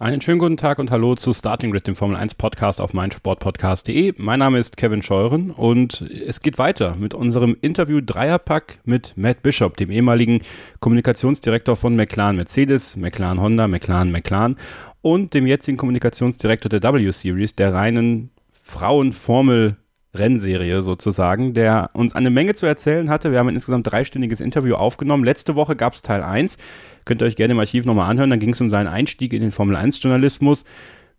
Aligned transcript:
Einen 0.00 0.20
schönen 0.20 0.38
guten 0.38 0.56
Tag 0.56 0.78
und 0.78 0.92
hallo 0.92 1.16
zu 1.16 1.32
Starting 1.32 1.72
Grid, 1.72 1.88
dem 1.88 1.96
Formel 1.96 2.16
1 2.16 2.36
Podcast 2.36 2.80
auf 2.80 2.94
meinsportpodcast.de. 2.94 4.14
Mein 4.16 4.38
Name 4.38 4.60
ist 4.60 4.76
Kevin 4.76 5.02
Scheuren 5.02 5.50
und 5.50 6.02
es 6.02 6.40
geht 6.40 6.56
weiter 6.56 6.94
mit 6.94 7.14
unserem 7.14 7.56
Interview 7.62 8.00
Dreierpack 8.00 8.78
mit 8.84 9.14
Matt 9.16 9.42
Bishop, 9.42 9.76
dem 9.76 9.90
ehemaligen 9.90 10.42
Kommunikationsdirektor 10.78 11.74
von 11.74 11.96
McLaren 11.96 12.36
Mercedes, 12.36 12.96
McLaren 12.96 13.40
Honda, 13.40 13.66
McLaren 13.66 14.12
McLaren 14.12 14.56
und 15.02 15.34
dem 15.34 15.48
jetzigen 15.48 15.78
Kommunikationsdirektor 15.78 16.68
der 16.68 16.80
W-Series, 16.80 17.56
der 17.56 17.74
reinen 17.74 18.30
Frauenformel 18.52 19.78
Rennserie 20.14 20.82
sozusagen, 20.82 21.54
der 21.54 21.90
uns 21.92 22.14
eine 22.14 22.30
Menge 22.30 22.54
zu 22.54 22.66
erzählen 22.66 23.10
hatte. 23.10 23.30
Wir 23.30 23.38
haben 23.38 23.48
ein 23.48 23.54
insgesamt 23.54 23.90
dreistündiges 23.90 24.40
Interview 24.40 24.74
aufgenommen. 24.74 25.24
Letzte 25.24 25.54
Woche 25.54 25.76
gab 25.76 25.94
es 25.94 26.02
Teil 26.02 26.22
1. 26.22 26.58
Könnt 27.04 27.22
ihr 27.22 27.26
euch 27.26 27.36
gerne 27.36 27.52
im 27.52 27.60
Archiv 27.60 27.84
nochmal 27.84 28.10
anhören. 28.10 28.30
Dann 28.30 28.40
ging 28.40 28.50
es 28.50 28.60
um 28.60 28.70
seinen 28.70 28.86
Einstieg 28.86 29.32
in 29.32 29.42
den 29.42 29.52
Formel-1-Journalismus, 29.52 30.64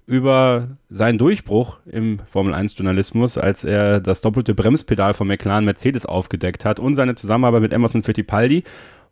über 0.07 0.69
seinen 0.89 1.19
Durchbruch 1.19 1.77
im 1.85 2.19
Formel-1-Journalismus, 2.25 3.37
als 3.37 3.63
er 3.63 3.99
das 3.99 4.21
doppelte 4.21 4.55
Bremspedal 4.55 5.13
von 5.13 5.27
McLaren 5.27 5.65
Mercedes 5.65 6.07
aufgedeckt 6.07 6.65
hat 6.65 6.79
und 6.79 6.95
seine 6.95 7.13
Zusammenarbeit 7.13 7.61
mit 7.61 7.73
Emerson 7.73 8.01
Fittipaldi. 8.01 8.63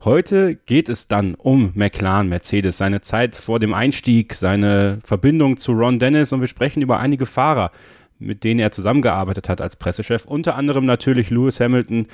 Heute 0.04 0.56
geht 0.56 0.90
es 0.90 1.06
dann 1.06 1.36
um 1.36 1.72
McLaren 1.76 2.30
Mercedes, 2.30 2.78
seine 2.78 3.02
Zeit 3.02 3.36
vor 3.36 3.60
dem 3.60 3.76
Einstieg, 3.76 4.34
seine 4.34 5.00
Verbindung 5.04 5.58
zu 5.58 5.74
Ron 5.74 6.00
Dennis 6.00 6.34
und 6.34 6.42
wir 6.42 6.48
sprechen 6.48 6.82
über 6.82 7.00
einige 7.00 7.28
Fahrer, 7.28 7.72
mit 8.20 8.44
denen 8.44 8.60
er 8.60 8.72
zusammengearbeitet 8.72 9.50
hat 9.50 9.62
als 9.62 9.76
Pressechef. 9.76 10.26
Unter 10.26 10.56
anderem 10.56 10.86
natürlich 10.86 11.30
Lewis 11.30 11.60
Hamilton, 11.60 12.08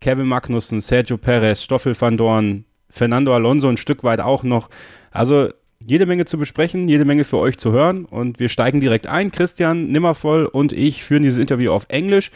Kevin 0.00 0.26
Magnussen, 0.26 0.80
Sergio 0.80 1.16
Perez, 1.16 1.62
Stoffel 1.62 1.98
van 2.00 2.16
Dorn, 2.16 2.64
Fernando 2.88 3.34
Alonso 3.34 3.68
ein 3.68 3.76
Stück 3.76 4.02
weit 4.02 4.20
auch 4.20 4.42
noch. 4.42 4.70
Also 5.10 5.50
jede 5.84 6.06
Menge 6.06 6.24
zu 6.24 6.38
besprechen, 6.38 6.88
jede 6.88 7.04
Menge 7.04 7.24
für 7.24 7.38
euch 7.38 7.56
zu 7.58 7.72
hören 7.72 8.04
und 8.04 8.38
wir 8.38 8.48
steigen 8.48 8.80
direkt 8.80 9.06
ein. 9.06 9.30
Christian 9.30 9.90
Nimmervoll 9.90 10.46
und 10.46 10.72
ich 10.72 11.04
führen 11.04 11.22
dieses 11.22 11.38
Interview 11.38 11.72
auf 11.72 11.86
Englisch 11.88 12.30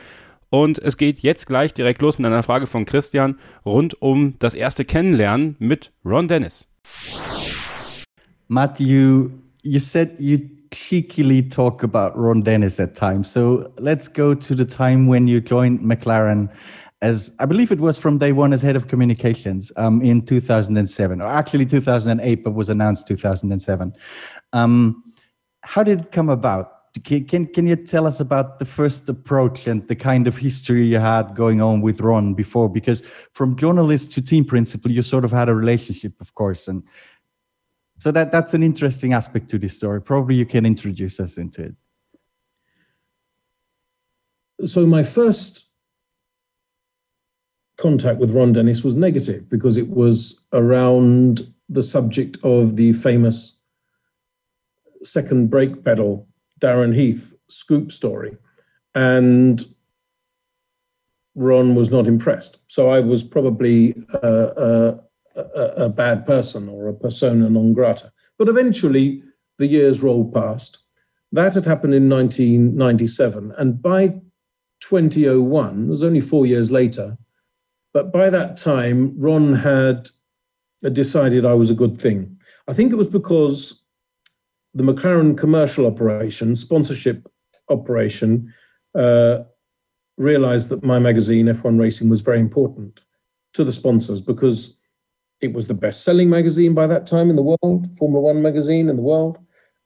und 0.51 0.79
es 0.79 0.97
geht 0.97 1.19
jetzt 1.21 1.47
gleich 1.47 1.75
direkt 1.75 2.01
los 2.01 2.19
mit 2.19 2.27
einer 2.27 2.43
Frage 2.43 2.67
von 2.67 2.85
Christian 2.85 3.39
rund 3.67 4.01
um 4.01 4.35
das 4.39 4.55
erste 4.55 4.85
Kennenlernen 4.85 5.57
mit 5.59 5.93
Ron 6.05 6.29
Dennis. 6.29 6.69
Matthew, 8.49 9.31
you 9.63 9.81
said 9.81 10.21
you 10.21 10.39
cheekily 10.75 11.43
talk 11.43 11.83
about 11.83 12.17
Ron 12.19 12.43
Dennis 12.43 12.81
at 12.81 12.95
times. 12.95 13.31
So 13.31 13.73
let's 13.79 14.09
go 14.09 14.35
to 14.35 14.55
the 14.55 14.65
time 14.65 15.07
when 15.07 15.29
you 15.29 15.41
joined 15.41 15.81
McLaren 15.81 16.51
as 17.05 17.33
I 17.39 17.45
believe 17.45 17.71
it 17.71 17.81
was 17.81 17.99
from 17.99 18.17
day 18.17 18.33
one 18.33 18.55
as 18.55 18.63
head 18.63 18.77
of 18.77 18.89
communications 18.89 19.71
um, 19.77 20.01
in 20.01 20.25
2007, 20.25 21.21
or 21.21 21.27
actually 21.27 21.67
2008, 21.67 22.43
but 22.43 22.53
was 22.53 22.71
announced 22.71 23.07
2007. 23.07 23.95
Um, 24.55 25.05
how 25.63 25.83
did 25.83 26.01
it 26.01 26.13
come 26.13 26.31
about? 26.31 26.71
Can, 27.05 27.27
can, 27.27 27.47
can 27.47 27.67
you 27.67 27.77
tell 27.77 28.07
us 28.07 28.21
about 28.21 28.59
the 28.59 28.65
first 28.65 29.07
approach 29.11 29.67
and 29.67 29.87
the 29.87 29.97
kind 29.97 30.27
of 30.27 30.39
history 30.39 30.87
you 30.87 30.99
had 30.99 31.35
going 31.35 31.61
on 31.61 31.83
with 31.83 32.01
Ron 32.01 32.33
before? 32.33 32.71
Because 32.71 33.03
from 33.33 33.55
journalist 33.55 34.13
to 34.13 34.23
team 34.23 34.47
principal, 34.47 34.91
you 34.91 35.03
sort 35.03 35.27
of 35.27 35.31
had 35.31 35.51
a 35.51 35.55
relationship, 35.55 36.19
of 36.23 36.35
course, 36.35 36.69
and 36.69 36.83
so 37.99 38.11
that 38.11 38.31
that's 38.31 38.55
an 38.55 38.63
interesting 38.63 39.13
aspect 39.13 39.49
to 39.51 39.59
this 39.59 39.77
story. 39.77 40.01
Probably 40.01 40.35
you 40.35 40.47
can 40.47 40.67
introduce 40.67 41.21
us 41.21 41.39
into 41.39 41.63
it. 41.63 41.75
So 44.69 44.87
my 44.87 45.03
first 45.03 45.67
contact 47.77 48.21
with 48.21 48.31
Ron 48.31 48.53
Dennis 48.53 48.85
was 48.85 48.97
negative 48.97 49.49
because 49.49 49.77
it 49.77 49.89
was 49.89 50.45
around 50.53 51.53
the 51.69 51.83
subject 51.83 52.39
of 52.43 52.77
the 52.77 52.93
famous 52.93 53.59
second 55.03 55.51
brake 55.51 55.85
pedal 55.85 56.29
Darren 56.61 56.95
Heath 56.95 57.35
scoop 57.49 57.91
story. 57.93 58.37
And 58.95 59.65
Ron 61.35 61.75
was 61.75 61.91
not 61.91 62.07
impressed. 62.07 62.61
So 62.69 62.89
I 62.89 63.01
was 63.01 63.25
probably 63.25 63.95
a, 64.23 64.99
a, 65.35 65.85
a, 65.85 65.89
bad 65.89 66.27
person 66.27 66.69
or 66.69 66.89
a 66.89 66.95
persona 66.95 67.49
non 67.51 67.73
grata. 67.73 68.13
But 68.39 68.49
eventually, 68.49 69.23
the 69.59 69.67
years 69.67 70.03
rolled 70.03 70.33
past. 70.33 70.79
That 71.33 71.55
had 71.55 71.65
happened 71.65 71.95
in 71.95 72.09
1997. 72.09 73.53
And 73.59 73.83
by 73.83 74.21
2001, 74.81 75.85
it 75.85 75.89
was 75.89 76.03
only 76.03 76.21
four 76.21 76.47
years 76.47 76.71
later, 76.71 77.17
but 77.93 78.13
by 78.13 78.29
that 78.31 78.57
time, 78.57 79.15
Ron 79.19 79.55
had 79.55 80.09
decided 80.93 81.47
I 81.47 81.55
was 81.55 81.71
a 81.71 81.75
good 81.75 81.99
thing. 82.01 82.37
I 82.69 82.75
think 82.75 82.93
it 82.93 82.97
was 82.97 83.09
because 83.09 83.83
the 84.75 84.83
McLaren 84.83 85.39
commercial 85.39 85.87
operation, 85.87 86.57
sponsorship 86.57 87.29
operation, 87.69 88.53
uh, 88.95 89.39
realized 90.17 90.69
that 90.69 90.85
my 90.85 90.99
magazine, 90.99 91.47
F1 91.47 91.79
Racing, 91.79 92.09
was 92.09 92.21
very 92.21 92.41
important 92.41 93.01
to 93.55 93.65
the 93.65 93.73
sponsors 93.73 94.21
because 94.21 94.77
it 95.45 95.53
was 95.53 95.67
the 95.67 95.75
best 95.75 96.03
selling 96.03 96.29
magazine 96.29 96.75
by 96.75 96.87
that 96.87 97.07
time 97.07 97.31
in 97.31 97.37
the 97.37 97.43
world, 97.43 97.87
Formula 97.99 98.21
One 98.21 98.43
magazine 98.43 98.89
in 98.89 98.97
the 98.97 99.03
world. 99.03 99.39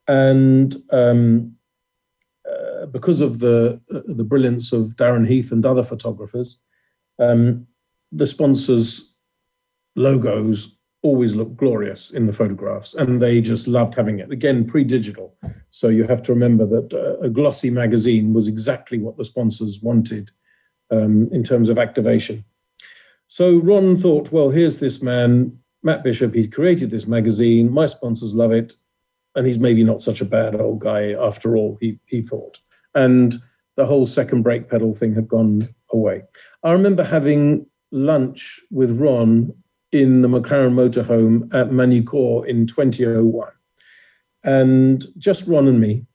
And 0.06 0.74
um, 0.91 1.54
uh, 2.50 2.86
because 2.86 3.20
of 3.20 3.41
the, 3.41 3.80
uh, 3.94 4.00
the 4.06 4.24
brilliance 4.24 4.72
of 4.72 4.96
Darren 4.96 5.26
Heath 5.26 5.52
and 5.52 5.66
other 5.66 5.82
photographers, 5.82 6.58
um, 7.19 7.66
the 8.12 8.26
sponsors' 8.26 9.14
logos 9.96 10.78
always 11.02 11.34
look 11.34 11.56
glorious 11.56 12.10
in 12.10 12.26
the 12.26 12.32
photographs, 12.32 12.94
and 12.94 13.20
they 13.20 13.40
just 13.40 13.69
loved 13.69 13.94
having 13.94 14.19
it. 14.19 14.32
Again, 14.32 14.64
pre 14.64 14.84
digital. 14.84 15.36
So 15.70 15.88
you 15.88 16.04
have 16.04 16.22
to 16.25 16.32
remember 16.32 16.66
that 16.66 16.94
uh, 16.94 17.19
a 17.19 17.28
glossy 17.28 17.70
magazine 17.70 18.32
was 18.32 18.48
exactly 18.48 18.98
what 18.98 19.16
the 19.16 19.25
sponsors 19.25 19.80
wanted 19.80 20.30
um, 20.90 21.28
in 21.30 21.44
terms 21.44 21.69
of 21.69 21.78
activation. 21.78 22.44
So 23.28 23.59
Ron 23.59 23.97
thought, 23.97 24.33
well, 24.33 24.49
here's 24.49 24.78
this 24.78 25.03
man, 25.03 25.56
Matt 25.83 26.03
Bishop, 26.03 26.34
he's 26.34 26.49
created 26.49 26.91
this 26.91 27.06
magazine, 27.06 27.71
my 27.71 27.87
sponsors 27.87 28.34
love 28.34 28.53
it, 28.53 28.72
and 29.34 29.47
he's 29.47 29.59
maybe 29.59 29.84
not 29.84 30.00
such 30.00 30.21
a 30.21 30.25
bad 30.25 30.59
old 30.59 30.81
guy 30.81 31.12
after 31.12 31.56
all, 31.56 31.77
he, 31.81 31.99
he 32.06 32.22
thought. 32.22 32.59
And 32.94 33.37
the 33.77 33.87
whole 33.87 34.06
second 34.06 34.43
brake 34.43 34.69
pedal 34.69 34.94
thing 34.94 35.15
had 35.15 35.28
gone 35.28 35.69
away. 35.91 36.22
I 36.65 36.72
remember 36.72 37.05
having 37.05 37.67
lunch 37.93 38.61
with 38.71 38.99
Ron 38.99 39.53
in 39.93 40.22
the 40.22 40.28
McLaren 40.28 40.72
motorhome 40.72 41.53
at 41.55 41.71
Magny-Cours 41.71 42.49
in 42.49 42.67
2001. 42.67 43.49
And 44.44 45.05
just 45.19 45.47
Ron 45.47 45.69
and 45.69 45.81
me 45.81 46.06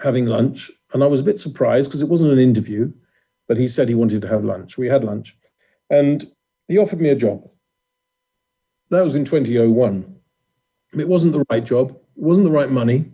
having 0.00 0.26
lunch. 0.26 0.70
And 0.92 1.02
I 1.02 1.06
was 1.06 1.20
a 1.20 1.24
bit 1.24 1.40
surprised 1.40 1.90
because 1.90 2.02
it 2.02 2.08
wasn't 2.08 2.32
an 2.32 2.38
interview, 2.38 2.92
but 3.48 3.58
he 3.58 3.68
said 3.68 3.88
he 3.88 3.94
wanted 3.94 4.22
to 4.22 4.28
have 4.28 4.44
lunch. 4.44 4.78
We 4.78 4.88
had 4.88 5.04
lunch. 5.04 5.36
And 5.98 6.24
he 6.68 6.78
offered 6.78 7.00
me 7.00 7.10
a 7.10 7.16
job. 7.16 7.48
That 8.90 9.04
was 9.04 9.14
in 9.14 9.24
2001. 9.24 10.14
It 10.98 11.08
wasn't 11.08 11.32
the 11.32 11.44
right 11.50 11.64
job, 11.64 11.90
it 11.90 12.22
wasn't 12.22 12.46
the 12.46 12.52
right 12.52 12.70
money, 12.70 13.10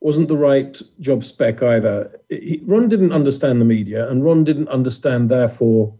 wasn't 0.00 0.28
the 0.28 0.36
right 0.36 0.80
job 1.00 1.24
spec 1.24 1.62
either. 1.62 2.20
He, 2.28 2.60
Ron 2.64 2.88
didn't 2.88 3.12
understand 3.12 3.60
the 3.60 3.64
media, 3.64 4.08
and 4.10 4.24
Ron 4.24 4.44
didn't 4.44 4.68
understand, 4.68 5.28
therefore, 5.28 5.94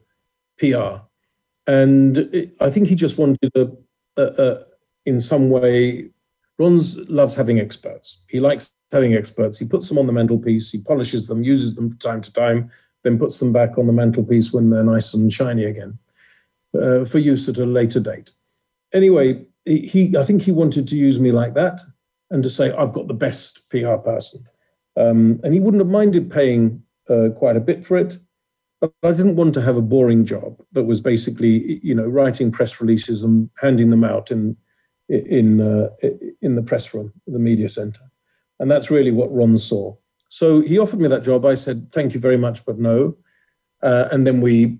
PR. 0.58 1.02
And 1.66 2.18
it, 2.18 2.56
I 2.60 2.70
think 2.70 2.88
he 2.88 2.94
just 2.94 3.18
wanted 3.18 3.50
a, 3.56 3.70
a, 4.16 4.22
a, 4.22 4.58
in 5.06 5.20
some 5.20 5.50
way, 5.50 6.10
Ron's 6.58 6.98
loves 7.08 7.34
having 7.34 7.60
experts. 7.60 8.22
He 8.28 8.40
likes 8.40 8.72
having 8.90 9.14
experts. 9.14 9.58
He 9.58 9.66
puts 9.66 9.88
them 9.88 9.98
on 9.98 10.06
the 10.06 10.12
mantelpiece, 10.12 10.70
he 10.70 10.78
polishes 10.78 11.26
them, 11.26 11.42
uses 11.42 11.74
them 11.74 11.90
from 11.90 11.98
time 11.98 12.20
to 12.20 12.32
time, 12.32 12.70
then 13.06 13.18
puts 13.18 13.38
them 13.38 13.52
back 13.52 13.78
on 13.78 13.86
the 13.86 13.92
mantelpiece 13.92 14.52
when 14.52 14.70
they're 14.70 14.82
nice 14.82 15.14
and 15.14 15.32
shiny 15.32 15.64
again 15.64 15.96
uh, 16.74 17.04
for 17.04 17.20
use 17.20 17.48
at 17.48 17.58
a 17.58 17.64
later 17.64 18.00
date. 18.00 18.32
Anyway, 18.92 19.46
he, 19.64 20.16
I 20.18 20.24
think 20.24 20.42
he 20.42 20.50
wanted 20.50 20.88
to 20.88 20.96
use 20.96 21.20
me 21.20 21.30
like 21.30 21.54
that 21.54 21.80
and 22.30 22.42
to 22.42 22.50
say, 22.50 22.72
I've 22.72 22.92
got 22.92 23.06
the 23.06 23.14
best 23.14 23.68
PR 23.70 23.94
person. 23.94 24.44
Um, 24.96 25.38
and 25.44 25.54
he 25.54 25.60
wouldn't 25.60 25.80
have 25.80 25.90
minded 25.90 26.30
paying 26.30 26.82
uh, 27.08 27.28
quite 27.36 27.56
a 27.56 27.60
bit 27.60 27.84
for 27.84 27.96
it. 27.96 28.18
But 28.80 28.92
I 29.04 29.12
didn't 29.12 29.36
want 29.36 29.54
to 29.54 29.62
have 29.62 29.76
a 29.76 29.82
boring 29.82 30.24
job 30.24 30.60
that 30.72 30.84
was 30.84 31.00
basically, 31.00 31.78
you 31.84 31.94
know, 31.94 32.06
writing 32.06 32.50
press 32.50 32.80
releases 32.80 33.22
and 33.22 33.48
handing 33.58 33.90
them 33.90 34.04
out 34.04 34.30
in 34.30 34.56
in 35.08 35.60
uh, 35.60 35.88
in 36.42 36.56
the 36.56 36.62
press 36.62 36.92
room, 36.92 37.12
the 37.26 37.38
media 37.38 37.68
center, 37.68 38.00
and 38.58 38.70
that's 38.70 38.90
really 38.90 39.12
what 39.12 39.32
Ron 39.32 39.56
saw. 39.56 39.94
So 40.28 40.60
he 40.60 40.78
offered 40.78 41.00
me 41.00 41.08
that 41.08 41.22
job. 41.22 41.44
I 41.44 41.54
said, 41.54 41.90
"Thank 41.92 42.14
you 42.14 42.20
very 42.20 42.36
much, 42.36 42.64
but 42.64 42.78
no." 42.78 43.16
Uh, 43.82 44.08
and 44.10 44.26
then 44.26 44.40
we 44.40 44.78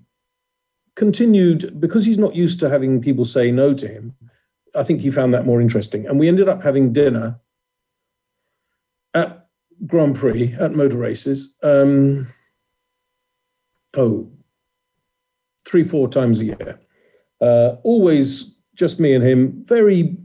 continued 0.95 1.79
because 1.79 2.05
he's 2.05 2.17
not 2.17 2.35
used 2.35 2.59
to 2.59 2.69
having 2.69 3.01
people 3.01 3.25
say 3.25 3.51
no 3.51 3.73
to 3.73 3.87
him. 3.87 4.15
I 4.75 4.83
think 4.83 5.01
he 5.01 5.11
found 5.11 5.33
that 5.33 5.45
more 5.45 5.61
interesting, 5.61 6.07
and 6.07 6.19
we 6.19 6.27
ended 6.27 6.49
up 6.49 6.63
having 6.63 6.93
dinner 6.93 7.39
at 9.13 9.47
Grand 9.85 10.15
Prix, 10.15 10.55
at 10.59 10.73
motor 10.73 10.97
races. 10.97 11.55
Um, 11.63 12.27
oh, 13.95 14.29
three, 15.65 15.83
four 15.83 16.07
times 16.07 16.41
a 16.41 16.45
year. 16.45 16.79
Uh, 17.41 17.75
always 17.83 18.57
just 18.75 18.99
me 18.99 19.13
and 19.13 19.23
him. 19.23 19.63
Very 19.65 20.17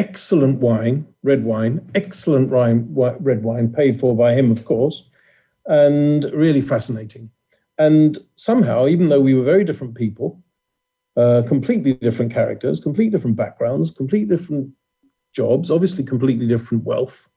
excellent 0.00 0.58
wine, 0.60 1.06
red 1.22 1.44
wine, 1.44 1.78
excellent 1.94 2.48
wine, 2.48 2.86
red 3.20 3.42
wine, 3.42 3.70
paid 3.70 4.00
for 4.00 4.16
by 4.16 4.32
him, 4.32 4.50
of 4.50 4.64
course, 4.64 4.96
and 5.66 6.24
really 6.32 6.62
fascinating. 6.62 7.30
And 7.76 8.16
somehow, 8.34 8.88
even 8.88 9.08
though 9.08 9.20
we 9.20 9.34
were 9.34 9.44
very 9.44 9.62
different 9.62 9.94
people, 9.94 10.42
uh, 11.18 11.42
completely 11.46 11.92
different 11.92 12.32
characters, 12.32 12.80
completely 12.80 13.10
different 13.10 13.36
backgrounds, 13.36 13.90
completely 13.90 14.34
different 14.34 14.70
jobs, 15.34 15.70
obviously 15.70 16.02
completely 16.02 16.46
different 16.46 16.82
wealth, 16.84 17.28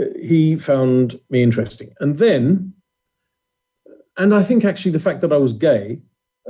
uh, 0.00 0.06
he 0.20 0.56
found 0.56 1.20
me 1.30 1.40
interesting. 1.40 1.90
And 2.00 2.16
then, 2.16 2.74
and 4.16 4.34
I 4.34 4.42
think 4.42 4.64
actually 4.64 4.90
the 4.92 5.06
fact 5.06 5.20
that 5.20 5.32
I 5.32 5.36
was 5.36 5.52
gay, 5.52 6.00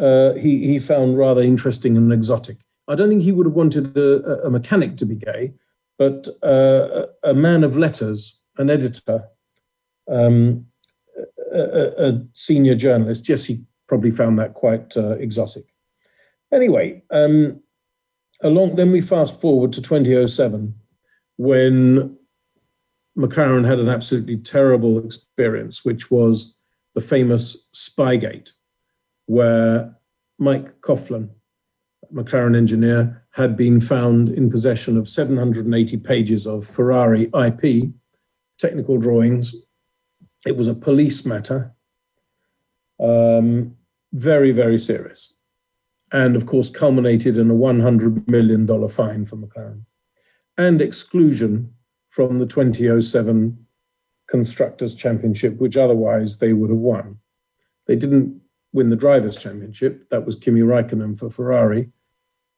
uh, 0.00 0.32
he, 0.32 0.66
he 0.66 0.78
found 0.78 1.18
rather 1.18 1.42
interesting 1.42 1.96
and 1.98 2.10
exotic. 2.10 2.58
I 2.88 2.94
don't 2.94 3.08
think 3.08 3.22
he 3.22 3.32
would 3.32 3.46
have 3.46 3.54
wanted 3.54 3.96
a, 3.96 4.46
a 4.46 4.50
mechanic 4.50 4.96
to 4.98 5.06
be 5.06 5.16
gay, 5.16 5.54
but 5.98 6.28
uh, 6.42 7.06
a 7.22 7.34
man 7.34 7.64
of 7.64 7.76
letters, 7.76 8.40
an 8.58 8.68
editor, 8.70 9.28
um, 10.10 10.66
a, 11.52 12.08
a, 12.08 12.26
senior 12.34 12.74
journalist, 12.74 13.28
yes, 13.28 13.44
he 13.44 13.64
probably 13.86 14.10
found 14.10 14.38
that 14.38 14.54
quite 14.54 14.96
uh, 14.96 15.12
exotic. 15.12 15.64
Anyway, 16.52 17.02
um, 17.10 17.60
along 18.42 18.76
then 18.76 18.92
we 18.92 19.00
fast 19.00 19.40
forward 19.40 19.72
to 19.72 19.82
2007 19.82 20.74
when 21.36 22.16
McLaren 23.16 23.64
had 23.64 23.78
an 23.78 23.88
absolutely 23.88 24.36
terrible 24.36 25.04
experience, 25.04 25.84
which 25.84 26.10
was 26.10 26.58
the 26.94 27.00
famous 27.00 27.68
Spygate, 27.72 28.52
where 29.26 29.94
Mike 30.38 30.80
Coughlan, 30.80 31.30
McLaren 32.14 32.56
engineer, 32.56 33.22
had 33.32 33.56
been 33.56 33.80
found 33.80 34.28
in 34.28 34.50
possession 34.50 34.96
of 34.96 35.08
780 35.08 35.96
pages 35.98 36.46
of 36.46 36.64
Ferrari 36.64 37.30
IP, 37.34 37.90
technical 38.58 38.96
drawings. 38.98 39.54
It 40.46 40.56
was 40.56 40.68
a 40.68 40.74
police 40.74 41.26
matter, 41.26 41.74
um, 43.00 43.76
very, 44.12 44.52
very 44.52 44.78
serious. 44.78 45.34
And 46.12 46.36
of 46.36 46.46
course, 46.46 46.70
culminated 46.70 47.36
in 47.36 47.50
a 47.50 47.54
$100 47.54 48.28
million 48.28 48.66
fine 48.88 49.24
for 49.24 49.36
McLaren 49.36 49.82
and 50.56 50.80
exclusion 50.80 51.72
from 52.10 52.38
the 52.38 52.46
2007 52.46 53.58
Constructors' 54.28 54.94
Championship, 54.94 55.56
which 55.56 55.76
otherwise 55.76 56.38
they 56.38 56.52
would 56.52 56.70
have 56.70 56.78
won. 56.78 57.18
They 57.86 57.96
didn't 57.96 58.40
win 58.72 58.88
the 58.88 58.96
Drivers' 58.96 59.36
Championship, 59.36 60.08
that 60.10 60.24
was 60.24 60.36
Kimi 60.36 60.60
Raikkonen 60.60 61.18
for 61.18 61.28
Ferrari, 61.28 61.90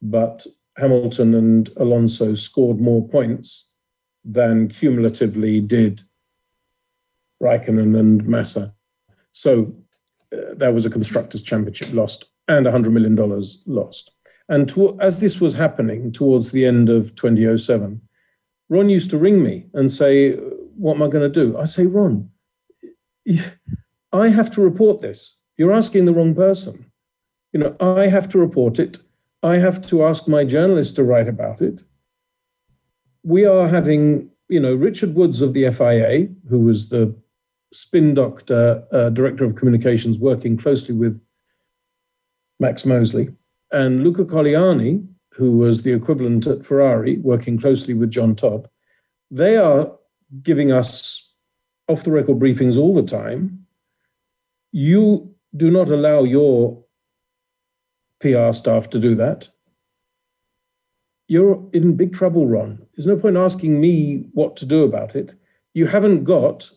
but 0.02 0.46
Hamilton 0.76 1.34
and 1.34 1.70
Alonso 1.76 2.34
scored 2.34 2.80
more 2.80 3.08
points 3.08 3.70
than 4.24 4.68
cumulatively 4.68 5.60
did 5.60 6.02
Raikkonen 7.42 7.98
and 7.98 8.26
Massa. 8.26 8.74
So 9.32 9.74
uh, 10.32 10.54
that 10.56 10.74
was 10.74 10.86
a 10.86 10.90
constructors' 10.90 11.42
championship 11.42 11.92
lost 11.92 12.26
and 12.48 12.66
$100 12.66 12.92
million 12.92 13.16
lost. 13.66 14.12
And 14.48 14.68
to, 14.70 14.98
as 15.00 15.20
this 15.20 15.40
was 15.40 15.54
happening 15.54 16.12
towards 16.12 16.52
the 16.52 16.64
end 16.64 16.88
of 16.88 17.14
2007, 17.16 18.00
Ron 18.68 18.88
used 18.88 19.10
to 19.10 19.18
ring 19.18 19.42
me 19.42 19.66
and 19.74 19.90
say, 19.90 20.32
What 20.32 20.96
am 20.96 21.02
I 21.02 21.08
going 21.08 21.30
to 21.30 21.46
do? 21.46 21.58
I 21.58 21.64
say, 21.64 21.86
Ron, 21.86 22.30
I 24.12 24.28
have 24.28 24.50
to 24.52 24.60
report 24.60 25.00
this. 25.00 25.36
You're 25.56 25.72
asking 25.72 26.04
the 26.04 26.14
wrong 26.14 26.34
person. 26.34 26.90
You 27.52 27.60
know, 27.60 27.76
I 27.80 28.06
have 28.08 28.28
to 28.30 28.38
report 28.38 28.78
it. 28.78 28.98
I 29.42 29.56
have 29.58 29.86
to 29.88 30.04
ask 30.04 30.28
my 30.28 30.44
journalist 30.44 30.96
to 30.96 31.04
write 31.04 31.28
about 31.28 31.60
it. 31.60 31.82
We 33.22 33.44
are 33.44 33.68
having, 33.68 34.30
you 34.48 34.60
know, 34.60 34.74
Richard 34.74 35.14
Woods 35.14 35.42
of 35.42 35.52
the 35.52 35.70
FIA, 35.70 36.28
who 36.48 36.60
was 36.60 36.88
the 36.88 37.14
spin 37.72 38.14
doctor, 38.14 38.84
uh, 38.92 39.10
director 39.10 39.44
of 39.44 39.56
communications, 39.56 40.18
working 40.18 40.56
closely 40.56 40.94
with 40.94 41.20
Max 42.58 42.84
Mosley, 42.84 43.34
and 43.72 44.02
Luca 44.04 44.24
Colajanni, 44.24 45.06
who 45.32 45.52
was 45.58 45.82
the 45.82 45.92
equivalent 45.92 46.46
at 46.46 46.64
Ferrari, 46.64 47.18
working 47.18 47.58
closely 47.58 47.92
with 47.92 48.10
Jean 48.10 48.34
Todt. 48.34 48.66
They 49.30 49.56
are 49.56 49.92
giving 50.42 50.72
us 50.72 51.30
off 51.88 52.04
the 52.04 52.10
record 52.10 52.38
briefings 52.38 52.78
all 52.78 52.94
the 52.94 53.02
time. 53.02 53.66
You 54.72 55.34
do 55.54 55.70
not 55.70 55.88
allow 55.88 56.22
your 56.22 56.85
PR 58.20 58.52
staff 58.52 58.90
to 58.90 58.98
do 58.98 59.14
that. 59.16 59.48
You're 61.28 61.68
in 61.72 61.96
big 61.96 62.12
trouble, 62.12 62.46
Ron. 62.46 62.86
There's 62.94 63.06
no 63.06 63.16
point 63.16 63.36
asking 63.36 63.80
me 63.80 64.26
what 64.32 64.56
to 64.58 64.66
do 64.66 64.84
about 64.84 65.16
it. 65.16 65.34
You 65.74 65.86
haven't 65.86 66.24
got 66.24 66.70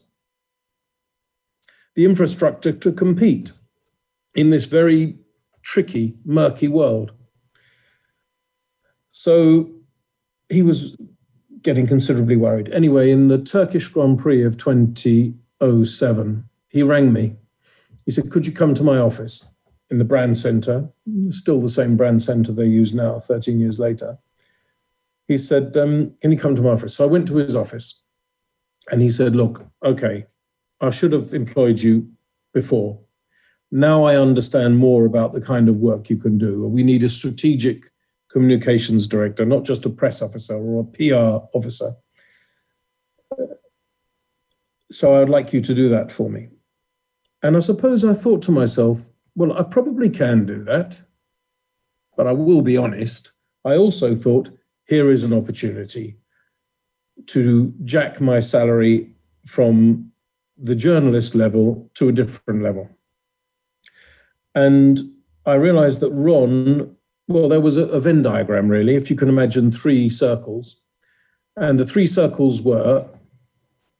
the 1.96 2.06
infrastructure 2.06 2.72
to 2.72 2.92
compete 2.92 3.52
in 4.34 4.50
this 4.50 4.66
very 4.66 5.18
tricky, 5.62 6.16
murky 6.26 6.68
world. 6.68 7.12
So 9.10 9.70
he 10.50 10.62
was 10.62 10.98
getting 11.62 11.86
considerably 11.86 12.36
worried. 12.36 12.70
Anyway, 12.70 13.12
in 13.12 13.28
the 13.28 13.38
Turkish 13.38 13.88
Grand 13.88 14.18
Prix 14.18 14.44
of 14.44 14.58
2007, 14.58 16.50
he 16.70 16.84
rang 16.84 17.14
me. 17.14 17.36
He 18.06 18.12
said, 18.12 18.32
Could 18.32 18.48
you 18.48 18.54
come 18.54 18.74
to 18.76 18.84
my 18.84 18.98
office 18.98 19.52
in 19.90 19.98
the 19.98 20.06
brand 20.06 20.38
center? 20.38 20.90
Still 21.30 21.60
the 21.60 21.70
same 21.70 21.98
brand 21.98 22.22
center 22.22 22.52
they 22.52 22.66
use 22.66 22.94
now, 22.94 23.20
13 23.20 23.60
years 23.60 23.80
later. 23.80 24.18
He 25.28 25.38
said, 25.38 25.76
um, 25.78 26.14
Can 26.22 26.32
you 26.32 26.38
come 26.38 26.56
to 26.56 26.62
my 26.62 26.72
office? 26.72 26.96
So 26.96 27.04
I 27.04 27.08
went 27.08 27.28
to 27.28 27.38
his 27.38 27.56
office 27.56 28.02
and 28.92 29.02
he 29.02 29.10
said, 29.10 29.36
Look, 29.36 29.66
okay, 29.84 30.26
I 30.82 30.90
should 30.90 31.14
have 31.14 31.34
employed 31.34 31.80
you 31.80 32.10
before. 32.54 33.00
Now 33.72 34.04
I 34.04 34.16
understand 34.16 34.78
more 34.78 35.06
about 35.06 35.34
the 35.34 35.42
kind 35.42 35.70
of 35.70 35.78
work 35.78 36.10
you 36.10 36.18
can 36.18 36.38
do. 36.38 36.66
We 36.68 36.84
need 36.84 37.04
a 37.04 37.10
strategic 37.10 37.92
communications 38.32 39.08
director, 39.08 39.46
not 39.46 39.64
just 39.64 39.86
a 39.86 39.90
press 39.90 40.22
officer 40.22 40.56
or 40.56 40.82
a 40.82 40.84
PR 40.84 41.46
officer. 41.56 41.92
So 44.92 45.22
I'd 45.22 45.30
like 45.30 45.54
you 45.54 45.62
to 45.62 45.74
do 45.74 45.90
that 45.90 46.12
for 46.12 46.30
me. 46.30 46.50
And 47.44 47.56
I 47.56 47.60
suppose 47.60 48.04
I 48.04 48.14
thought 48.14 48.42
to 48.44 48.52
myself, 48.52 49.10
well, 49.40 49.58
I 49.58 49.64
probably 49.64 50.10
can 50.10 50.46
do 50.46 50.66
that, 50.66 51.02
but 52.18 52.28
I 52.28 52.34
will 52.34 52.62
be 52.62 52.76
honest. 52.76 53.31
I 53.64 53.78
also 53.78 54.14
thought, 54.14 54.50
here 54.86 55.10
is 55.10 55.24
an 55.24 55.34
opportunity 55.34 56.18
to 57.28 57.74
jack 57.86 58.19
my 58.19 58.42
salary 58.42 59.10
from 59.46 60.12
the 60.58 60.76
journalist 60.76 61.36
level 61.36 61.90
to 61.94 62.10
a 62.10 62.12
different 62.12 62.64
level. 62.64 62.90
And 64.56 65.00
I 65.46 65.54
realized 65.54 66.02
that 66.02 66.12
Ron, 66.12 66.94
well, 67.30 67.48
there 67.48 67.62
was 67.62 67.78
a, 67.78 67.86
a 67.86 68.02
Venn 68.02 68.22
diagram, 68.22 68.68
really, 68.68 68.96
if 68.96 69.10
you 69.10 69.16
can 69.16 69.30
imagine 69.30 69.72
three 69.72 70.10
circles. 70.10 70.81
And 71.56 71.80
the 71.80 71.86
three 71.86 72.08
circles 72.08 72.62
were 72.62 73.08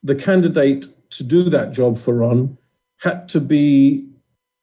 the 0.03 0.15
candidate 0.15 0.88
to 1.12 1.24
do 1.24 1.50
that 1.50 1.72
job 1.72 1.98
for 1.98 2.13
Ron 2.13 2.58
had 2.98 3.29
to 3.29 3.39
be 3.39 4.08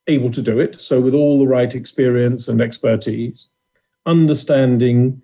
able 0.09 0.31
to 0.31 0.43
do 0.43 0.59
it. 0.59 0.81
So, 0.81 1.01
with 1.01 1.15
all 1.15 1.39
the 1.39 1.47
right 1.47 1.75
experience 1.75 2.49
and 2.49 2.61
expertise, 2.61 3.49
understanding 4.05 5.23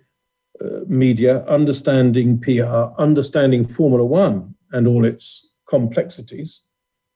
uh, 0.63 0.79
media, 0.87 1.43
understanding 1.45 2.39
PR, 2.39 2.93
understanding 3.01 3.67
Formula 3.67 4.05
One 4.05 4.55
and 4.71 4.87
all 4.87 5.05
its 5.05 5.49
complexities. 5.67 6.61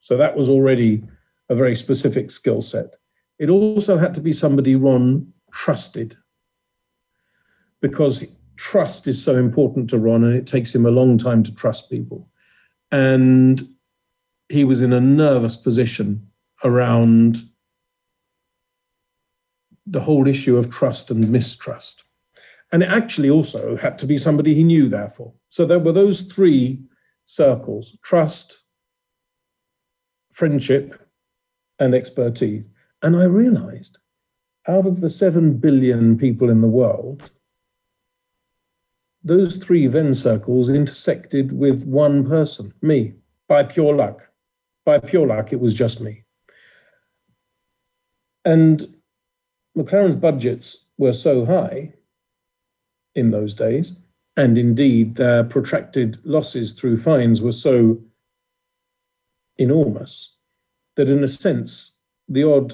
So, 0.01 0.17
that 0.17 0.35
was 0.35 0.49
already 0.49 1.03
a 1.49 1.55
very 1.55 1.75
specific 1.75 2.31
skill 2.31 2.61
set. 2.61 2.95
It 3.39 3.49
also 3.49 3.97
had 3.97 4.13
to 4.15 4.21
be 4.21 4.31
somebody 4.31 4.75
Ron 4.75 5.31
trusted 5.51 6.15
because 7.81 8.25
trust 8.57 9.07
is 9.07 9.23
so 9.23 9.37
important 9.37 9.89
to 9.89 9.99
Ron 9.99 10.23
and 10.23 10.35
it 10.35 10.47
takes 10.47 10.73
him 10.73 10.85
a 10.85 10.91
long 10.91 11.17
time 11.17 11.43
to 11.43 11.53
trust 11.53 11.89
people. 11.89 12.27
And 12.91 13.61
he 14.49 14.63
was 14.63 14.81
in 14.81 14.93
a 14.93 15.01
nervous 15.01 15.55
position 15.55 16.27
around 16.63 17.43
the 19.89 20.01
whole 20.01 20.27
issue 20.27 20.57
of 20.57 20.69
trust 20.69 21.11
and 21.11 21.29
mistrust. 21.29 22.03
And 22.71 22.83
it 22.83 22.89
actually 22.89 23.29
also 23.29 23.77
had 23.77 23.97
to 23.99 24.05
be 24.05 24.17
somebody 24.17 24.53
he 24.53 24.63
knew, 24.63 24.89
therefore. 24.89 25.33
So 25.49 25.65
there 25.65 25.79
were 25.79 25.93
those 25.93 26.21
three 26.21 26.81
circles 27.25 27.97
trust, 28.03 28.59
friendship, 30.31 31.01
and 31.79 31.95
expertise. 31.95 32.67
And 33.01 33.15
I 33.15 33.23
realized 33.23 33.99
out 34.67 34.85
of 34.85 34.99
the 34.99 35.09
7 35.09 35.57
billion 35.57 36.17
people 36.17 36.49
in 36.49 36.61
the 36.61 36.67
world, 36.67 37.31
those 39.23 39.57
three 39.57 39.87
Venn 39.87 40.13
circles 40.13 40.69
intersected 40.69 41.51
with 41.51 41.85
one 41.85 42.27
person, 42.27 42.73
me, 42.81 43.13
by 43.47 43.63
pure 43.63 43.95
luck. 43.95 44.21
By 44.85 44.99
pure 44.99 45.27
luck, 45.27 45.51
it 45.51 45.59
was 45.59 45.73
just 45.73 46.01
me. 46.01 46.23
And 48.45 48.96
McLaren's 49.77 50.15
budgets 50.15 50.85
were 50.97 51.13
so 51.13 51.45
high 51.45 51.93
in 53.13 53.31
those 53.31 53.53
days, 53.53 53.95
and 54.35 54.57
indeed 54.57 55.15
their 55.15 55.43
protracted 55.43 56.17
losses 56.25 56.73
through 56.73 56.97
fines 56.97 57.41
were 57.41 57.51
so 57.51 58.01
enormous 59.57 60.35
that, 60.95 61.09
in 61.09 61.23
a 61.23 61.27
sense, 61.27 61.91
the 62.27 62.43
odd 62.43 62.73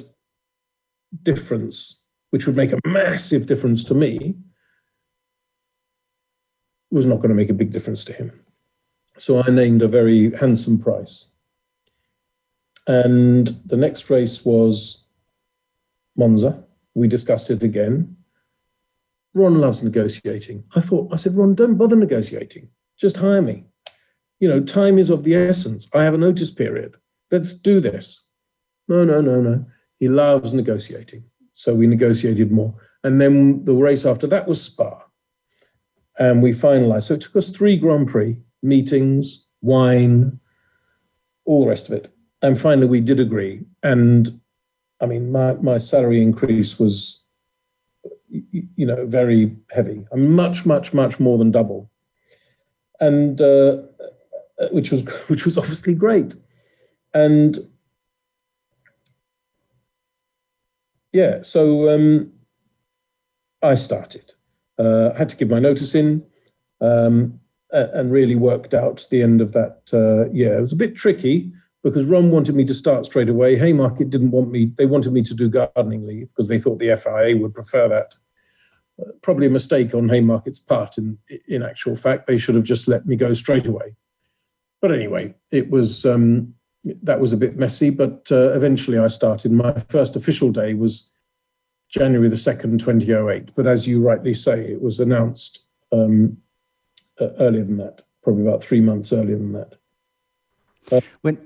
difference, 1.24 2.00
which 2.30 2.48
would 2.48 2.56
make 2.56 2.72
a 2.72 2.80
massive 2.86 3.46
difference 3.46 3.84
to 3.84 3.94
me, 3.94 4.36
was 6.90 7.06
not 7.06 7.18
going 7.18 7.30
to 7.30 7.36
make 7.36 7.50
a 7.50 7.54
big 7.54 7.72
difference 7.72 8.04
to 8.06 8.14
him. 8.14 8.32
So 9.18 9.42
I 9.42 9.50
named 9.50 9.82
a 9.82 9.88
very 9.88 10.32
handsome 10.36 10.80
price. 10.80 11.28
And 12.88 13.48
the 13.66 13.78
next 13.78 14.10
race 14.10 14.44
was 14.44 15.06
Monza. 16.16 16.64
We 16.96 17.08
discussed 17.08 17.50
it 17.50 17.64
again. 17.64 18.16
Ron 19.34 19.60
loves 19.60 19.82
negotiating. 19.82 20.64
I 20.76 20.82
thought, 20.82 21.12
I 21.12 21.16
said, 21.16 21.36
Ron, 21.36 21.56
don't 21.56 21.78
bother 21.78 21.96
negotiating. 21.96 22.70
Just 23.00 23.18
hire 23.18 23.42
me. 23.42 23.66
You 24.40 24.48
know, 24.48 24.60
time 24.62 25.00
is 25.00 25.10
of 25.10 25.24
the 25.24 25.36
essence. 25.36 25.90
I 25.94 26.04
have 26.04 26.14
a 26.14 26.18
notice 26.18 26.52
period. 26.52 26.96
Let's 27.32 27.54
do 27.54 27.80
this. 27.80 28.22
No, 28.88 29.04
no, 29.04 29.22
no, 29.22 29.42
no. 29.42 29.66
He 30.00 30.08
loves 30.08 30.54
negotiating. 30.54 31.24
So 31.54 31.74
we 31.74 31.88
negotiated 31.88 32.52
more. 32.52 32.76
And 33.04 33.20
then 33.20 33.64
the 33.64 33.74
race 33.74 34.06
after 34.06 34.28
that 34.28 34.48
was 34.48 34.62
Spa. 34.62 35.02
And 36.20 36.44
we 36.44 36.52
finalized. 36.52 37.04
So 37.04 37.16
it 37.16 37.22
took 37.22 37.36
us 37.36 37.50
three 37.50 37.78
Grand 37.78 38.08
Prix 38.08 38.38
meetings, 38.62 39.46
wine, 39.62 40.40
all 41.46 41.62
the 41.62 41.70
rest 41.70 41.90
of 41.90 41.96
it. 41.96 42.14
And 42.42 42.60
finally, 42.60 42.88
we 42.88 43.02
did 43.02 43.20
agree. 43.20 43.62
And 43.82 44.40
I 45.04 45.06
mean, 45.06 45.34
my, 45.34 45.54
my 45.56 45.78
salary 45.78 46.24
increase 46.24 46.80
was, 46.80 47.26
you 48.30 48.86
know, 48.86 49.06
very 49.06 49.54
heavy. 49.72 50.06
Much, 50.16 50.66
much, 50.66 50.94
much 50.94 51.20
more 51.20 51.38
than 51.38 51.52
double. 51.52 51.92
And 53.02 53.42
uh, 53.42 53.80
which 54.72 54.92
was 54.92 55.02
which 55.28 55.44
was 55.44 55.58
obviously 55.58 55.94
great. 55.94 56.36
And 57.14 57.58
yeah, 61.12 61.42
so 61.42 61.94
um, 61.94 62.32
I 63.62 63.76
started. 63.76 64.34
Uh, 64.80 65.10
I 65.14 65.18
had 65.18 65.30
to 65.30 65.38
give 65.38 65.50
my 65.50 65.60
notice 65.60 65.94
in 65.94 66.26
um, 66.80 67.40
and 67.72 68.12
really 68.12 68.36
worked 68.36 68.74
out 68.74 69.06
the 69.12 69.22
end 69.22 69.42
of 69.42 69.52
that 69.52 69.82
uh, 69.92 70.32
year. 70.32 70.58
It 70.58 70.62
was 70.62 70.72
a 70.72 70.78
bit 70.78 70.96
tricky 70.96 71.52
because 71.84 72.06
Ron 72.06 72.32
wanted 72.32 72.56
me 72.56 72.64
to 72.66 72.74
start 72.74 73.06
straight 73.06 73.30
away. 73.30 73.58
Haymarket 73.58 74.10
didn't 74.10 74.32
want 74.32 74.50
me, 74.52 74.72
they 74.78 74.86
wanted 74.86 75.14
me 75.14 75.22
to 75.24 75.34
do 75.34 75.50
gardening 75.50 76.08
leave 76.08 76.30
because 76.30 76.48
they 76.48 76.58
thought 76.58 76.80
the 76.80 76.98
FIA 76.98 77.38
would 77.38 77.54
prefer 77.54 77.90
that. 77.90 78.16
Uh, 79.02 79.12
probably 79.22 79.48
a 79.48 79.50
mistake 79.50 79.94
on 79.94 80.08
Haymarket's 80.08 80.60
part 80.60 80.98
in, 80.98 81.18
in 81.48 81.64
actual 81.64 81.96
fact. 81.96 82.28
They 82.28 82.38
should 82.38 82.56
have 82.56 82.64
just 82.64 82.88
let 82.88 83.06
me 83.06 83.16
go 83.16 83.34
straight 83.34 83.66
away. 83.66 83.96
But 84.82 84.92
anyway, 84.92 85.34
it 85.52 85.70
was 85.70 86.06
um, 86.06 86.54
that 87.04 87.20
was 87.20 87.34
a 87.34 87.38
bit 87.38 87.58
messy, 87.58 87.90
but 87.90 88.28
uh, 88.32 88.54
eventually 88.54 88.98
I 88.98 89.08
started. 89.08 89.52
My 89.52 89.74
first 89.74 90.16
official 90.16 90.52
day 90.52 90.74
was 90.74 91.10
January 91.90 92.30
the 92.30 92.36
2nd, 92.36 92.80
2008. 92.80 93.52
But 93.56 93.68
as 93.68 93.88
you 93.88 94.02
rightly 94.02 94.34
say, 94.34 94.60
it 94.60 94.82
was 94.82 95.00
announced 95.00 95.66
um, 95.92 96.38
uh, 97.20 97.30
earlier 97.40 97.64
than 97.64 97.78
that, 97.78 98.04
probably 98.24 98.44
about 98.44 98.64
three 98.64 98.82
months 98.82 99.14
earlier 99.14 99.38
than 99.38 99.54
that. 99.54 99.76
Uh, 100.92 101.02
when, 101.22 101.38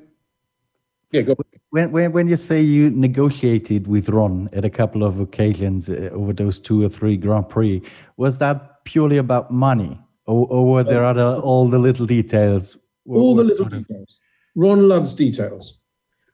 yeah, 1.11 1.21
go. 1.21 1.35
When, 1.69 1.91
when, 1.91 2.11
when 2.11 2.27
you 2.27 2.35
say 2.35 2.59
you 2.59 2.89
negotiated 2.89 3.87
with 3.87 4.09
Ron 4.09 4.49
at 4.53 4.65
a 4.65 4.69
couple 4.69 5.03
of 5.03 5.19
occasions 5.19 5.89
uh, 5.89 6.09
over 6.11 6.33
those 6.33 6.59
two 6.59 6.83
or 6.83 6.89
three 6.89 7.17
Grand 7.17 7.49
Prix, 7.49 7.81
was 8.17 8.37
that 8.39 8.83
purely 8.85 9.17
about 9.17 9.51
money? 9.51 9.99
Or, 10.25 10.45
or 10.47 10.65
were 10.65 10.83
there 10.83 11.05
uh, 11.05 11.11
other 11.11 11.41
all 11.41 11.69
the 11.69 11.79
little 11.79 12.05
details? 12.05 12.77
All 13.07 13.35
the 13.35 13.43
little 13.43 13.65
details. 13.65 14.19
Ron 14.55 14.89
loves 14.89 15.13
details. 15.13 15.77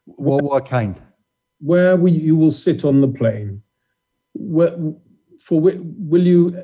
What, 0.05 0.43
what 0.43 0.65
kind? 0.65 0.99
Where 1.59 1.95
we, 1.95 2.11
you 2.11 2.35
will 2.35 2.51
sit 2.51 2.83
on 2.83 3.01
the 3.01 3.07
plane, 3.07 3.61
Where, 4.33 4.75
for 5.39 5.61
will 5.61 6.27
you 6.27 6.55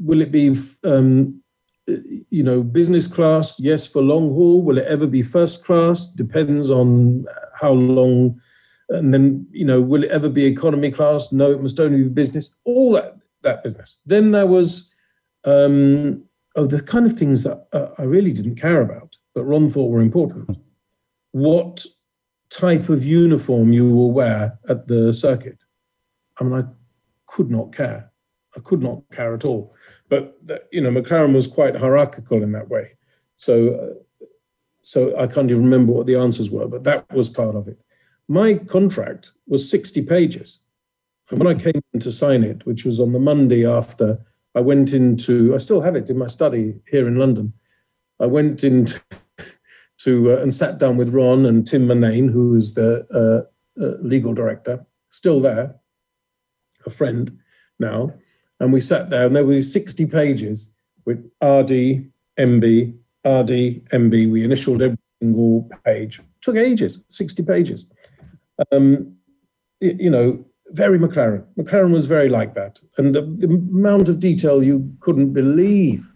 will 0.00 0.20
it 0.22 0.32
be 0.32 0.54
um, 0.84 1.42
you 1.86 2.42
know 2.42 2.62
business 2.62 3.06
class 3.06 3.60
yes 3.60 3.86
for 3.86 4.00
long 4.00 4.30
haul 4.30 4.62
will 4.62 4.78
it 4.78 4.86
ever 4.86 5.06
be 5.06 5.22
first 5.22 5.64
class? 5.64 6.06
Depends 6.06 6.70
on 6.70 7.26
how 7.54 7.72
long 7.72 8.40
and 8.88 9.12
then 9.12 9.46
you 9.50 9.64
know 9.64 9.80
will 9.80 10.04
it 10.04 10.10
ever 10.10 10.28
be 10.28 10.44
economy 10.44 10.90
class? 10.90 11.32
No 11.32 11.52
it 11.52 11.62
must 11.62 11.80
only 11.80 12.02
be 12.02 12.08
business. 12.08 12.54
All 12.64 12.92
that 12.92 13.16
that 13.42 13.62
business. 13.62 13.98
Then 14.06 14.30
there 14.30 14.46
was 14.46 14.90
um, 15.44 16.24
oh 16.56 16.66
the 16.66 16.82
kind 16.82 17.06
of 17.06 17.12
things 17.18 17.42
that 17.42 17.66
uh, 17.72 17.88
i 17.98 18.02
really 18.02 18.32
didn't 18.32 18.54
care 18.54 18.80
about 18.80 19.16
but 19.34 19.44
ron 19.44 19.68
thought 19.68 19.90
were 19.90 20.00
important. 20.00 20.58
What 21.32 21.84
type 22.50 22.88
of 22.88 23.04
uniform 23.04 23.72
you 23.72 23.90
will 23.90 24.12
wear 24.12 24.58
at 24.68 24.88
the 24.88 25.12
circuit? 25.12 25.64
I 26.40 26.44
mean 26.44 26.54
i 26.54 26.64
could 27.26 27.50
not 27.50 27.74
care. 27.74 28.10
I 28.56 28.60
could 28.60 28.82
not 28.82 29.02
care 29.12 29.34
at 29.34 29.44
all. 29.44 29.74
But 30.08 30.38
you 30.70 30.80
know, 30.80 30.90
McLaren 30.90 31.34
was 31.34 31.46
quite 31.46 31.76
hierarchical 31.76 32.42
in 32.42 32.52
that 32.52 32.68
way. 32.68 32.96
So, 33.36 33.96
uh, 34.22 34.26
so 34.82 35.18
I 35.18 35.26
can't 35.26 35.50
even 35.50 35.64
remember 35.64 35.92
what 35.92 36.06
the 36.06 36.16
answers 36.16 36.50
were, 36.50 36.68
but 36.68 36.84
that 36.84 37.10
was 37.12 37.28
part 37.28 37.56
of 37.56 37.68
it. 37.68 37.78
My 38.28 38.54
contract 38.54 39.32
was 39.46 39.68
60 39.70 40.02
pages. 40.02 40.60
And 41.30 41.38
when 41.38 41.48
I 41.48 41.58
came 41.58 41.80
to 41.98 42.12
sign 42.12 42.44
it, 42.44 42.64
which 42.66 42.84
was 42.84 43.00
on 43.00 43.12
the 43.12 43.18
Monday 43.18 43.66
after 43.66 44.18
I 44.54 44.60
went 44.60 44.92
into, 44.92 45.54
I 45.54 45.58
still 45.58 45.80
have 45.80 45.96
it 45.96 46.10
in 46.10 46.18
my 46.18 46.26
study 46.26 46.74
here 46.90 47.08
in 47.08 47.16
London. 47.16 47.54
I 48.20 48.26
went 48.26 48.62
into 48.62 49.00
to 49.98 50.32
uh, 50.32 50.42
and 50.42 50.52
sat 50.52 50.78
down 50.78 50.96
with 50.96 51.14
Ron 51.14 51.46
and 51.46 51.66
Tim 51.66 51.86
Murnane, 51.86 52.30
who 52.30 52.54
is 52.54 52.74
the 52.74 53.06
uh, 53.10 53.82
uh, 53.82 53.96
legal 54.00 54.34
director, 54.34 54.84
still 55.10 55.40
there, 55.40 55.74
a 56.86 56.90
friend 56.90 57.38
now, 57.78 58.12
and 58.64 58.72
we 58.72 58.80
sat 58.80 59.10
there, 59.10 59.26
and 59.26 59.36
there 59.36 59.44
were 59.44 59.52
these 59.52 59.72
60 59.72 60.06
pages 60.06 60.72
with 61.04 61.18
RD, 61.42 62.10
MB, 62.38 62.94
RD, 63.24 63.84
MB. 63.90 64.32
We 64.32 64.42
initialed 64.42 64.82
every 64.82 64.98
single 65.20 65.70
page. 65.84 66.18
It 66.18 66.24
took 66.40 66.56
ages, 66.56 67.04
60 67.08 67.42
pages. 67.42 67.86
Um, 68.72 69.16
you 69.80 70.10
know, 70.10 70.44
very 70.70 70.98
McLaren. 70.98 71.44
McLaren 71.58 71.92
was 71.92 72.06
very 72.06 72.28
like 72.28 72.54
that, 72.54 72.80
and 72.96 73.14
the, 73.14 73.22
the 73.22 73.46
amount 73.46 74.08
of 74.08 74.18
detail 74.18 74.62
you 74.62 74.90
couldn't 75.00 75.32
believe. 75.32 76.12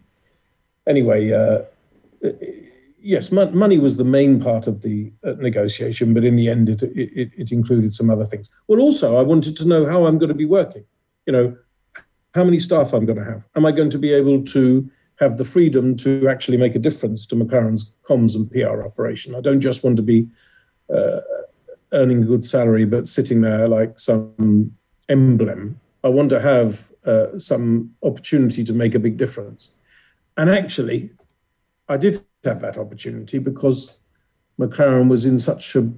Anyway, 0.86 1.30
uh, 1.32 1.62
yes, 2.98 3.30
money 3.30 3.78
was 3.78 3.98
the 3.98 4.04
main 4.04 4.40
part 4.40 4.66
of 4.66 4.80
the 4.80 5.12
uh, 5.22 5.32
negotiation, 5.32 6.14
but 6.14 6.24
in 6.24 6.36
the 6.36 6.48
end, 6.48 6.70
it, 6.70 6.82
it, 6.82 7.30
it, 7.36 7.52
included 7.52 7.92
some 7.92 8.08
other 8.08 8.24
things. 8.24 8.50
Well, 8.68 8.80
also, 8.80 9.16
I 9.18 9.22
wanted 9.22 9.54
to 9.58 9.68
know 9.68 9.84
how 9.84 10.06
I'm 10.06 10.18
going 10.18 10.30
to 10.30 10.34
be 10.34 10.46
working. 10.46 10.84
You 11.26 11.32
know, 11.32 11.56
how 12.34 12.44
many 12.44 12.58
staff 12.58 12.92
I'm 12.92 13.06
going 13.06 13.18
to 13.18 13.24
have. 13.24 13.42
Am 13.56 13.66
I 13.66 13.72
going 13.72 13.90
to 13.90 13.98
be 13.98 14.12
able 14.12 14.44
to 14.44 14.90
have 15.18 15.36
the 15.36 15.44
freedom 15.44 15.96
to 15.96 16.28
actually 16.28 16.56
make 16.56 16.74
a 16.74 16.78
difference 16.78 17.26
to 17.26 17.36
McLaren's 17.36 17.94
comms 18.02 18.36
and 18.36 18.50
PR 18.50 18.84
operation? 18.84 19.34
I 19.34 19.40
don't 19.40 19.60
just 19.60 19.82
want 19.82 19.96
to 19.96 20.02
be 20.02 20.28
uh, 20.94 21.20
earning 21.92 22.22
a 22.22 22.26
good 22.26 22.44
salary, 22.44 22.84
but 22.84 23.06
sitting 23.06 23.40
there 23.40 23.68
like 23.68 23.98
some 23.98 24.72
emblem. 25.08 25.80
I 26.04 26.08
want 26.08 26.30
to 26.30 26.40
have 26.40 26.90
uh, 27.06 27.38
some 27.38 27.94
opportunity 28.02 28.62
to 28.64 28.72
make 28.72 28.94
a 28.94 28.98
big 28.98 29.16
difference. 29.16 29.72
And 30.36 30.48
actually, 30.50 31.10
I 31.88 31.96
did 31.96 32.18
have 32.44 32.60
that 32.60 32.78
opportunity 32.78 33.38
because 33.38 33.98
McLaren 34.58 35.08
was 35.08 35.24
in 35.24 35.38
such 35.38 35.74
a 35.74 35.90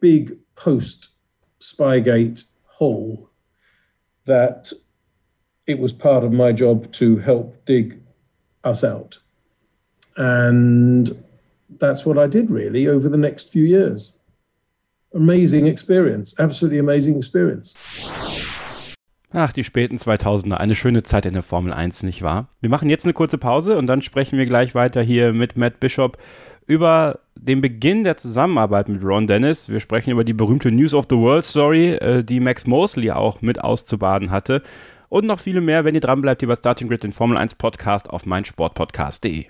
big 0.00 0.36
post 0.54 1.10
Spygate 1.60 2.44
hole 2.64 3.28
that 4.26 4.72
it 5.68 5.78
was 5.78 5.92
part 5.92 6.24
of 6.24 6.32
my 6.32 6.52
job 6.52 6.90
to 6.92 7.18
help 7.18 7.54
dig 7.66 8.00
us 8.64 8.82
out. 8.82 9.20
And 10.16 11.10
that's 11.78 12.04
what 12.04 12.18
I 12.18 12.26
did 12.26 12.50
really 12.50 12.88
over 12.88 13.08
the 13.08 13.18
next 13.18 13.52
few 13.52 13.64
years. 13.64 14.14
Amazing 15.14 15.66
experience, 15.66 16.34
absolutely 16.38 16.80
amazing 16.80 17.16
experience. 17.16 17.74
Ach, 19.30 19.52
die 19.52 19.62
späten 19.62 19.98
2000er, 19.98 20.54
eine 20.54 20.74
schöne 20.74 21.02
Zeit 21.02 21.26
in 21.26 21.34
der 21.34 21.42
Formel 21.42 21.72
1, 21.74 22.02
nicht 22.02 22.22
wahr? 22.22 22.48
Wir 22.62 22.70
machen 22.70 22.88
jetzt 22.88 23.04
eine 23.04 23.12
kurze 23.12 23.36
Pause 23.36 23.76
und 23.76 23.86
dann 23.86 24.00
sprechen 24.00 24.38
wir 24.38 24.46
gleich 24.46 24.74
weiter 24.74 25.02
hier 25.02 25.34
mit 25.34 25.56
Matt 25.56 25.80
Bishop 25.80 26.16
über 26.66 27.20
den 27.34 27.60
Beginn 27.60 28.04
der 28.04 28.16
Zusammenarbeit 28.16 28.88
mit 28.88 29.02
Ron 29.04 29.26
Dennis. 29.26 29.68
Wir 29.68 29.80
sprechen 29.80 30.10
über 30.10 30.24
die 30.24 30.32
berühmte 30.32 30.70
News 30.70 30.94
of 30.94 31.06
the 31.10 31.16
World 31.16 31.44
Story, 31.44 31.92
äh, 31.92 32.24
die 32.24 32.40
Max 32.40 32.66
Mosley 32.66 33.10
auch 33.10 33.42
mit 33.42 33.60
auszubaden 33.60 34.30
hatte 34.30 34.62
und 35.08 35.26
noch 35.26 35.40
viele 35.40 35.60
mehr, 35.60 35.84
wenn 35.84 35.94
ihr 35.94 36.00
dranbleibt 36.00 36.46
bei 36.46 36.54
Starting 36.54 36.88
Grid, 36.88 37.02
den 37.02 37.12
Formel 37.12 37.38
1 37.38 37.54
Podcast 37.56 38.10
auf 38.10 38.26
meinsportpodcast.de. 38.26 39.46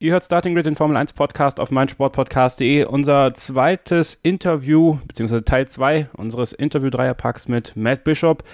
Ihr 0.00 0.12
hört 0.12 0.24
Starting 0.24 0.54
Grid, 0.54 0.66
den 0.66 0.76
Formel 0.76 0.96
1 0.96 1.12
Podcast 1.12 1.60
auf 1.60 1.70
meinsportpodcast.de. 1.70 2.84
Unser 2.84 3.32
zweites 3.34 4.18
Interview, 4.22 4.98
beziehungsweise 5.06 5.44
Teil 5.44 5.68
2 5.68 6.08
unseres 6.14 6.52
Interview-Dreierpacks 6.52 7.48
mit 7.48 7.74
Matt 7.76 8.04
Bishop. 8.04 8.44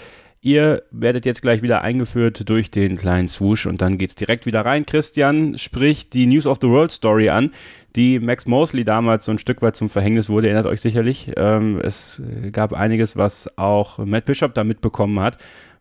Ihr 0.42 0.85
werdet 0.90 1.26
jetzt 1.26 1.42
gleich 1.42 1.61
wieder 1.61 1.83
eingeführt 1.83 2.49
durch 2.49 2.71
den 2.71 2.97
kleinen 2.97 3.28
Swoosh 3.28 3.66
und 3.66 3.83
dann 3.83 3.99
geht's 3.99 4.14
direkt 4.14 4.47
wieder 4.47 4.64
rein. 4.64 4.87
Christian 4.87 5.59
spricht 5.59 6.14
die 6.14 6.25
News 6.25 6.47
of 6.47 6.59
the 6.62 6.69
World 6.69 6.90
Story 6.92 7.28
an, 7.28 7.50
die 7.95 8.21
Max 8.21 8.47
Mosley 8.47 8.85
damals 8.85 9.26
so 9.26 9.33
ein 9.33 9.38
Stück 9.38 9.61
weit 9.61 9.76
zum 9.76 9.90
Verhängnis 9.90 10.30
wurde, 10.30 10.49
erinnert 10.49 10.64
euch 10.64 10.80
sicherlich. 10.80 11.33
Ähm, 11.37 11.78
es 11.83 12.23
gab 12.52 12.73
einiges, 12.73 13.16
was 13.16 13.59
auch 13.59 13.99
Matt 13.99 14.25
Bishop 14.25 14.54
da 14.54 14.64
mitbekommen 14.64 15.21
hat. 15.21 15.37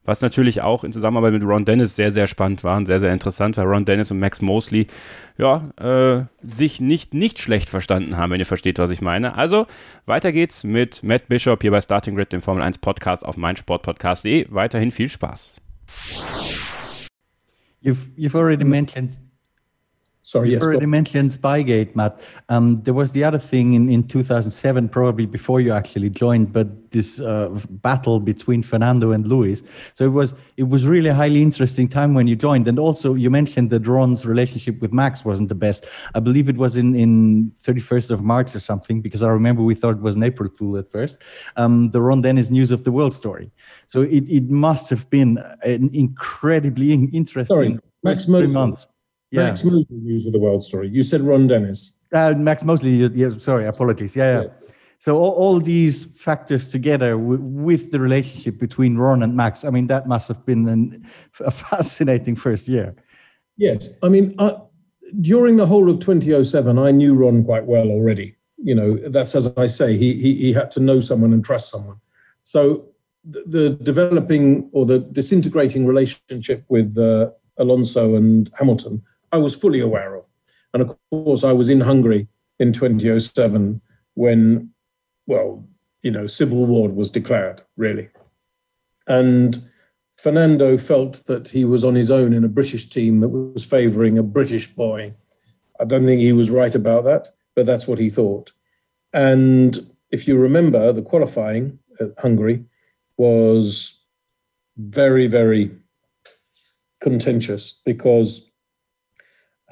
Was 0.10 0.22
natürlich 0.22 0.64
auch 0.64 0.84
in 0.84 0.92
Zusammenarbeit 0.92 1.34
mit 1.34 1.44
Ron 1.44 1.66
Dennis 1.66 1.96
sehr, 1.96 2.12
sehr 2.12 2.26
spannend 2.26 2.64
war 2.64 2.78
und 2.78 2.88
sehr, 2.88 3.00
sehr 3.00 3.14
interessant, 3.14 3.58
weil 3.58 3.68
Ron 3.68 3.86
Dennis 3.86 4.10
und 4.10 4.18
Max 4.18 4.42
Mosley 4.42 4.88
ja, 5.38 5.70
äh, 5.78 6.26
sich 6.42 6.82
nicht, 6.82 7.14
nicht 7.14 7.38
schlecht 7.38 7.70
verstanden 7.70 8.18
haben, 8.18 8.32
wenn 8.32 8.40
ihr 8.40 8.48
versteht, 8.48 8.80
was 8.80 8.90
ich 8.90 9.02
meine. 9.02 9.36
Also, 9.36 9.68
weiter 10.08 10.32
geht's 10.32 10.64
mit 10.64 11.04
Matt 11.04 11.28
Bishop 11.28 11.62
hier 11.62 11.70
bei 11.70 11.80
Starting 11.80 12.16
Grid, 12.16 12.34
dem 12.34 12.42
Formel 12.42 12.64
1 12.64 12.80
Podcast 12.80 13.24
auf 13.24 13.38
meinsportpodcast.de. 13.38 14.48
Weiterhin 14.50 14.90
viel 14.92 15.10
Spaß. 15.10 15.62
You've, 17.84 18.08
you've 18.18 18.36
already 18.36 18.64
mentioned 18.64 19.20
Sorry, 20.30 20.50
You 20.50 20.58
yes. 20.58 20.64
already 20.64 20.86
mentioned 20.86 21.32
Spygate, 21.32 21.96
Matt. 21.96 22.20
Um, 22.50 22.84
there 22.84 22.94
was 22.94 23.14
the 23.14 23.24
other 23.24 23.40
thing 23.40 23.74
in, 23.74 23.90
in 23.90 24.04
2007, 24.08 24.88
probably 24.90 25.26
before 25.26 25.60
you 25.60 25.74
actually 25.74 26.12
joined, 26.12 26.54
but 26.54 26.92
this 26.92 27.20
uh, 27.20 27.50
battle 27.82 28.20
between 28.20 28.62
Fernando 28.62 29.12
and 29.12 29.26
Lewis. 29.26 29.64
So 29.96 30.06
it 30.06 30.10
was 30.10 30.36
it 30.56 30.70
was 30.70 30.86
really 30.86 31.10
a 31.10 31.16
highly 31.16 31.42
interesting 31.42 31.88
time 31.88 32.14
when 32.14 32.28
you 32.28 32.36
joined. 32.36 32.68
And 32.68 32.78
also, 32.78 33.16
you 33.16 33.32
mentioned 33.32 33.72
that 33.72 33.88
Ron's 33.88 34.24
relationship 34.24 34.80
with 34.82 34.94
Max 34.94 35.26
wasn't 35.26 35.50
the 35.50 35.56
best. 35.56 35.88
I 36.14 36.20
believe 36.20 36.48
it 36.48 36.58
was 36.58 36.78
in 36.78 36.94
in 36.94 37.52
31st 37.64 38.12
of 38.12 38.22
March 38.22 38.54
or 38.54 38.60
something, 38.60 39.02
because 39.02 39.24
I 39.24 39.30
remember 39.30 39.64
we 39.64 39.74
thought 39.74 39.96
it 39.96 40.04
was 40.04 40.16
an 40.16 40.22
April 40.22 40.48
Fool 40.56 40.78
at 40.78 40.92
first. 40.92 41.24
Um, 41.56 41.90
the 41.90 42.04
Ron 42.04 42.22
Dennis 42.22 42.52
News 42.52 42.70
of 42.70 42.84
the 42.84 42.92
World 42.92 43.16
story. 43.16 43.50
So 43.88 44.04
it, 44.04 44.30
it 44.30 44.48
must 44.48 44.92
have 44.92 45.10
been 45.10 45.40
an 45.64 45.90
incredibly 45.92 46.94
interesting 46.94 47.46
Sorry, 47.46 47.80
Max 48.04 48.26
three 48.26 48.46
months. 48.46 48.86
Yeah. 49.32 49.46
Max 49.46 49.64
Mosley 49.64 49.86
News 49.92 50.26
of 50.26 50.34
the 50.34 50.40
World 50.40 50.64
Story. 50.64 50.90
You 50.90 51.04
said 51.04 51.26
Ron 51.26 51.48
Dennis. 51.48 52.00
Uh, 52.12 52.34
Max 52.34 52.64
Mosley, 52.64 52.92
yeah, 52.92 53.10
yeah, 53.14 53.30
sorry, 53.38 53.68
apologies. 53.68 54.16
Yeah, 54.16 54.42
yeah. 54.42 54.48
So 54.98 55.18
all, 55.18 55.32
all 55.32 55.60
these 55.60 56.04
factors 56.04 56.72
together 56.72 57.12
w- 57.12 57.40
with 57.40 57.92
the 57.92 58.00
relationship 58.00 58.58
between 58.58 58.98
Ron 58.98 59.24
and 59.24 59.36
Max, 59.36 59.64
I 59.64 59.70
mean, 59.70 59.88
that 59.88 60.08
must 60.08 60.28
have 60.28 60.46
been 60.46 60.68
an, 60.68 61.08
a 61.40 61.52
fascinating 61.52 62.36
first 62.36 62.68
year. 62.68 62.96
Yes, 63.58 63.90
I 64.04 64.10
mean, 64.10 64.36
I, 64.40 64.58
during 65.22 65.58
the 65.58 65.66
whole 65.66 65.90
of 65.90 66.00
2007, 66.00 66.78
I 66.78 66.92
knew 66.92 67.14
Ron 67.14 67.44
quite 67.44 67.66
well 67.66 67.90
already. 67.90 68.36
You 68.58 68.76
know, 68.76 68.96
that's 69.10 69.36
as 69.36 69.56
I 69.58 69.68
say, 69.68 69.98
he 69.98 70.14
he, 70.16 70.36
he 70.36 70.54
had 70.54 70.70
to 70.72 70.80
know 70.82 71.00
someone 71.00 71.34
and 71.34 71.44
trust 71.44 71.70
someone. 71.70 71.98
So 72.44 72.90
the, 73.24 73.44
the 73.48 73.70
developing 73.70 74.70
or 74.74 74.86
the 74.86 75.00
disintegrating 75.00 75.86
relationship 75.86 76.66
with 76.68 76.98
uh, 76.98 77.30
Alonso 77.58 78.16
and 78.16 78.52
Hamilton, 78.58 79.02
I 79.32 79.38
was 79.38 79.56
fully 79.56 79.80
aware 79.80 80.16
of, 80.16 80.28
and 80.74 80.82
of 80.84 80.98
course, 81.10 81.44
I 81.44 81.52
was 81.52 81.70
in 81.70 81.82
Hungary 81.82 82.28
in 82.60 82.74
2007 82.74 83.82
when, 84.16 84.72
well, 85.28 85.66
you 86.04 86.12
know, 86.12 86.28
civil 86.28 86.66
war 86.66 86.90
was 86.90 87.12
declared, 87.12 87.62
really, 87.78 88.10
and. 89.08 89.58
Fernando 90.22 90.78
felt 90.78 91.26
that 91.28 91.48
he 91.48 91.64
was 91.64 91.86
on 91.86 91.96
his 91.96 92.12
own 92.12 92.34
in 92.34 92.44
a 92.44 92.50
British 92.50 92.90
team 92.90 93.22
that 93.22 93.30
was 93.30 93.64
favouring 93.64 94.18
a 94.18 94.22
British 94.24 94.68
boy. 94.68 95.14
I 95.80 95.86
don't 95.86 96.06
think 96.06 96.20
he 96.20 96.34
was 96.34 96.50
right 96.50 96.76
about 96.76 97.06
that, 97.06 97.30
but 97.56 97.66
that's 97.66 97.88
what 97.88 98.00
he 98.00 98.10
thought. 98.10 98.52
And 99.14 99.80
if 100.12 100.28
you 100.28 100.38
remember, 100.38 100.92
the 100.92 101.02
qualifying 101.02 101.80
at 102.02 102.12
Hungary 102.18 102.66
was 103.16 104.04
very, 104.78 105.28
very 105.28 105.72
contentious 107.00 107.80
because 107.86 108.49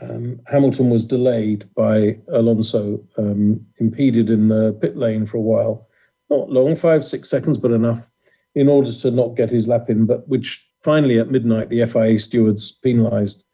um, 0.02 0.40
Hamilton 0.48 0.90
was 0.90 1.06
delayed 1.06 1.68
by 1.76 2.18
Alonso, 2.30 3.04
um, 3.18 3.66
impeded 3.78 4.30
in 4.30 4.48
the 4.48 4.74
pit 4.82 4.96
lane 4.96 5.26
for 5.26 5.38
a 5.38 5.42
while. 5.42 5.88
Not 6.30 6.50
long, 6.50 6.76
five, 6.76 7.06
six 7.06 7.30
seconds, 7.30 7.58
but 7.58 7.72
enough 7.72 8.10
in 8.54 8.68
order 8.68 8.92
to 8.92 9.12
not 9.12 9.36
get 9.36 9.50
his 9.50 9.68
lap 9.68 9.90
in, 9.90 10.06
but 10.06 10.28
which 10.28 10.68
finally 10.82 11.20
at 11.20 11.32
midnight 11.32 11.70
the 11.70 11.86
FIA 11.86 12.18
stewards 12.20 12.72
penalised 12.72 13.46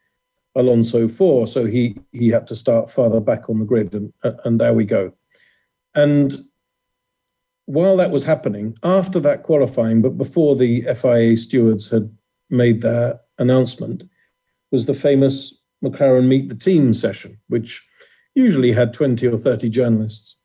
Alonso 0.56 1.08
for, 1.08 1.47
so 1.47 1.65
he 1.65 1.97
he 2.12 2.29
had 2.29 2.45
to 2.47 2.56
start 2.56 2.91
farther 2.91 3.19
back 3.19 3.49
on 3.49 3.60
the 3.60 3.65
grid, 3.65 3.93
and 3.93 4.13
and 4.45 4.60
there 4.60 4.73
we 4.73 4.86
go. 4.86 5.12
And 5.95 6.36
while 7.65 7.97
that 7.97 8.12
was 8.12 8.23
happening, 8.23 8.77
after 8.84 9.19
that 9.21 9.43
qualifying, 9.43 10.01
but 10.01 10.17
before 10.17 10.56
the 10.56 10.82
FIA 10.93 11.38
stewards 11.38 11.89
had 11.89 12.15
made 12.49 12.82
their 12.82 13.19
announcement, 13.39 14.03
was 14.71 14.86
the 14.86 14.93
famous 14.93 15.62
McLaren 15.84 16.28
Meet 16.28 16.50
the 16.50 16.56
Team 16.56 16.93
session, 16.93 17.38
which 17.48 17.86
usually 18.36 18.72
had 18.72 18.93
20 18.93 19.28
or 19.28 19.38
30 19.38 19.69
journalists. 19.69 20.39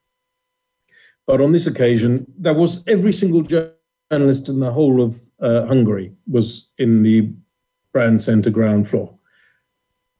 But 1.26 1.40
on 1.40 1.52
this 1.52 1.66
occasion, 1.66 2.26
there 2.38 2.54
was 2.54 2.82
every 2.86 3.12
single 3.12 3.42
journalist 3.42 4.48
in 4.48 4.60
the 4.60 4.72
whole 4.72 5.02
of 5.02 5.16
uh, 5.40 5.66
Hungary 5.66 6.12
was 6.26 6.70
in 6.78 7.02
the 7.02 7.30
brand 7.92 8.20
centre 8.20 8.50
ground 8.50 8.88
floor. 8.88 9.14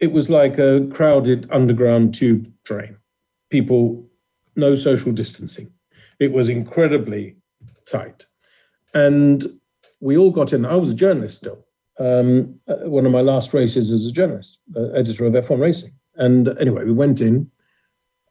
It 0.01 0.13
was 0.13 0.31
like 0.31 0.59
a 0.59 0.87
crowded 0.93 1.49
underground 1.51 2.15
tube 2.15 2.53
train. 2.65 2.97
People, 3.51 4.07
no 4.55 4.75
social 4.75 5.13
distancing. 5.13 5.73
It 6.21 6.33
was 6.33 6.49
incredibly 6.49 7.37
tight. 7.87 8.27
And 8.95 9.45
we 10.01 10.17
all 10.17 10.31
got 10.31 10.53
in. 10.53 10.65
I 10.65 10.75
was 10.77 10.91
a 10.91 10.95
journalist 10.95 11.37
still. 11.37 11.65
Um, 11.99 12.61
uh, 12.69 12.89
one 12.89 13.07
of 13.07 13.13
my 13.13 13.21
last 13.21 13.53
races 13.53 13.91
as 13.91 14.07
a 14.07 14.13
journalist, 14.13 14.61
uh, 14.77 14.91
editor 14.91 15.27
of 15.27 15.33
F1 15.33 15.59
Racing. 15.59 15.91
And 16.15 16.49
anyway, 16.61 16.85
we 16.85 16.93
went 16.93 17.21
in 17.21 17.51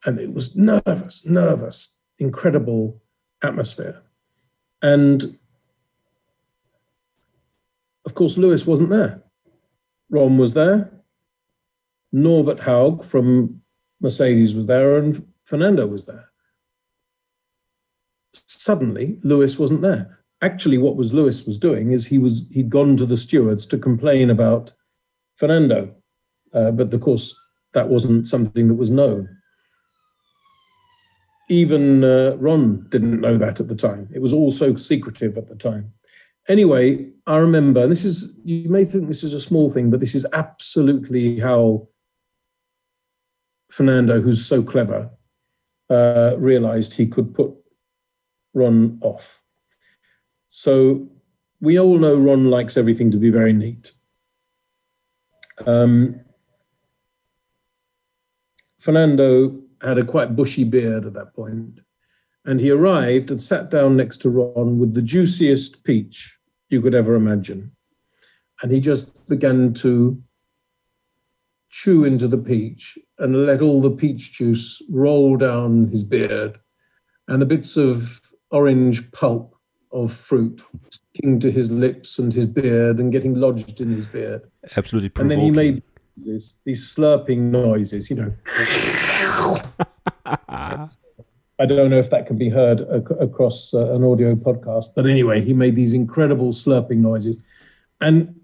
and 0.05 0.19
it 0.19 0.33
was 0.33 0.55
nervous, 0.55 1.25
nervous, 1.25 1.99
incredible 2.19 3.01
atmosphere. 3.43 4.01
And 4.81 5.37
of 8.05 8.15
course, 8.15 8.37
Lewis 8.37 8.65
wasn't 8.65 8.89
there. 8.89 9.21
Ron 10.09 10.37
was 10.37 10.53
there. 10.53 10.89
Norbert 12.13 12.61
Haug 12.61 13.03
from 13.03 13.61
Mercedes 13.99 14.55
was 14.55 14.67
there, 14.67 14.97
and 14.97 15.25
Fernando 15.43 15.85
was 15.85 16.05
there. 16.05 16.29
Suddenly, 18.31 19.19
Lewis 19.23 19.59
wasn't 19.59 19.81
there. 19.81 20.19
Actually, 20.41 20.77
what 20.77 20.95
was 20.95 21.13
Lewis 21.13 21.45
was 21.45 21.57
doing 21.57 21.91
is 21.91 22.05
he 22.05 22.17
was 22.17 22.47
he'd 22.51 22.69
gone 22.69 22.95
to 22.97 23.05
the 23.05 23.17
stewards 23.17 23.65
to 23.65 23.77
complain 23.77 24.29
about 24.29 24.73
Fernando, 25.37 25.95
uh, 26.53 26.71
but 26.71 26.93
of 26.93 27.01
course 27.01 27.35
that 27.73 27.89
wasn't 27.89 28.27
something 28.27 28.67
that 28.67 28.75
was 28.75 28.91
known. 28.91 29.29
Even 31.49 32.03
uh, 32.03 32.35
Ron 32.39 32.85
didn't 32.89 33.21
know 33.21 33.37
that 33.37 33.59
at 33.59 33.67
the 33.67 33.75
time. 33.75 34.09
It 34.13 34.21
was 34.21 34.33
all 34.33 34.51
so 34.51 34.75
secretive 34.75 35.37
at 35.37 35.47
the 35.47 35.55
time. 35.55 35.93
Anyway, 36.47 37.09
I 37.25 37.37
remember, 37.37 37.83
and 37.83 37.91
this 37.91 38.05
is, 38.05 38.37
you 38.43 38.69
may 38.69 38.85
think 38.85 39.07
this 39.07 39.23
is 39.23 39.33
a 39.33 39.39
small 39.39 39.69
thing, 39.69 39.89
but 39.89 39.99
this 39.99 40.15
is 40.15 40.25
absolutely 40.33 41.39
how 41.39 41.87
Fernando, 43.69 44.21
who's 44.21 44.45
so 44.45 44.63
clever, 44.63 45.09
uh, 45.89 46.35
realized 46.37 46.93
he 46.93 47.07
could 47.07 47.33
put 47.33 47.53
Ron 48.53 48.97
off. 49.01 49.43
So 50.49 51.07
we 51.59 51.79
all 51.79 51.97
know 51.97 52.15
Ron 52.15 52.49
likes 52.49 52.77
everything 52.77 53.11
to 53.11 53.17
be 53.17 53.29
very 53.29 53.53
neat. 53.53 53.93
Um, 55.65 56.21
Fernando 58.79 59.59
had 59.81 59.97
a 59.97 60.05
quite 60.05 60.35
bushy 60.35 60.63
beard 60.63 61.05
at 61.05 61.13
that 61.13 61.33
point, 61.33 61.79
and 62.45 62.59
he 62.59 62.71
arrived 62.71 63.31
and 63.31 63.41
sat 63.41 63.69
down 63.69 63.97
next 63.97 64.17
to 64.19 64.29
Ron 64.29 64.79
with 64.79 64.93
the 64.93 65.01
juiciest 65.01 65.83
peach 65.83 66.37
you 66.69 66.81
could 66.81 66.95
ever 66.95 67.15
imagine. 67.15 67.71
And 68.61 68.71
he 68.71 68.79
just 68.79 69.11
began 69.27 69.73
to 69.75 70.21
chew 71.69 72.05
into 72.05 72.27
the 72.27 72.37
peach 72.37 72.97
and 73.19 73.45
let 73.45 73.61
all 73.61 73.81
the 73.81 73.91
peach 73.91 74.33
juice 74.33 74.81
roll 74.89 75.37
down 75.37 75.87
his 75.89 76.03
beard 76.03 76.57
and 77.27 77.41
the 77.41 77.45
bits 77.45 77.77
of 77.77 78.21
orange 78.51 79.11
pulp 79.11 79.56
of 80.03 80.13
fruit 80.13 80.61
sticking 80.91 81.39
to 81.39 81.51
his 81.51 81.71
lips 81.71 82.19
and 82.19 82.31
his 82.31 82.45
beard 82.45 82.99
and 82.99 83.11
getting 83.11 83.33
lodged 83.33 83.81
in 83.81 83.91
his 83.91 84.05
beard. 84.05 84.43
Absolutely 84.75 85.11
And 85.19 85.31
then 85.31 85.39
he 85.39 85.51
made 85.51 85.81
this, 86.15 86.59
these 86.65 86.95
slurping 86.95 87.51
noises, 87.51 88.09
you 88.09 88.15
know. 88.15 88.33
I 91.59 91.65
don't 91.65 91.89
know 91.89 91.97
if 91.97 92.11
that 92.11 92.27
can 92.27 92.37
be 92.37 92.49
heard 92.49 92.81
ac- 92.81 93.15
across 93.19 93.73
uh, 93.73 93.91
an 93.93 94.03
audio 94.03 94.35
podcast, 94.35 94.89
but 94.95 95.07
anyway, 95.07 95.41
he 95.41 95.53
made 95.53 95.75
these 95.75 95.93
incredible 95.93 96.49
slurping 96.49 96.97
noises. 96.97 97.43
And 97.99 98.39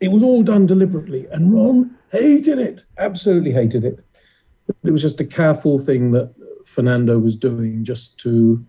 it 0.00 0.08
was 0.08 0.24
all 0.24 0.42
done 0.42 0.66
deliberately. 0.66 1.28
And 1.30 1.54
Ron 1.54 1.94
hated 2.10 2.58
it, 2.58 2.82
absolutely 2.98 3.52
hated 3.52 3.84
it. 3.84 4.02
It 4.84 4.90
was 4.90 5.02
just 5.02 5.20
a 5.20 5.24
careful 5.24 5.78
thing 5.78 6.10
that 6.12 6.34
Fernando 6.66 7.20
was 7.20 7.36
doing 7.36 7.84
just 7.84 8.18
to, 8.20 8.64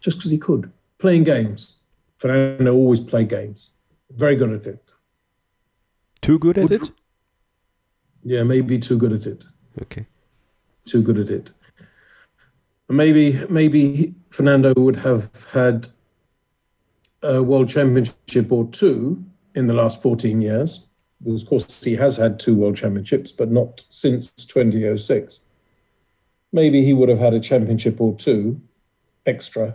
just 0.00 0.18
because 0.18 0.30
he 0.30 0.38
could, 0.38 0.70
playing 0.98 1.24
games. 1.24 1.76
Fernando 2.18 2.72
always 2.74 3.00
played 3.00 3.28
games, 3.28 3.70
very 4.10 4.36
good 4.36 4.52
at 4.52 4.66
it. 4.66 4.94
Too 6.22 6.38
good 6.38 6.58
at 6.58 6.70
it? 6.70 6.90
Yeah, 8.24 8.42
maybe 8.42 8.78
too 8.78 8.96
good 8.96 9.12
at 9.12 9.26
it. 9.26 9.44
Okay. 9.82 10.06
Too 10.86 11.02
good 11.02 11.18
at 11.18 11.30
it. 11.30 11.52
Maybe, 12.88 13.38
maybe 13.50 14.14
Fernando 14.30 14.72
would 14.76 14.96
have 14.96 15.28
had 15.52 15.88
a 17.22 17.42
world 17.42 17.68
championship 17.68 18.50
or 18.50 18.66
two 18.70 19.22
in 19.54 19.66
the 19.66 19.74
last 19.74 20.02
14 20.02 20.40
years. 20.40 20.86
Because 21.22 21.42
of 21.42 21.48
course, 21.48 21.82
he 21.82 21.94
has 21.96 22.16
had 22.16 22.38
two 22.38 22.54
world 22.54 22.76
championships, 22.76 23.32
but 23.32 23.50
not 23.50 23.84
since 23.88 24.30
2006. 24.30 25.40
Maybe 26.52 26.84
he 26.84 26.92
would 26.92 27.08
have 27.08 27.18
had 27.18 27.34
a 27.34 27.40
championship 27.40 28.00
or 28.00 28.14
two 28.16 28.60
extra 29.24 29.74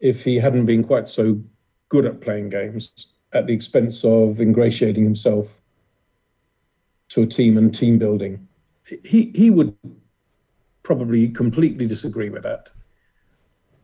if 0.00 0.24
he 0.24 0.36
hadn't 0.36 0.66
been 0.66 0.84
quite 0.84 1.08
so 1.08 1.40
good 1.88 2.06
at 2.06 2.20
playing 2.20 2.50
games 2.50 3.14
at 3.32 3.46
the 3.46 3.52
expense 3.52 4.04
of 4.04 4.40
ingratiating 4.40 5.04
himself 5.04 5.60
to 7.08 7.22
a 7.22 7.26
team 7.26 7.56
and 7.58 7.74
team 7.74 7.98
building. 7.98 8.46
He, 9.04 9.32
he 9.34 9.50
would 9.50 9.76
probably 10.82 11.28
completely 11.28 11.86
disagree 11.86 12.28
with 12.28 12.42
that. 12.42 12.70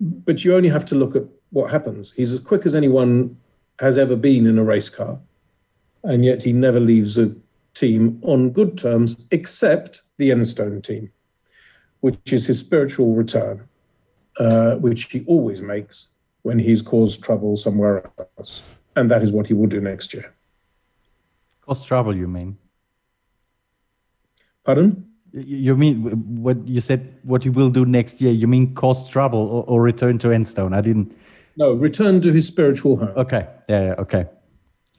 But 0.00 0.44
you 0.44 0.54
only 0.54 0.68
have 0.68 0.84
to 0.86 0.94
look 0.94 1.16
at 1.16 1.24
what 1.50 1.70
happens. 1.70 2.12
He's 2.12 2.32
as 2.32 2.40
quick 2.40 2.64
as 2.64 2.74
anyone 2.74 3.36
has 3.78 3.98
ever 3.98 4.16
been 4.16 4.46
in 4.46 4.58
a 4.58 4.64
race 4.64 4.88
car, 4.88 5.18
and 6.04 6.24
yet 6.24 6.42
he 6.42 6.52
never 6.52 6.80
leaves 6.80 7.18
a 7.18 7.34
team 7.74 8.20
on 8.22 8.50
good 8.50 8.76
terms, 8.76 9.26
except 9.30 10.02
the 10.16 10.30
Enstone 10.30 10.82
team, 10.82 11.10
which 12.00 12.32
is 12.32 12.46
his 12.46 12.58
spiritual 12.58 13.14
return, 13.14 13.68
uh, 14.38 14.76
which 14.76 15.04
he 15.12 15.24
always 15.26 15.62
makes 15.62 16.12
when 16.42 16.58
he's 16.58 16.82
caused 16.82 17.22
trouble 17.22 17.56
somewhere 17.56 18.10
else. 18.38 18.62
And 18.96 19.10
that 19.10 19.22
is 19.22 19.32
what 19.32 19.46
he 19.46 19.54
will 19.54 19.66
do 19.66 19.80
next 19.80 20.14
year. 20.14 20.34
Cause 21.62 21.84
trouble, 21.84 22.16
you 22.16 22.26
mean? 22.26 22.58
Pardon? 24.64 25.06
You 25.32 25.76
mean 25.76 26.42
what 26.42 26.66
you 26.66 26.80
said? 26.80 27.18
What 27.22 27.44
he 27.44 27.50
will 27.50 27.70
do 27.70 27.84
next 27.84 28.20
year? 28.20 28.32
You 28.32 28.48
mean 28.48 28.74
cause 28.74 29.08
trouble 29.08 29.46
or, 29.48 29.64
or 29.68 29.82
return 29.82 30.18
to 30.18 30.28
Enstone? 30.28 30.74
I 30.74 30.80
didn't. 30.80 31.16
No, 31.56 31.72
return 31.72 32.20
to 32.22 32.32
his 32.32 32.46
spiritual 32.46 32.96
home. 32.96 33.12
Okay. 33.16 33.46
Yeah. 33.68 33.84
yeah 33.84 33.94
okay. 33.98 34.26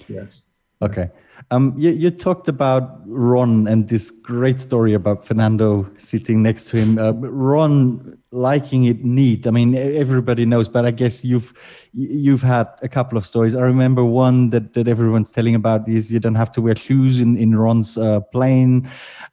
Yes. 0.08 0.44
Okay. 0.82 1.10
Um, 1.50 1.74
you, 1.78 1.92
you 1.92 2.12
talked 2.12 2.48
about 2.48 3.02
Ron 3.06 3.68
and 3.68 3.90
this 3.90 4.12
great 4.12 4.62
story 4.62 4.94
about 4.94 5.26
Fernando 5.26 5.90
sitting 5.98 6.44
next 6.44 6.66
to 6.70 6.78
him. 6.78 7.00
Uh, 7.00 7.14
Ron 7.14 8.18
liking 8.32 8.86
it 8.86 9.04
neat. 9.04 9.48
I 9.48 9.52
mean, 9.52 9.76
everybody 9.76 10.46
knows, 10.46 10.70
but 10.70 10.86
I 10.86 10.92
guess 10.92 11.26
you've 11.26 11.54
you've 11.94 12.42
had 12.42 12.68
a 12.82 12.88
couple 12.88 13.18
of 13.18 13.26
stories. 13.26 13.56
I 13.56 13.62
remember 13.62 14.06
one 14.06 14.52
that, 14.52 14.74
that 14.74 14.88
everyone's 14.88 15.32
telling 15.32 15.56
about 15.56 15.90
is 15.90 16.14
you 16.14 16.20
don't 16.20 16.36
have 16.36 16.52
to 16.54 16.62
wear 16.62 16.76
shoes 16.76 17.20
in 17.20 17.38
in 17.38 17.56
Ron's 17.56 17.98
uh, 17.98 18.22
plane. 18.32 18.90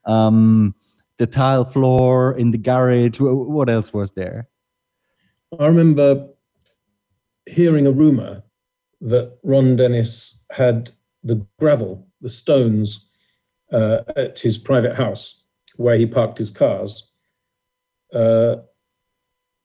Um, 0.07 0.75
the 1.18 1.27
tile 1.27 1.64
floor 1.64 2.37
in 2.38 2.53
the 2.53 2.59
garage. 2.59 3.18
What 3.21 3.68
else 3.68 3.92
was 3.92 4.12
there? 4.12 4.49
I 5.59 5.66
remember 5.66 6.29
hearing 7.47 7.87
a 7.87 7.92
rumor 7.92 8.42
that 9.01 9.38
Ron 9.42 9.77
Dennis 9.77 10.44
had 10.51 10.90
the 11.22 11.44
gravel, 11.59 12.07
the 12.20 12.31
stones 12.31 13.09
uh, 13.72 14.00
at 14.16 14.38
his 14.38 14.59
private 14.59 14.96
house 14.96 15.44
where 15.76 15.96
he 15.96 16.07
parked 16.07 16.38
his 16.38 16.50
cars, 16.50 17.12
uh, 18.12 18.57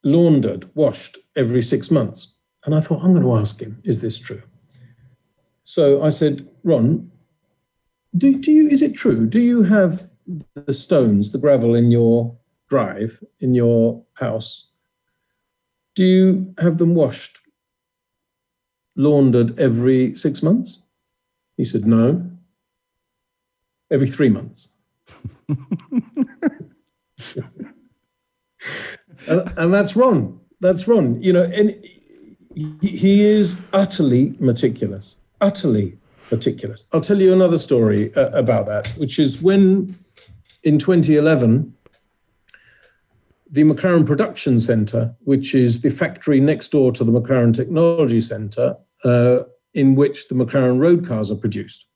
laundered, 0.03 0.69
washed 0.75 1.17
every 1.35 1.61
six 1.61 1.89
months. 1.89 2.37
And 2.65 2.75
I 2.75 2.79
thought, 2.79 3.03
I'm 3.03 3.13
going 3.13 3.23
to 3.23 3.35
ask 3.35 3.59
him, 3.59 3.81
is 3.83 4.01
this 4.01 4.19
true? 4.19 4.41
So 5.63 6.03
I 6.03 6.09
said, 6.09 6.47
Ron, 6.63 7.09
do, 8.15 8.37
do 8.37 8.51
you, 8.51 8.67
is 8.67 8.81
it 8.81 8.93
true? 8.93 9.25
Do 9.25 9.39
you 9.39 9.63
have 9.63 10.09
the 10.53 10.73
stones, 10.73 11.31
the 11.31 11.37
gravel 11.37 11.73
in 11.73 11.89
your 11.89 12.37
drive, 12.69 13.23
in 13.39 13.55
your 13.55 14.03
house? 14.15 14.69
Do 15.95 16.03
you 16.03 16.53
have 16.59 16.77
them 16.77 16.95
washed, 16.95 17.39
laundered 18.95 19.59
every 19.59 20.15
six 20.15 20.43
months? 20.43 20.83
He 21.57 21.65
said, 21.65 21.85
No. 21.85 22.29
Every 23.91 24.07
three 24.07 24.29
months. 24.29 24.69
and, 25.47 25.57
and, 29.27 29.73
that's 29.73 29.95
Ron. 29.95 30.39
That's 30.61 30.87
Ron. 30.87 31.21
You 31.21 31.33
know, 31.33 31.43
and 31.43 31.75
he, 32.55 32.75
he 32.81 33.23
is 33.23 33.61
utterly 33.71 34.35
meticulous, 34.39 35.17
utterly 35.41 35.97
meticulous. 36.31 36.85
I'll 36.91 37.01
tell 37.01 37.21
you 37.21 37.33
another 37.33 37.59
story 37.59 38.13
uh, 38.15 38.29
about 38.29 38.65
that, 38.67 38.87
which 38.97 39.19
is 39.19 39.41
when 39.41 39.95
in 40.63 40.79
2011, 40.79 41.73
the 43.51 43.63
McLaren 43.63 44.05
Production 44.05 44.59
Centre, 44.59 45.15
which 45.25 45.53
is 45.53 45.81
the 45.81 45.91
factory 45.91 46.39
next 46.39 46.71
door 46.71 46.91
to 46.91 47.03
the 47.03 47.11
McLaren 47.11 47.53
Technology 47.53 48.19
Centre, 48.19 48.75
uh, 49.03 49.39
in 49.73 49.95
which 49.95 50.27
the 50.27 50.36
McLaren 50.36 50.79
road 50.79 51.07
cars 51.07 51.31
are 51.31 51.36
produced. 51.36 51.88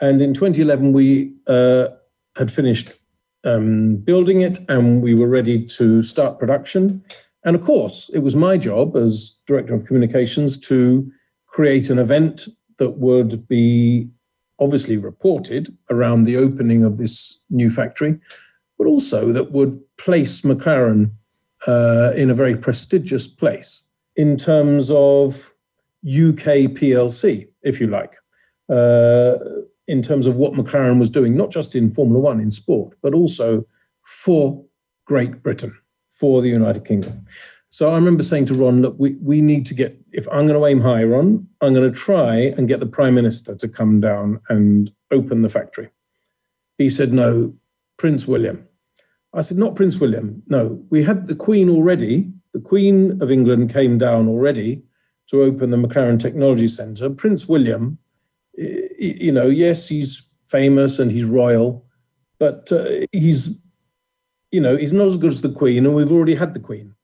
And 0.00 0.20
in 0.20 0.34
2011, 0.34 0.92
we 0.92 1.34
uh, 1.46 1.88
had 2.36 2.52
finished 2.52 2.92
um, 3.44 3.96
building 3.96 4.40
it 4.40 4.58
and 4.68 5.02
we 5.02 5.14
were 5.14 5.28
ready 5.28 5.64
to 5.66 6.02
start 6.02 6.38
production. 6.38 7.04
And 7.44 7.54
of 7.54 7.62
course, 7.62 8.10
it 8.14 8.20
was 8.20 8.34
my 8.34 8.56
job 8.56 8.96
as 8.96 9.40
director 9.46 9.74
of 9.74 9.86
communications 9.86 10.58
to 10.60 11.10
create 11.46 11.90
an 11.90 11.98
event 11.98 12.48
that 12.78 12.98
would 12.98 13.46
be 13.46 14.08
obviously 14.58 14.96
reported 14.96 15.76
around 15.90 16.24
the 16.24 16.36
opening 16.36 16.84
of 16.84 16.96
this 16.96 17.40
new 17.50 17.70
factory, 17.70 18.18
but 18.78 18.86
also 18.86 19.32
that 19.32 19.52
would 19.52 19.80
place 19.96 20.40
McLaren 20.40 21.10
uh, 21.66 22.12
in 22.16 22.30
a 22.30 22.34
very 22.34 22.56
prestigious 22.56 23.28
place 23.28 23.86
in 24.16 24.36
terms 24.36 24.90
of 24.90 25.53
UK 26.04 26.70
PLC, 26.76 27.48
if 27.62 27.80
you 27.80 27.86
like, 27.86 28.14
uh, 28.68 29.36
in 29.88 30.02
terms 30.02 30.26
of 30.26 30.36
what 30.36 30.52
McLaren 30.52 30.98
was 30.98 31.10
doing, 31.10 31.36
not 31.36 31.50
just 31.50 31.74
in 31.74 31.92
Formula 31.92 32.20
One, 32.20 32.40
in 32.40 32.50
sport, 32.50 32.96
but 33.02 33.14
also 33.14 33.66
for 34.02 34.64
Great 35.06 35.42
Britain, 35.42 35.74
for 36.12 36.42
the 36.42 36.48
United 36.48 36.84
Kingdom. 36.84 37.24
So 37.70 37.90
I 37.90 37.94
remember 37.96 38.22
saying 38.22 38.44
to 38.46 38.54
Ron, 38.54 38.82
look, 38.82 38.94
we, 38.98 39.16
we 39.20 39.40
need 39.40 39.66
to 39.66 39.74
get, 39.74 39.98
if 40.12 40.28
I'm 40.28 40.46
going 40.46 40.60
to 40.60 40.66
aim 40.66 40.80
high, 40.80 41.02
Ron, 41.04 41.46
I'm 41.60 41.74
going 41.74 41.90
to 41.90 41.98
try 41.98 42.36
and 42.36 42.68
get 42.68 42.80
the 42.80 42.86
Prime 42.86 43.14
Minister 43.14 43.56
to 43.56 43.68
come 43.68 44.00
down 44.00 44.40
and 44.48 44.92
open 45.10 45.42
the 45.42 45.48
factory. 45.48 45.88
He 46.78 46.88
said, 46.88 47.12
no, 47.12 47.54
Prince 47.96 48.26
William. 48.26 48.66
I 49.32 49.40
said, 49.40 49.58
not 49.58 49.74
Prince 49.74 49.98
William. 49.98 50.42
No, 50.46 50.84
we 50.90 51.02
had 51.02 51.26
the 51.26 51.34
Queen 51.34 51.68
already. 51.68 52.30
The 52.52 52.60
Queen 52.60 53.20
of 53.20 53.30
England 53.30 53.72
came 53.72 53.98
down 53.98 54.28
already 54.28 54.82
to 55.28 55.42
open 55.42 55.70
the 55.70 55.76
McLaren 55.76 56.20
Technology 56.20 56.68
Centre. 56.68 57.10
Prince 57.10 57.48
William, 57.48 57.98
you 58.56 59.32
know, 59.32 59.46
yes, 59.46 59.88
he's 59.88 60.22
famous 60.48 60.98
and 60.98 61.10
he's 61.10 61.24
royal, 61.24 61.84
but 62.38 62.70
uh, 62.70 63.06
he's, 63.12 63.60
you 64.50 64.60
know, 64.60 64.76
he's 64.76 64.92
not 64.92 65.06
as 65.06 65.16
good 65.16 65.30
as 65.30 65.40
the 65.40 65.50
Queen, 65.50 65.86
and 65.86 65.94
we've 65.94 66.12
already 66.12 66.34
had 66.34 66.54
the 66.54 66.60
Queen. 66.60 66.94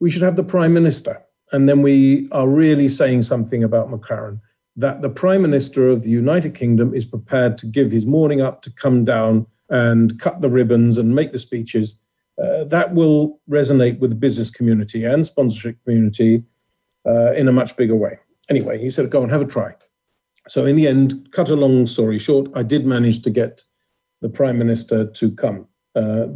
We 0.00 0.10
should 0.10 0.22
have 0.22 0.36
the 0.36 0.44
Prime 0.44 0.74
Minister. 0.74 1.22
And 1.52 1.68
then 1.68 1.80
we 1.82 2.28
are 2.30 2.48
really 2.48 2.88
saying 2.88 3.22
something 3.22 3.64
about 3.64 3.90
McLaren 3.90 4.40
that 4.76 5.02
the 5.02 5.10
Prime 5.10 5.42
Minister 5.42 5.88
of 5.88 6.02
the 6.02 6.10
United 6.10 6.54
Kingdom 6.54 6.94
is 6.94 7.04
prepared 7.04 7.58
to 7.58 7.66
give 7.66 7.90
his 7.90 8.06
morning 8.06 8.40
up 8.40 8.62
to 8.62 8.72
come 8.72 9.04
down 9.04 9.46
and 9.70 10.18
cut 10.20 10.40
the 10.40 10.48
ribbons 10.48 10.96
and 10.98 11.14
make 11.14 11.32
the 11.32 11.38
speeches. 11.38 11.98
Uh, 12.40 12.64
that 12.64 12.94
will 12.94 13.40
resonate 13.50 13.98
with 13.98 14.10
the 14.10 14.16
business 14.16 14.50
community 14.50 15.04
and 15.04 15.26
sponsorship 15.26 15.82
community 15.84 16.44
uh, 17.06 17.32
in 17.32 17.48
a 17.48 17.52
much 17.52 17.76
bigger 17.76 17.96
way. 17.96 18.18
Anyway, 18.48 18.78
he 18.78 18.90
said, 18.90 19.10
go 19.10 19.22
and 19.22 19.30
have 19.30 19.40
a 19.40 19.46
try. 19.46 19.74
So, 20.48 20.64
in 20.64 20.76
the 20.76 20.88
end, 20.88 21.28
cut 21.32 21.50
a 21.50 21.56
long 21.56 21.86
story 21.86 22.18
short, 22.18 22.50
I 22.54 22.62
did 22.62 22.86
manage 22.86 23.22
to 23.22 23.30
get 23.30 23.62
the 24.22 24.28
prime 24.28 24.58
minister 24.58 25.06
to 25.06 25.30
come 25.30 25.68
uh, 25.94 26.26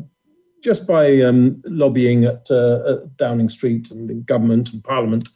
just 0.62 0.87
by 0.87 1.20
um, 1.22 1.61
lobbying 1.64 2.25
at, 2.25 2.51
uh, 2.51 2.81
at, 2.87 3.16
Downing 3.16 3.48
Street 3.48 3.90
and 3.90 4.11
in 4.11 4.22
government 4.22 4.72
and 4.72 4.85
parliament. 4.85 5.29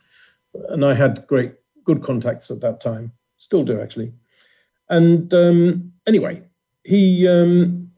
And 0.68 0.84
I 0.84 0.94
had 0.94 1.26
great, 1.26 1.54
good 1.84 2.02
contacts 2.02 2.50
at 2.50 2.60
that 2.60 2.80
time, 2.80 3.12
still 3.36 3.64
do 3.64 3.80
actually. 3.80 4.12
And 4.88 5.32
um, 5.34 5.92
anyway, 6.06 6.42
he. 6.84 7.26
Um, 7.26 7.90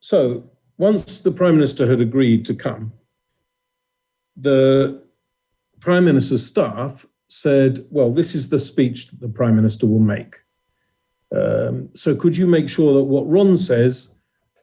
so 0.00 0.50
once 0.78 1.18
the 1.18 1.30
prime 1.30 1.56
minister 1.56 1.86
had 1.86 2.00
agreed 2.00 2.46
to 2.46 2.54
come, 2.54 2.92
the 4.34 5.02
Prime 5.80 6.04
Minister's 6.04 6.44
staff 6.44 7.06
said, 7.28 7.80
Well, 7.90 8.10
this 8.10 8.34
is 8.34 8.48
the 8.48 8.58
speech 8.58 9.08
that 9.08 9.20
the 9.20 9.28
Prime 9.28 9.56
Minister 9.56 9.86
will 9.86 9.98
make. 9.98 10.36
Um, 11.34 11.88
so 11.94 12.14
could 12.14 12.36
you 12.36 12.46
make 12.46 12.68
sure 12.68 12.94
that 12.94 13.04
what 13.04 13.28
Ron 13.28 13.56
says 13.56 14.14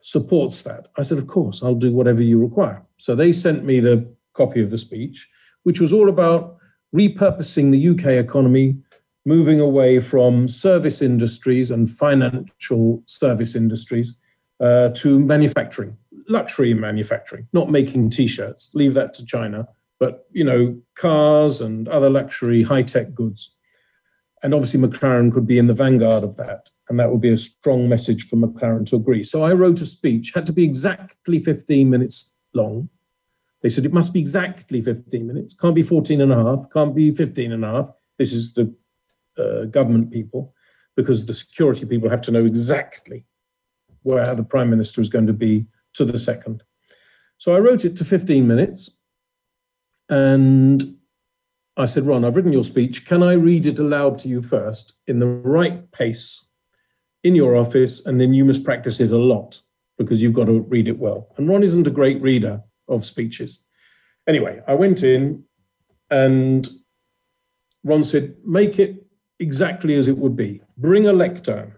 supports 0.02 0.62
that? 0.64 0.90
I 0.98 1.02
said, 1.02 1.18
Of 1.18 1.28
course, 1.28 1.64
I'll 1.64 1.76
do 1.76 1.92
whatever 1.92 2.22
you 2.22 2.40
require. 2.40 2.84
So 2.98 3.16
they 3.16 3.32
sent 3.32 3.64
me 3.64 3.80
the 3.80 4.08
copy 4.34 4.62
of 4.62 4.70
the 4.70 4.78
speech, 4.78 5.28
which 5.64 5.82
was 5.82 5.92
all 5.92 6.10
about 6.10 6.58
repurposing 6.96 7.72
the 7.72 7.90
UK 7.90 8.24
economy, 8.24 8.78
moving 9.26 9.60
away 9.60 10.00
from 10.00 10.48
service 10.48 11.02
industries 11.02 11.72
and 11.72 11.90
financial 11.90 13.04
service 13.08 13.56
industries 13.56 14.20
uh, 14.60 14.90
to 14.90 15.20
manufacturing, 15.20 15.98
luxury 16.30 16.74
manufacturing, 16.74 17.48
not 17.54 17.70
making 17.70 18.10
t-shirts. 18.10 18.70
Leave 18.74 18.94
that 18.94 19.14
to 19.14 19.26
China, 19.26 19.68
but 20.00 20.26
you 20.32 20.44
know, 20.44 20.80
cars 20.96 21.62
and 21.62 21.88
other 21.88 22.10
luxury 22.10 22.64
high-tech 22.64 23.14
goods. 23.14 23.56
And 24.44 24.54
obviously, 24.54 24.80
McLaren 24.80 25.34
could 25.34 25.48
be 25.48 25.58
in 25.58 25.66
the 25.66 25.74
vanguard 25.74 26.24
of 26.24 26.38
that, 26.38 26.70
and 26.90 27.00
that 27.00 27.12
would 27.12 27.22
be 27.22 27.32
a 27.32 27.38
strong 27.38 27.90
message 27.90 28.28
for 28.28 28.36
McLaren 28.36 28.86
to 28.88 28.96
agree. 28.96 29.24
So 29.24 29.44
I 29.44 29.54
wrote 29.54 29.82
a 29.82 29.86
speech, 29.86 30.32
had 30.36 30.46
to 30.46 30.54
be 30.54 30.64
exactly 30.64 31.40
15 31.40 31.90
minutes 31.90 32.36
long. 32.54 32.90
They 33.64 33.70
said 33.70 33.86
it 33.86 33.94
must 33.94 34.14
be 34.14 34.20
exactly 34.20 34.80
15 34.80 35.26
minutes, 35.26 35.56
can't 35.56 35.74
be 35.74 35.82
14 35.82 36.22
and 36.22 36.32
a 36.32 36.36
half, 36.36 36.70
can't 36.72 36.96
be 36.96 37.12
15 37.12 37.52
and 37.52 37.66
a 37.66 37.68
half. 37.68 37.90
This 38.20 38.32
is 38.32 38.54
the 38.54 38.74
uh, 39.40 39.66
government 39.66 40.12
people, 40.12 40.54
because 40.96 41.26
the 41.26 41.34
security 41.34 41.86
people 41.86 42.10
have 42.10 42.22
to 42.22 42.32
know 42.32 42.46
exactly 42.46 43.26
where 44.04 44.36
the 44.36 44.44
prime 44.44 44.70
minister 44.70 45.02
is 45.02 45.10
going 45.10 45.28
to 45.28 45.34
be 45.34 45.66
to 45.94 46.06
the 46.06 46.18
second. 46.18 46.62
So 47.40 47.56
I 47.56 47.60
wrote 47.60 47.86
it 47.86 47.96
to 47.98 48.06
15 48.06 48.48
minutes 48.48 48.97
and 50.10 50.96
I 51.76 51.86
said, 51.86 52.06
Ron, 52.06 52.26
I've 52.26 52.36
written 52.36 52.54
your 52.54 52.64
speech. 52.64 53.06
Can 53.06 53.22
I 53.24 53.34
read 53.34 53.66
it 53.66 53.80
aloud 53.80 54.18
to 54.20 54.28
you 54.28 54.42
first 54.42 54.94
in 55.08 55.20
the 55.20 55.28
right 55.28 55.92
pace 55.92 56.48
in 57.24 57.36
your 57.36 57.56
office? 57.56 58.06
And 58.06 58.20
then 58.20 58.34
you 58.34 58.46
must 58.46 58.64
practice 58.64 59.00
it 59.00 59.12
a 59.12 59.18
lot 59.18 59.62
because 59.98 60.22
you've 60.22 60.34
got 60.34 60.46
to 60.46 60.62
read 60.62 60.88
it 60.88 60.98
well. 60.98 61.28
And 61.38 61.48
Ron 61.48 61.64
isn't 61.64 61.88
a 61.88 61.92
great 61.92 62.22
reader 62.22 62.62
of 62.88 63.06
speeches. 63.06 63.64
Anyway, 64.28 64.62
I 64.68 64.74
went 64.74 65.04
in 65.04 65.44
and 66.10 66.68
Ron 67.84 68.04
said, 68.04 68.36
make 68.44 68.80
it 68.80 69.06
exactly 69.40 69.96
as 69.96 70.08
it 70.08 70.18
would 70.18 70.36
be. 70.36 70.62
Bring 70.78 71.08
a 71.08 71.14
lectern 71.14 71.78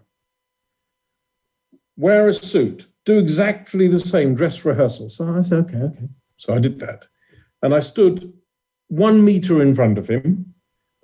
wear 2.00 2.28
a 2.28 2.32
suit, 2.32 2.88
do 3.04 3.18
exactly 3.18 3.86
the 3.86 4.00
same 4.00 4.34
dress 4.34 4.64
rehearsal. 4.64 5.08
So 5.08 5.36
I 5.36 5.42
said, 5.42 5.58
okay, 5.60 5.76
okay. 5.76 6.08
So 6.36 6.54
I 6.54 6.58
did 6.58 6.80
that. 6.80 7.06
And 7.62 7.74
I 7.74 7.80
stood 7.80 8.32
one 8.88 9.24
meter 9.24 9.62
in 9.62 9.74
front 9.74 9.98
of 9.98 10.08
him 10.08 10.54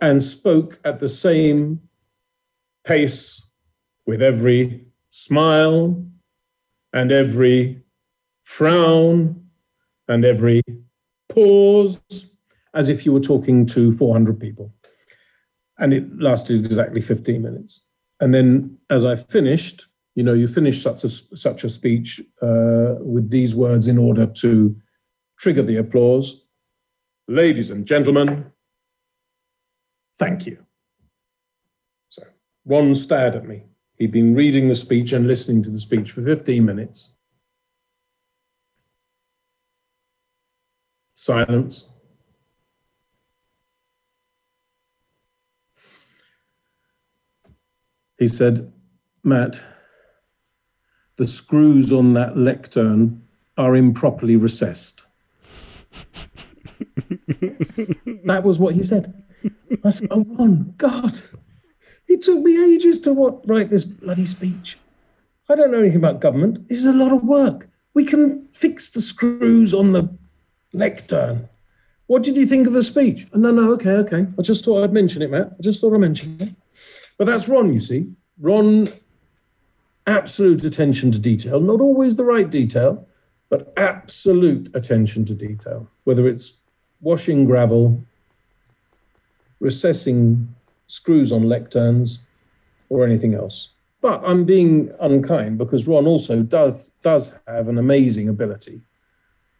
and 0.01 0.23
spoke 0.23 0.79
at 0.85 0.99
the 0.99 1.09
same 1.09 1.81
pace 2.85 3.43
with 4.07 4.23
every 4.23 4.87
smile 5.11 6.05
and 6.93 7.13
every 7.13 7.83
frown 8.45 9.45
and 10.09 10.25
every 10.25 10.63
pause 11.29 12.01
as 12.75 12.89
if 12.89 13.05
you 13.05 13.13
were 13.13 13.21
talking 13.21 13.67
to 13.67 13.93
400 13.93 14.39
people. 14.39 14.73
And 15.79 15.93
it 15.93 16.05
lasted 16.19 16.65
exactly 16.65 17.01
15 17.01 17.43
minutes. 17.43 17.87
And 18.21 18.33
then 18.33 18.79
as 18.89 19.05
I 19.05 19.17
finished, 19.17 19.87
you 20.15 20.23
know, 20.23 20.33
you 20.33 20.47
finish 20.47 20.83
such 20.83 21.05
a, 21.05 21.09
such 21.09 21.65
a 21.65 21.69
speech 21.69 22.21
uh, 22.41 22.95
with 23.01 23.31
these 23.31 23.55
words 23.55 23.87
in 23.87 23.99
order 23.99 24.27
to 24.27 24.75
trigger 25.39 25.63
the 25.63 25.77
applause. 25.77 26.46
Ladies 27.29 27.71
and 27.71 27.85
gentlemen, 27.87 28.53
thank 30.19 30.47
you. 30.47 30.59
So 32.09 32.23
Ron 32.65 32.95
stared 32.95 33.35
at 33.35 33.47
me. 33.47 33.65
He'd 33.97 34.13
been 34.13 34.35
reading 34.35 34.69
the 34.69 34.75
speech 34.75 35.13
and 35.13 35.27
listening 35.27 35.63
to 35.65 35.71
the 35.71 35.79
speech 35.79 36.13
for 36.13 36.23
15 36.23 36.65
minutes. 36.65 37.15
Silence. 41.15 41.91
He 48.19 48.29
said, 48.29 48.73
Matt, 49.25 49.65
the 51.17 51.27
screws 51.27 51.91
on 51.93 52.13
that 52.15 52.37
lectern 52.37 53.27
are 53.57 53.75
improperly 53.75 54.37
recessed. 54.37 55.06
That 58.25 58.43
was 58.45 58.59
what 58.59 58.75
he 58.75 58.83
said. 58.83 59.23
I 59.85 59.91
said, 59.91 60.09
Oh, 60.11 60.25
Ron, 60.39 60.75
God, 60.77 61.21
it 62.09 62.23
took 62.23 62.41
me 62.41 62.75
ages 62.75 63.01
to 63.01 63.13
what, 63.13 63.49
write 63.49 63.71
this 63.71 63.85
bloody 63.85 64.27
speech. 64.27 64.79
I 65.49 65.55
don't 65.55 65.71
know 65.71 65.79
anything 65.79 65.99
about 65.99 66.21
government. 66.21 66.69
This 66.69 66.79
is 66.79 66.87
a 66.87 66.93
lot 66.93 67.13
of 67.13 67.23
work. 67.23 67.69
We 67.95 68.05
can 68.05 68.49
fix 68.53 68.89
the 68.91 69.01
screws 69.01 69.73
on 69.73 69.93
the 69.93 70.09
lectern. 70.73 71.49
What 72.07 72.23
did 72.23 72.37
you 72.37 72.47
think 72.47 72.67
of 72.67 72.73
the 72.73 72.83
speech? 72.83 73.27
Oh, 73.33 73.39
no, 73.39 73.51
no, 73.51 73.73
okay, 73.73 73.93
okay. 73.93 74.27
I 74.39 74.43
just 74.43 74.65
thought 74.65 74.83
I'd 74.83 74.93
mention 74.93 75.23
it, 75.23 75.31
Matt. 75.31 75.53
I 75.59 75.63
just 75.63 75.81
thought 75.81 75.95
I'd 75.95 76.01
mention 76.01 76.37
it. 76.41 76.51
But 77.19 77.27
that's 77.27 77.49
Ron, 77.49 77.73
you 77.73 77.81
see. 77.81 78.13
Ron 78.39 78.87
absolute 80.07 80.65
attention 80.65 81.11
to 81.13 81.19
detail, 81.19 81.61
not 81.61 81.81
always 81.81 82.17
the 82.17 82.25
right 82.25 82.49
detail, 82.49 83.07
but 83.49 83.73
absolute 83.77 84.71
attention 84.75 85.25
to 85.25 85.35
detail, 85.35 85.89
whether 86.05 86.29
it's 86.29 86.61
washing 87.01 87.45
gravel, 87.45 88.03
recessing 89.61 90.55
screws 90.87 91.33
on 91.33 91.43
lecterns, 91.45 92.19
or 92.89 93.05
anything 93.05 93.35
else. 93.35 93.71
But 94.01 94.23
I'm 94.25 94.45
being 94.45 94.93
unkind 95.01 95.59
because 95.59 95.87
Ron 95.87 96.07
also 96.07 96.43
does, 96.43 96.93
does 97.03 97.39
have 97.49 97.69
an 97.69 97.79
amazing 97.79 98.29
ability 98.29 98.81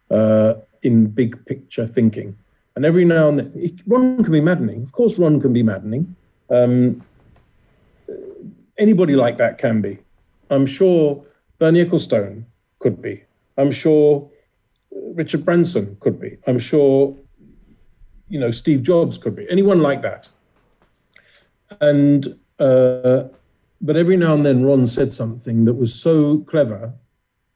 uh, 0.09 0.53
in 0.83 1.07
big 1.07 1.45
picture 1.45 1.85
thinking. 1.85 2.37
And 2.75 2.85
every 2.85 3.05
now 3.05 3.27
and 3.29 3.39
then, 3.39 3.51
it, 3.55 3.81
Ron 3.87 4.23
can 4.23 4.31
be 4.31 4.41
maddening. 4.41 4.83
Of 4.83 4.91
course, 4.91 5.17
Ron 5.17 5.41
can 5.41 5.51
be 5.51 5.63
maddening. 5.63 6.15
Um, 6.49 7.03
anybody 8.77 9.15
like 9.15 9.37
that 9.37 9.57
can 9.57 9.81
be. 9.81 9.97
I'm 10.49 10.65
sure 10.65 11.25
Bernie 11.59 11.83
Ecclestone 11.83 12.45
could 12.79 13.01
be. 13.01 13.23
I'm 13.57 13.71
sure 13.71 14.29
Richard 14.91 15.43
Branson 15.43 15.97
could 15.99 16.19
be. 16.19 16.37
I'm 16.45 16.59
sure, 16.59 17.17
you 18.29 18.39
know, 18.39 18.51
Steve 18.51 18.83
Jobs 18.83 19.17
could 19.17 19.35
be. 19.35 19.49
Anyone 19.49 19.81
like 19.81 20.01
that. 20.01 20.29
And, 21.81 22.27
uh, 22.59 23.23
but 23.81 23.97
every 23.97 24.17
now 24.17 24.33
and 24.33 24.45
then 24.45 24.63
Ron 24.63 24.85
said 24.85 25.11
something 25.11 25.65
that 25.65 25.73
was 25.73 25.93
so 25.93 26.39
clever, 26.39 26.93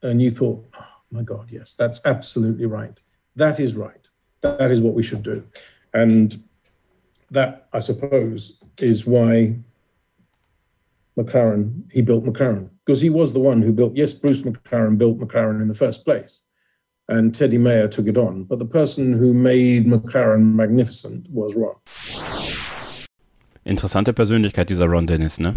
and 0.02 0.20
you 0.20 0.30
thought, 0.30 0.64
oh 0.78 0.86
my 1.10 1.22
God, 1.22 1.50
yes, 1.50 1.74
that's 1.74 2.00
absolutely 2.04 2.66
right. 2.66 3.00
That 3.36 3.60
is 3.60 3.74
right. 3.74 4.08
That 4.40 4.70
is 4.70 4.80
what 4.80 4.94
we 4.94 5.02
should 5.02 5.22
do. 5.22 5.44
And 5.94 6.36
that, 7.30 7.68
I 7.72 7.78
suppose, 7.78 8.58
is 8.78 9.06
why 9.06 9.56
McLaren, 11.16 11.90
he 11.92 12.02
built 12.02 12.24
McLaren 12.24 12.68
because 12.84 13.00
he 13.00 13.10
was 13.10 13.32
the 13.32 13.38
one 13.38 13.62
who 13.62 13.72
built, 13.72 13.94
yes, 13.94 14.12
Bruce 14.12 14.42
McLaren 14.42 14.98
built 14.98 15.18
McLaren 15.18 15.62
in 15.62 15.68
the 15.68 15.74
first 15.74 16.04
place. 16.04 16.42
And 17.08 17.34
Teddy 17.34 17.58
Mayer 17.58 17.88
took 17.88 18.06
it 18.06 18.16
on. 18.16 18.44
But 18.44 18.58
the 18.58 18.64
person 18.64 19.12
who 19.12 19.34
made 19.34 19.86
McLaren 19.86 20.54
magnificent 20.54 21.26
was 21.30 21.56
Ron. 21.56 21.76
Interessante 23.64 24.12
Persönlichkeit, 24.12 24.70
dieser 24.70 24.86
Ron 24.86 25.06
Dennis, 25.06 25.38
ne? 25.38 25.54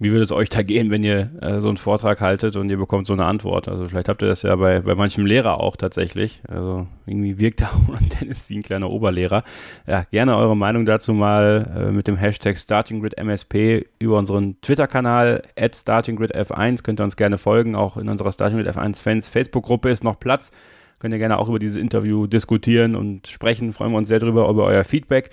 Wie 0.00 0.10
würde 0.10 0.24
es 0.24 0.32
euch 0.32 0.50
da 0.50 0.62
gehen, 0.62 0.90
wenn 0.90 1.04
ihr 1.04 1.30
äh, 1.40 1.60
so 1.60 1.68
einen 1.68 1.76
Vortrag 1.76 2.20
haltet 2.20 2.56
und 2.56 2.68
ihr 2.68 2.76
bekommt 2.76 3.06
so 3.06 3.12
eine 3.12 3.26
Antwort? 3.26 3.68
Also 3.68 3.84
vielleicht 3.84 4.08
habt 4.08 4.22
ihr 4.22 4.28
das 4.28 4.42
ja 4.42 4.56
bei, 4.56 4.80
bei 4.80 4.96
manchem 4.96 5.24
Lehrer 5.24 5.60
auch 5.60 5.76
tatsächlich. 5.76 6.42
Also 6.48 6.88
irgendwie 7.06 7.38
wirkt 7.38 7.60
der 7.60 7.68
Ron 7.88 8.10
Dennis 8.20 8.48
wie 8.48 8.56
ein 8.58 8.62
kleiner 8.62 8.90
Oberlehrer. 8.90 9.44
Ja, 9.86 10.02
gerne 10.10 10.36
eure 10.36 10.56
Meinung 10.56 10.84
dazu 10.84 11.12
mal 11.12 11.70
äh, 11.76 11.92
mit 11.92 12.08
dem 12.08 12.16
Hashtag 12.16 12.58
StartingGridMSP 12.58 13.86
über 14.00 14.18
unseren 14.18 14.60
Twitter-Kanal 14.62 15.42
at 15.56 15.74
StartingGridF1. 15.74 16.82
Könnt 16.82 17.00
ihr 17.00 17.04
uns 17.04 17.16
gerne 17.16 17.38
folgen. 17.38 17.76
Auch 17.76 17.96
in 17.96 18.08
unserer 18.08 18.30
StartingGridF1-Fans 18.30 19.28
Facebook-Gruppe 19.28 19.90
ist 19.90 20.02
noch 20.02 20.18
Platz. 20.18 20.50
Könnt 20.98 21.12
ihr 21.14 21.18
gerne 21.18 21.38
auch 21.38 21.48
über 21.48 21.58
dieses 21.58 21.76
Interview 21.76 22.26
diskutieren 22.26 22.96
und 22.96 23.26
sprechen. 23.26 23.72
Freuen 23.72 23.92
wir 23.92 23.98
uns 23.98 24.08
sehr 24.08 24.20
drüber, 24.20 24.48
über 24.48 24.64
euer 24.64 24.84
Feedback. 24.84 25.30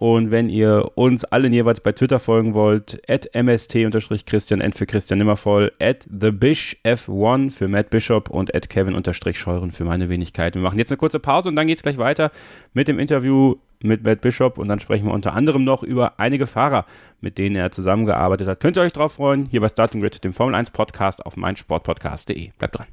Und 0.00 0.30
wenn 0.30 0.48
ihr 0.48 0.92
uns 0.94 1.26
allen 1.26 1.52
jeweils 1.52 1.82
bei 1.82 1.92
Twitter 1.92 2.18
folgen 2.18 2.54
wollt, 2.54 3.02
at 3.06 3.28
mst-christian, 3.34 4.62
n 4.62 4.72
für 4.72 4.86
Christian 4.86 5.18
Nimmervoll, 5.18 5.72
at 5.78 6.06
thebishf1 6.06 7.50
für 7.50 7.68
Matt 7.68 7.90
Bishop 7.90 8.30
und 8.30 8.54
at 8.54 8.70
kevin-scheuren 8.70 9.72
für 9.72 9.84
meine 9.84 10.08
Wenigkeit. 10.08 10.54
Wir 10.54 10.62
machen 10.62 10.78
jetzt 10.78 10.90
eine 10.90 10.96
kurze 10.96 11.20
Pause 11.20 11.50
und 11.50 11.56
dann 11.56 11.66
geht 11.66 11.76
es 11.76 11.82
gleich 11.82 11.98
weiter 11.98 12.30
mit 12.72 12.88
dem 12.88 12.98
Interview 12.98 13.56
mit 13.82 14.02
Matt 14.02 14.22
Bishop 14.22 14.56
und 14.56 14.68
dann 14.68 14.80
sprechen 14.80 15.04
wir 15.04 15.12
unter 15.12 15.34
anderem 15.34 15.64
noch 15.64 15.82
über 15.82 16.18
einige 16.18 16.46
Fahrer, 16.46 16.86
mit 17.20 17.36
denen 17.36 17.56
er 17.56 17.70
zusammengearbeitet 17.70 18.48
hat. 18.48 18.60
Könnt 18.60 18.78
ihr 18.78 18.82
euch 18.82 18.94
drauf 18.94 19.12
freuen, 19.12 19.48
hier 19.50 19.60
bei 19.60 19.68
Starting 19.68 20.00
Grid, 20.00 20.24
dem 20.24 20.32
Formel 20.32 20.54
1 20.54 20.70
Podcast 20.70 21.26
auf 21.26 21.36
meinsportpodcast.de. 21.36 22.52
Bleibt 22.58 22.78
dran. 22.78 22.86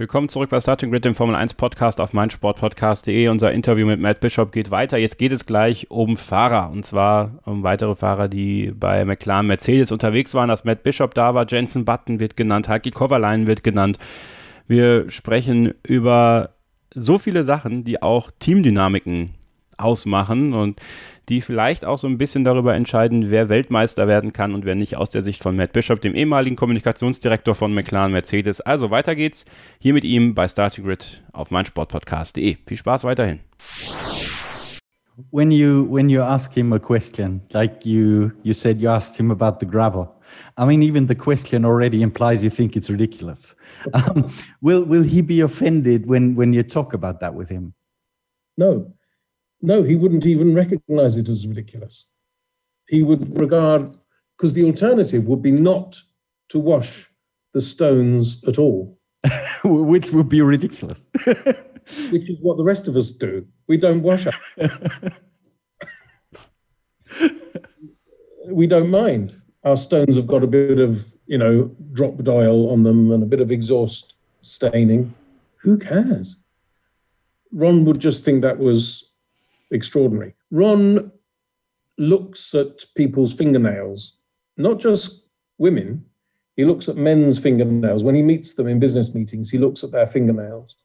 Willkommen 0.00 0.28
zurück 0.28 0.50
bei 0.50 0.60
Starting 0.60 0.92
Grid, 0.92 1.04
dem 1.04 1.16
Formel 1.16 1.34
1 1.34 1.54
Podcast 1.54 2.00
auf 2.00 2.12
meinsportpodcast.de. 2.12 3.26
Unser 3.26 3.50
Interview 3.50 3.84
mit 3.84 3.98
Matt 3.98 4.20
Bishop 4.20 4.52
geht 4.52 4.70
weiter. 4.70 4.96
Jetzt 4.96 5.18
geht 5.18 5.32
es 5.32 5.44
gleich 5.44 5.90
um 5.90 6.16
Fahrer 6.16 6.70
und 6.70 6.86
zwar 6.86 7.40
um 7.44 7.64
weitere 7.64 7.96
Fahrer, 7.96 8.28
die 8.28 8.72
bei 8.72 9.04
McLaren 9.04 9.48
Mercedes 9.48 9.90
unterwegs 9.90 10.34
waren. 10.34 10.50
Dass 10.50 10.62
Matt 10.62 10.84
Bishop 10.84 11.14
da 11.14 11.34
war, 11.34 11.46
Jensen 11.48 11.84
Button 11.84 12.20
wird 12.20 12.36
genannt, 12.36 12.68
Heike 12.68 12.92
Kovalainen 12.92 13.48
wird 13.48 13.64
genannt. 13.64 13.98
Wir 14.68 15.10
sprechen 15.10 15.74
über 15.82 16.50
so 16.94 17.18
viele 17.18 17.42
Sachen, 17.42 17.82
die 17.82 18.00
auch 18.00 18.30
Teamdynamiken 18.38 19.34
ausmachen 19.78 20.52
und 20.52 20.80
die 21.28 21.40
vielleicht 21.40 21.84
auch 21.84 21.98
so 21.98 22.08
ein 22.08 22.18
bisschen 22.18 22.44
darüber 22.44 22.74
entscheiden, 22.74 23.30
wer 23.30 23.48
Weltmeister 23.48 24.08
werden 24.08 24.32
kann 24.32 24.54
und 24.54 24.64
wer 24.64 24.74
nicht 24.74 24.96
aus 24.96 25.10
der 25.10 25.22
Sicht 25.22 25.42
von 25.42 25.56
Matt 25.56 25.72
Bishop, 25.72 26.00
dem 26.00 26.14
ehemaligen 26.14 26.56
Kommunikationsdirektor 26.56 27.54
von 27.54 27.74
McLaren 27.74 28.12
Mercedes. 28.12 28.60
Also 28.60 28.90
weiter 28.90 29.14
geht's 29.14 29.44
hier 29.78 29.92
mit 29.92 30.04
ihm 30.04 30.34
bei 30.34 30.48
Starting 30.48 30.84
Grid 30.84 31.22
auf 31.32 31.50
meinsportpodcast.de. 31.50 32.56
Viel 32.66 32.76
Spaß 32.76 33.04
weiterhin. 33.04 33.40
When 35.32 35.50
you 35.50 35.84
when 35.90 36.08
you 36.08 36.22
ask 36.22 36.54
him 36.54 36.72
a 36.72 36.78
question, 36.78 37.40
like 37.52 37.84
you 37.84 38.30
you 38.44 38.52
said 38.52 38.80
you 38.80 38.88
asked 38.88 39.18
him 39.18 39.32
about 39.32 39.58
the 39.58 39.66
gravel. 39.66 40.14
I 40.56 40.64
mean, 40.64 40.80
even 40.82 41.06
the 41.06 41.16
question 41.16 41.64
already 41.64 42.02
implies 42.02 42.44
you 42.44 42.50
think 42.50 42.76
it's 42.76 42.88
ridiculous. 42.88 43.56
Um, 43.94 44.30
will 44.60 44.84
will 44.84 45.02
he 45.02 45.20
be 45.20 45.40
offended 45.40 46.06
when 46.06 46.36
when 46.36 46.52
you 46.52 46.62
talk 46.62 46.94
about 46.94 47.18
that 47.18 47.34
with 47.34 47.48
him? 47.48 47.74
No, 48.56 48.92
no, 49.60 49.82
he 49.82 49.96
wouldn't 49.96 50.26
even 50.26 50.54
recognize 50.54 51.16
it 51.16 51.28
as 51.28 51.46
ridiculous. 51.46 52.08
He 52.88 53.02
would 53.02 53.38
regard, 53.38 53.96
because 54.36 54.52
the 54.52 54.64
alternative 54.64 55.26
would 55.26 55.42
be 55.42 55.50
not 55.52 55.96
to 56.50 56.58
wash 56.58 57.10
the 57.54 57.60
stones 57.60 58.42
at 58.46 58.58
all. 58.58 58.98
Which 59.64 60.10
would 60.10 60.28
be 60.28 60.40
ridiculous. 60.42 61.08
Which 62.10 62.28
is 62.30 62.38
what 62.40 62.56
the 62.56 62.64
rest 62.64 62.86
of 62.88 62.96
us 62.96 63.10
do. 63.10 63.46
We 63.66 63.76
don't 63.76 64.02
wash 64.02 64.26
up. 64.26 64.34
we 68.46 68.66
don't 68.66 68.90
mind. 68.90 69.40
Our 69.64 69.76
stones 69.76 70.16
have 70.16 70.26
got 70.26 70.44
a 70.44 70.46
bit 70.46 70.78
of, 70.78 71.06
you 71.26 71.38
know, 71.38 71.74
drop 71.92 72.22
dial 72.22 72.70
on 72.70 72.84
them 72.84 73.10
and 73.10 73.22
a 73.22 73.26
bit 73.26 73.40
of 73.40 73.50
exhaust 73.50 74.14
staining. 74.42 75.14
Who 75.62 75.78
cares? 75.78 76.36
Ron 77.52 77.84
would 77.86 77.98
just 77.98 78.24
think 78.24 78.42
that 78.42 78.58
was 78.58 79.07
extraordinary. 79.70 80.34
Ron 80.50 81.12
looks 81.98 82.54
at 82.54 82.84
people's 82.96 83.34
fingernails, 83.34 84.18
not 84.56 84.78
just 84.78 85.24
women. 85.58 86.04
He 86.56 86.64
looks 86.64 86.88
at 86.88 86.96
men's 86.96 87.38
fingernails. 87.38 88.02
When 88.02 88.14
he 88.14 88.22
meets 88.22 88.54
them 88.54 88.66
in 88.68 88.80
business 88.80 89.14
meetings, 89.14 89.50
he 89.50 89.58
looks 89.58 89.84
at 89.84 89.92
their 89.92 90.06
fingernails. 90.06 90.76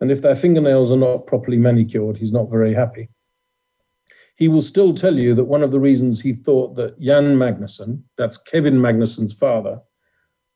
And 0.00 0.10
if 0.10 0.22
their 0.22 0.36
fingernails 0.36 0.90
are 0.90 0.96
not 0.96 1.26
properly 1.26 1.56
manicured, 1.56 2.16
he's 2.16 2.32
not 2.32 2.50
very 2.50 2.74
happy. 2.74 3.08
He 4.36 4.48
will 4.48 4.62
still 4.62 4.94
tell 4.94 5.18
you 5.18 5.34
that 5.34 5.44
one 5.44 5.62
of 5.62 5.70
the 5.70 5.80
reasons 5.80 6.20
he 6.20 6.32
thought 6.32 6.74
that 6.76 6.98
Jan 6.98 7.36
Magnussen, 7.36 8.02
that's 8.16 8.38
Kevin 8.38 8.80
Magnussen's 8.80 9.34
father, 9.34 9.80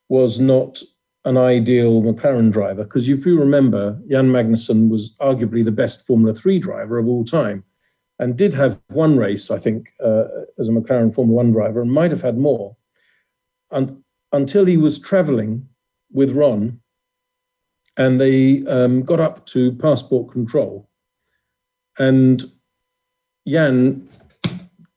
was 0.09 0.41
not 0.41 0.81
an 1.25 1.37
ideal 1.37 2.03
McLaren 2.03 2.53
driver 2.53 2.85
because 2.85 3.09
if 3.09 3.25
you 3.25 3.39
remember, 3.39 3.99
Jan 4.09 4.31
Magnussen 4.31 4.91
was 4.91 5.15
arguably 5.21 5.65
the 5.65 5.73
best 5.73 6.07
Formula 6.07 6.35
Three 6.35 6.59
driver 6.59 6.99
of 6.99 7.09
all 7.09 7.25
time, 7.25 7.65
and 8.19 8.37
did 8.37 8.55
have 8.55 8.81
one 8.89 9.17
race, 9.17 9.51
I 9.51 9.59
think, 9.59 9.93
uh, 10.03 10.25
as 10.59 10.69
a 10.69 10.73
McLaren 10.73 11.15
Formula 11.15 11.37
One 11.37 11.53
driver, 11.53 11.81
and 11.81 11.91
might 11.91 12.11
have 12.11 12.23
had 12.23 12.39
more, 12.39 12.77
and 13.71 14.03
until 14.33 14.67
he 14.67 14.77
was 14.77 14.99
travelling 14.99 15.69
with 16.13 16.33
Ron, 16.33 16.81
and 17.97 18.21
they 18.21 18.65
um, 18.67 19.03
got 19.03 19.21
up 19.21 19.47
to 19.47 19.73
passport 19.73 20.31
control, 20.31 20.89
and 21.99 22.45
Jan 23.49 24.09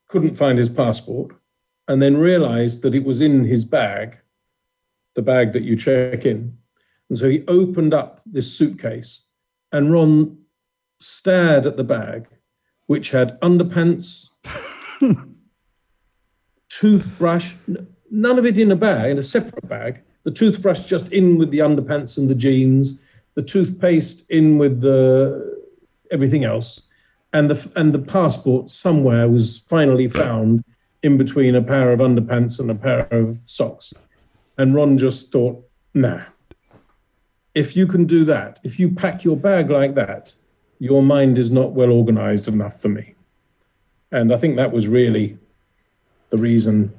couldn't 0.08 0.34
find 0.34 0.58
his 0.58 0.68
passport, 0.68 1.34
and 1.86 2.02
then 2.02 2.18
realised 2.18 2.82
that 2.82 2.94
it 2.94 3.04
was 3.04 3.22
in 3.22 3.44
his 3.44 3.64
bag 3.64 4.18
the 5.18 5.22
bag 5.22 5.50
that 5.50 5.64
you 5.64 5.74
check 5.74 6.24
in. 6.24 6.56
And 7.08 7.18
so 7.18 7.28
he 7.28 7.44
opened 7.48 7.92
up 7.92 8.20
this 8.24 8.56
suitcase, 8.56 9.26
and 9.72 9.90
Ron 9.90 10.38
stared 11.00 11.66
at 11.66 11.76
the 11.76 11.82
bag, 11.82 12.28
which 12.86 13.10
had 13.10 13.40
underpants, 13.40 14.28
toothbrush, 16.68 17.54
none 18.12 18.38
of 18.38 18.46
it 18.46 18.58
in 18.58 18.70
a 18.70 18.76
bag, 18.76 19.10
in 19.10 19.18
a 19.18 19.22
separate 19.24 19.68
bag. 19.68 20.02
The 20.22 20.30
toothbrush 20.30 20.84
just 20.84 21.12
in 21.12 21.36
with 21.36 21.50
the 21.50 21.58
underpants 21.58 22.16
and 22.16 22.30
the 22.30 22.36
jeans, 22.36 23.02
the 23.34 23.42
toothpaste 23.42 24.30
in 24.30 24.56
with 24.56 24.80
the 24.80 25.66
everything 26.12 26.44
else, 26.44 26.82
and 27.32 27.50
the 27.50 27.72
and 27.74 27.92
the 27.92 27.98
passport 27.98 28.70
somewhere 28.70 29.28
was 29.28 29.58
finally 29.68 30.06
found 30.06 30.62
in 31.02 31.18
between 31.18 31.56
a 31.56 31.62
pair 31.62 31.92
of 31.92 31.98
underpants 31.98 32.60
and 32.60 32.70
a 32.70 32.76
pair 32.76 33.08
of 33.10 33.34
socks. 33.34 33.94
And 34.58 34.74
Ron 34.74 34.98
just 34.98 35.32
thought, 35.32 35.64
nah, 35.94 36.20
if 37.54 37.76
you 37.76 37.86
can 37.86 38.04
do 38.04 38.24
that, 38.24 38.58
if 38.64 38.78
you 38.78 38.90
pack 38.90 39.24
your 39.24 39.36
bag 39.36 39.70
like 39.70 39.94
that, 39.94 40.34
your 40.80 41.02
mind 41.02 41.38
is 41.38 41.50
not 41.50 41.72
well 41.72 41.90
organized 41.90 42.48
enough 42.48 42.80
for 42.80 42.88
me. 42.88 43.14
And 44.12 44.32
I 44.32 44.36
think 44.36 44.56
that 44.56 44.72
was 44.72 44.88
really 44.88 45.38
the 46.30 46.38
reason 46.38 46.92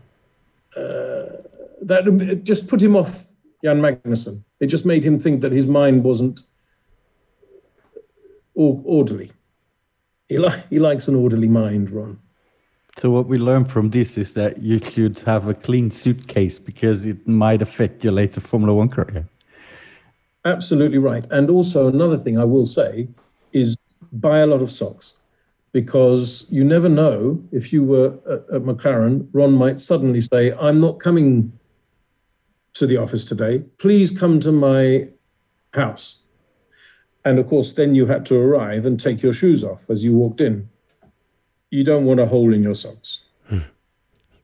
uh, 0.75 1.43
that 1.81 2.41
just 2.43 2.67
put 2.67 2.81
him 2.81 2.95
off 2.95 3.27
Jan 3.63 3.81
Magnussen. 3.81 4.43
It 4.59 4.67
just 4.67 4.85
made 4.85 5.03
him 5.03 5.19
think 5.19 5.41
that 5.41 5.51
his 5.51 5.65
mind 5.65 6.03
wasn't 6.03 6.41
orderly. 8.53 9.31
He, 10.27 10.37
li- 10.37 10.63
he 10.69 10.79
likes 10.79 11.07
an 11.07 11.15
orderly 11.15 11.47
mind, 11.47 11.89
Ron. 11.89 12.19
So 12.97 13.09
what 13.11 13.27
we 13.27 13.37
learned 13.37 13.71
from 13.71 13.91
this 13.91 14.17
is 14.17 14.33
that 14.33 14.61
you 14.61 14.79
should 14.79 15.19
have 15.19 15.47
a 15.47 15.53
clean 15.53 15.89
suitcase 15.89 16.59
because 16.59 17.05
it 17.05 17.27
might 17.27 17.61
affect 17.61 18.03
your 18.03 18.13
later 18.13 18.41
Formula 18.41 18.73
One 18.73 18.89
career. 18.89 19.27
Absolutely 20.45 20.97
right. 20.97 21.25
And 21.31 21.49
also 21.49 21.87
another 21.87 22.17
thing 22.17 22.37
I 22.37 22.45
will 22.45 22.65
say 22.65 23.07
is 23.53 23.77
buy 24.11 24.39
a 24.39 24.45
lot 24.45 24.61
of 24.61 24.71
socks 24.71 25.15
because 25.71 26.47
you 26.49 26.63
never 26.63 26.89
know 26.89 27.41
if 27.51 27.71
you 27.71 27.83
were 27.83 28.17
at, 28.29 28.55
at 28.55 28.61
McLaren, 28.63 29.27
Ron 29.33 29.53
might 29.53 29.79
suddenly 29.79 30.21
say, 30.21 30.53
I'm 30.53 30.81
not 30.81 30.99
coming 30.99 31.51
to 32.73 32.87
the 32.87 32.97
office 32.97 33.25
today. 33.25 33.59
Please 33.77 34.11
come 34.17 34.39
to 34.39 34.51
my 34.51 35.07
house. 35.73 36.17
And 37.25 37.37
of 37.37 37.47
course, 37.47 37.73
then 37.73 37.93
you 37.93 38.05
had 38.05 38.25
to 38.27 38.39
arrive 38.39 38.85
and 38.85 38.99
take 38.99 39.21
your 39.21 39.33
shoes 39.33 39.63
off 39.63 39.89
as 39.89 40.03
you 40.03 40.15
walked 40.15 40.41
in. 40.41 40.69
You 41.71 41.83
don't 41.83 42.05
want 42.05 42.19
a 42.19 42.25
hole 42.25 42.53
in 42.53 42.63
your 42.63 42.75
socks. 42.75 43.21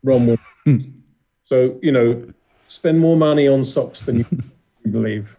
Ron 0.03 0.27
would. 0.27 0.93
so, 1.43 1.79
you 1.81 1.91
know, 1.91 2.31
spend 2.67 2.99
more 2.99 3.17
money 3.17 3.47
on 3.47 3.63
socks 3.63 4.03
than 4.03 4.19
you 4.19 4.25
believe. 4.91 5.37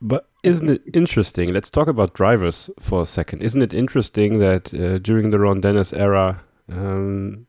But 0.00 0.28
isn't 0.42 0.70
it 0.70 0.82
interesting? 0.92 1.52
Let's 1.52 1.70
talk 1.70 1.86
about 1.86 2.14
drivers 2.14 2.70
for 2.80 3.02
a 3.02 3.06
second. 3.06 3.42
Isn't 3.42 3.62
it 3.62 3.72
interesting 3.72 4.38
that 4.40 4.74
uh, 4.74 4.98
during 4.98 5.30
the 5.30 5.38
Ron 5.38 5.60
Dennis 5.60 5.92
era, 5.92 6.42
um, 6.68 7.46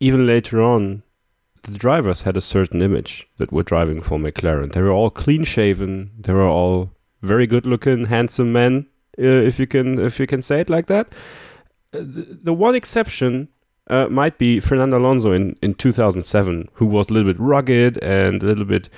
even 0.00 0.26
later 0.26 0.62
on, 0.62 1.02
the 1.62 1.78
drivers 1.78 2.22
had 2.22 2.36
a 2.36 2.40
certain 2.40 2.82
image 2.82 3.28
that 3.38 3.52
were 3.52 3.62
driving 3.62 4.00
for 4.00 4.18
McLaren. 4.18 4.72
They 4.72 4.82
were 4.82 4.92
all 4.92 5.10
clean 5.10 5.44
shaven. 5.44 6.10
They 6.18 6.32
were 6.32 6.48
all 6.48 6.90
very 7.22 7.46
good 7.46 7.66
looking, 7.66 8.06
handsome 8.06 8.52
men, 8.52 8.86
uh, 9.18 9.22
if 9.22 9.58
you 9.58 9.66
can 9.66 9.98
if 9.98 10.20
you 10.20 10.26
can 10.26 10.40
say 10.42 10.60
it 10.60 10.70
like 10.70 10.86
that. 10.86 11.08
Uh, 11.94 11.98
the, 12.00 12.38
the 12.42 12.52
one 12.52 12.74
exception 12.74 13.48
uh, 13.88 14.06
might 14.08 14.36
be 14.36 14.60
Fernando 14.60 14.98
Alonso 14.98 15.32
in, 15.32 15.56
in 15.62 15.72
2007, 15.74 16.68
who 16.74 16.84
was 16.84 17.08
a 17.08 17.12
little 17.14 17.32
bit 17.32 17.40
rugged 17.40 17.98
and 18.02 18.42
a 18.42 18.46
little 18.46 18.66
bit. 18.66 18.90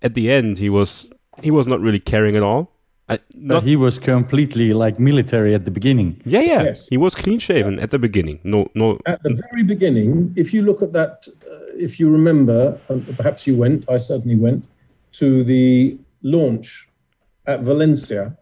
At 0.00 0.14
the 0.14 0.30
end, 0.30 0.58
he 0.58 0.70
was 0.70 1.10
he 1.42 1.50
was 1.50 1.66
not 1.66 1.80
really 1.80 2.00
caring 2.00 2.36
at 2.36 2.42
all. 2.42 2.72
I, 3.10 3.18
But 3.36 3.62
he 3.62 3.76
was 3.76 3.98
completely 3.98 4.72
like 4.74 4.98
military 4.98 5.54
at 5.54 5.64
the 5.64 5.70
beginning. 5.70 6.20
yeah, 6.24 6.40
yeah, 6.40 6.62
Yes. 6.62 6.88
he 6.88 6.96
was 6.96 7.14
clean 7.14 7.38
shaven 7.38 7.78
at 7.78 7.90
the 7.90 7.98
beginning. 7.98 8.38
No, 8.44 8.68
no, 8.74 8.98
At 9.06 9.22
the 9.22 9.34
very 9.50 9.62
beginning, 9.62 10.32
if 10.36 10.52
you 10.52 10.62
look 10.62 10.82
at 10.82 10.92
that, 10.92 11.26
uh, 11.50 11.72
if 11.76 11.98
you 12.00 12.10
remember, 12.10 12.78
and 12.88 13.16
perhaps 13.16 13.46
you 13.46 13.56
went, 13.56 13.88
I 13.88 13.96
certainly 13.96 14.36
went, 14.36 14.68
to 15.12 15.42
the 15.44 15.98
launch 16.22 16.88
at 17.46 17.60
Valencia 17.60 18.36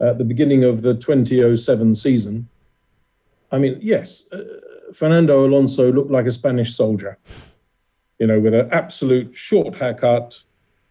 at 0.00 0.18
the 0.18 0.24
beginning 0.24 0.64
of 0.64 0.82
the 0.82 0.94
2007 0.94 1.94
season. 1.94 2.48
I 3.50 3.58
mean, 3.58 3.78
yes, 3.80 4.24
uh, 4.32 4.42
Fernando 4.92 5.46
Alonso 5.46 5.92
looked 5.92 6.10
like 6.10 6.26
a 6.26 6.32
Spanish 6.32 6.74
soldier, 6.74 7.18
you 8.18 8.26
know, 8.26 8.40
with 8.40 8.54
an 8.54 8.68
absolute 8.72 9.34
short 9.34 9.76
haircut, 9.76 10.40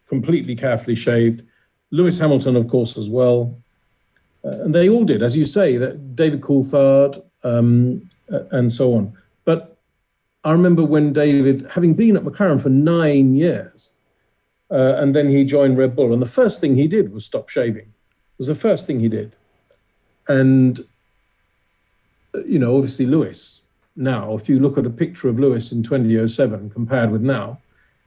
completely 0.08 0.54
carefully 0.54 0.94
shaved. 0.94 1.42
Lewis 1.90 2.18
Hamilton, 2.18 2.56
of 2.56 2.68
course, 2.68 2.96
as 2.98 3.08
well. 3.10 3.58
Uh, 4.44 4.64
and 4.64 4.74
they 4.74 4.88
all 4.88 5.04
did, 5.04 5.22
as 5.22 5.36
you 5.36 5.44
say, 5.44 5.76
that 5.76 6.16
David 6.16 6.40
Coulthard 6.40 7.22
um, 7.42 8.08
uh, 8.32 8.44
and 8.50 8.70
so 8.70 8.94
on. 8.94 9.12
But 9.44 9.76
I 10.44 10.52
remember 10.52 10.84
when 10.84 11.12
David, 11.12 11.66
having 11.70 11.94
been 11.94 12.16
at 12.16 12.24
McLaren 12.24 12.60
for 12.62 12.70
nine 12.70 13.34
years, 13.34 13.92
Uh, 14.70 14.96
and 15.00 15.14
then 15.14 15.28
he 15.28 15.44
joined 15.44 15.78
Red 15.78 15.94
Bull. 15.94 16.12
And 16.12 16.22
the 16.22 16.34
first 16.40 16.60
thing 16.60 16.74
he 16.74 16.88
did 16.88 17.12
was 17.12 17.24
stop 17.24 17.48
shaving. 17.48 17.88
It 18.32 18.38
was 18.38 18.48
the 18.48 18.60
first 18.68 18.86
thing 18.86 18.98
he 19.00 19.08
did. 19.08 19.36
And, 20.26 20.80
you 22.46 22.58
know, 22.58 22.74
obviously 22.76 23.06
Lewis 23.06 23.62
now, 23.96 24.34
if 24.34 24.48
you 24.48 24.58
look 24.58 24.76
at 24.76 24.86
a 24.86 24.90
picture 24.90 25.28
of 25.28 25.38
Lewis 25.38 25.70
in 25.72 25.82
2007 25.82 26.70
compared 26.70 27.10
with 27.10 27.22
now, 27.22 27.58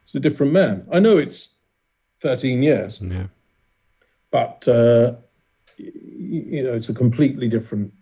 it's 0.04 0.16
a 0.16 0.20
different 0.20 0.52
man. 0.52 0.86
I 0.92 1.00
know 1.00 1.18
it's 1.18 1.56
13 2.22 2.62
years, 2.64 3.02
Yeah. 3.02 3.28
but, 4.32 4.68
uh, 4.68 5.14
you 5.78 6.64
know, 6.64 6.74
it's 6.74 6.90
a 6.90 6.94
completely 6.94 7.48
different 7.48 7.94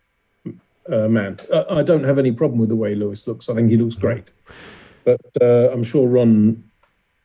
uh, 0.90 1.08
man. 1.08 1.38
I, 1.54 1.66
I 1.80 1.84
don't 1.84 2.04
have 2.04 2.18
any 2.18 2.32
problem 2.32 2.60
with 2.60 2.70
the 2.70 2.76
way 2.76 2.96
Lewis 2.96 3.28
looks. 3.28 3.50
I 3.50 3.54
think 3.56 3.70
he 3.70 3.78
looks 3.78 3.96
great. 3.96 4.32
But 5.04 5.22
uh, 5.42 5.70
I'm 5.72 5.84
sure 5.84 6.08
Ron 6.08 6.64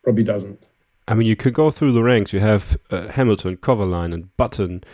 probably 0.02 0.24
doesn't. 0.24 0.68
I 1.08 1.14
mean, 1.14 1.26
you 1.26 1.36
could 1.36 1.54
go 1.54 1.70
through 1.70 1.92
the 1.92 2.02
ranks. 2.02 2.32
You 2.32 2.40
have 2.40 2.76
uh, 2.90 3.08
Hamilton, 3.08 3.58
and 3.66 4.36
Button, 4.36 4.84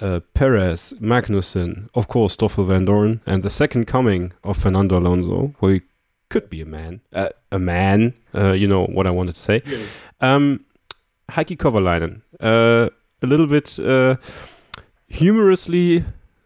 uh, 0.00 0.20
Perez, 0.34 0.94
Magnussen, 1.00 1.88
of 1.94 2.08
course, 2.08 2.32
Stoffel 2.34 2.64
Vandoorne, 2.64 3.20
and 3.26 3.42
the 3.42 3.50
second 3.50 3.86
coming 3.86 4.32
of 4.44 4.56
Fernando 4.56 4.98
Alonso, 4.98 5.54
who 5.58 5.68
he 5.68 5.82
could 6.28 6.48
be 6.48 6.60
a 6.62 6.66
man. 6.66 7.00
Uh, 7.12 7.28
a 7.52 7.58
man, 7.58 8.14
uh, 8.34 8.52
you 8.52 8.66
know 8.66 8.86
what 8.86 9.06
I 9.06 9.10
wanted 9.10 9.34
to 9.34 9.40
say. 9.40 9.62
Um, 10.20 10.64
Heikki 11.30 11.56
Kovalainen, 11.56 12.22
uh, 12.40 12.90
a 13.22 13.26
little 13.26 13.46
bit 13.46 13.78
uh, 13.78 14.16
humorously 15.08 16.04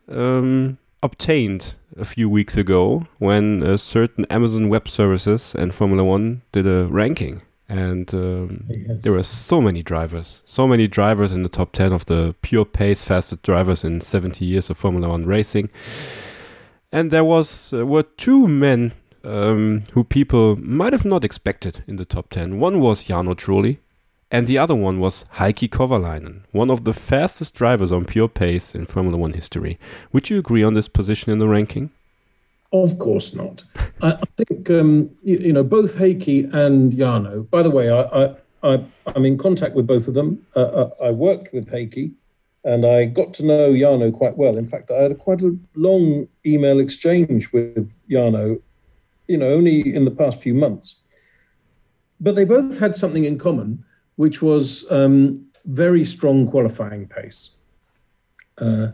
um, 0.09 0.79
obtained 1.03 1.75
a 1.97 2.05
few 2.05 2.29
weeks 2.29 2.57
ago 2.57 3.07
when 3.19 3.79
certain 3.79 4.25
Amazon 4.31 4.69
Web 4.69 4.89
Services 4.89 5.55
and 5.55 5.75
Formula 5.75 6.03
One 6.03 6.43
did 6.53 6.67
a 6.67 6.87
ranking. 6.87 7.43
And 7.69 8.13
um, 8.15 8.65
Yes. 8.69 9.03
there 9.03 9.13
were 9.13 9.23
so 9.23 9.61
many 9.61 9.83
drivers, 9.83 10.43
so 10.45 10.67
many 10.69 10.87
drivers 10.87 11.33
in 11.33 11.43
the 11.43 11.49
top 11.49 11.73
10 11.73 11.93
of 11.93 12.05
the 12.05 12.35
pure 12.43 12.65
pace 12.67 13.03
fastest 13.03 13.43
drivers 13.43 13.85
in 13.85 14.01
70 14.01 14.45
years 14.45 14.69
of 14.71 14.77
Formula 14.77 15.09
One 15.09 15.25
racing. 15.25 15.71
And 16.93 17.11
there 17.11 17.25
was 17.25 17.73
uh, 17.73 17.87
were 17.87 18.03
two 18.05 18.47
men 18.47 18.93
um, 19.25 19.85
who 19.93 20.05
people 20.05 20.57
might 20.57 20.93
have 20.93 21.05
not 21.07 21.25
expected 21.25 21.83
in 21.87 21.97
the 21.97 22.05
top 22.05 22.31
10. 22.31 22.61
One 22.61 22.81
was 22.81 23.07
Jarno 23.07 23.35
Trulli, 23.35 23.79
and 24.31 24.47
the 24.47 24.59
other 24.59 24.75
one 24.75 25.01
was 25.01 25.25
Heikki 25.37 25.69
Kovalainen, 25.69 26.43
one 26.53 26.71
of 26.71 26.85
the 26.85 26.93
fastest 26.93 27.55
drivers 27.55 27.93
on 27.93 28.05
pure 28.05 28.29
pace 28.29 28.75
in 28.75 28.85
Formula 28.87 29.17
One 29.17 29.33
history. 29.33 29.79
Would 30.13 30.29
you 30.31 30.39
agree 30.39 30.63
on 30.63 30.75
this 30.75 30.89
position 30.89 31.33
in 31.33 31.39
the 31.39 31.49
ranking? 31.49 31.91
Of 32.75 32.99
course 32.99 33.37
not. 33.37 33.63
I, 34.03 34.15
I 34.15 34.25
think 34.37 34.69
um, 34.69 35.09
you, 35.23 35.39
you 35.39 35.53
know 35.53 35.63
both 35.63 35.95
Heikki 35.95 36.53
and 36.53 36.93
Jarno. 36.93 37.49
By 37.49 37.63
the 37.63 37.71
way, 37.71 37.89
I, 37.89 38.03
I, 38.03 38.37
I 38.65 38.85
I'm 39.15 39.25
in 39.25 39.39
contact 39.39 39.77
with 39.77 39.87
both 39.87 40.09
of 40.09 40.15
them. 40.15 40.45
Uh, 40.57 40.61
uh, 40.61 40.91
I 41.05 41.13
worked 41.13 41.55
with 41.55 41.71
Heikki, 41.71 42.15
and 42.65 42.85
I 42.85 43.05
got 43.05 43.33
to 43.35 43.47
know 43.47 43.73
Jarno 43.73 44.13
quite 44.13 44.37
well. 44.37 44.59
In 44.59 44.67
fact, 44.67 44.91
I 44.91 45.03
had 45.03 45.13
a, 45.13 45.15
quite 45.15 45.41
a 45.43 45.57
long 45.77 46.27
email 46.45 46.81
exchange 46.81 47.53
with 47.53 47.95
Jarno. 48.11 48.61
You 49.29 49.39
know, 49.39 49.51
only 49.51 49.95
in 49.95 50.05
the 50.05 50.11
past 50.11 50.43
few 50.43 50.53
months. 50.53 50.97
But 52.21 52.35
they 52.35 52.45
both 52.45 52.79
had 52.79 52.97
something 52.97 53.25
in 53.25 53.39
common, 53.39 53.85
which 54.17 54.43
was 54.43 54.85
um, 54.91 55.47
very 55.65 56.05
strong 56.05 56.51
qualifying 56.51 57.07
pace. 57.07 57.51
Uh, 58.59 58.89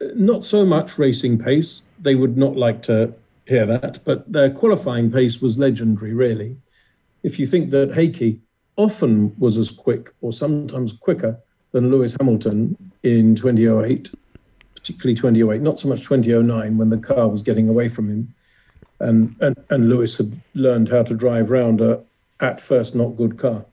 not 0.00 0.44
so 0.44 0.64
much 0.64 0.98
racing 0.98 1.38
pace. 1.38 1.82
They 2.00 2.14
would 2.14 2.36
not 2.36 2.56
like 2.56 2.82
to 2.82 3.12
hear 3.46 3.66
that, 3.66 4.00
but 4.04 4.30
their 4.30 4.50
qualifying 4.50 5.10
pace 5.10 5.40
was 5.40 5.58
legendary, 5.58 6.12
really. 6.12 6.56
If 7.22 7.38
you 7.38 7.46
think 7.46 7.70
that 7.70 7.92
Heikki 7.92 8.38
often 8.76 9.34
was 9.38 9.56
as 9.56 9.70
quick 9.70 10.12
or 10.20 10.32
sometimes 10.32 10.92
quicker 10.92 11.40
than 11.72 11.90
Lewis 11.90 12.16
Hamilton 12.20 12.76
in 13.02 13.34
2008, 13.34 14.10
particularly 14.74 15.16
2008, 15.16 15.60
not 15.60 15.80
so 15.80 15.88
much 15.88 16.02
2009 16.02 16.78
when 16.78 16.90
the 16.90 16.98
car 16.98 17.28
was 17.28 17.42
getting 17.42 17.68
away 17.68 17.88
from 17.88 18.08
him. 18.08 18.34
And, 19.00 19.34
and, 19.40 19.56
and 19.70 19.88
Lewis 19.88 20.16
had 20.16 20.40
learned 20.54 20.88
how 20.88 21.02
to 21.02 21.14
drive 21.14 21.50
round 21.50 21.80
a, 21.80 22.02
at 22.40 22.60
first, 22.60 22.94
not 22.94 23.16
good 23.16 23.38
car. 23.38 23.64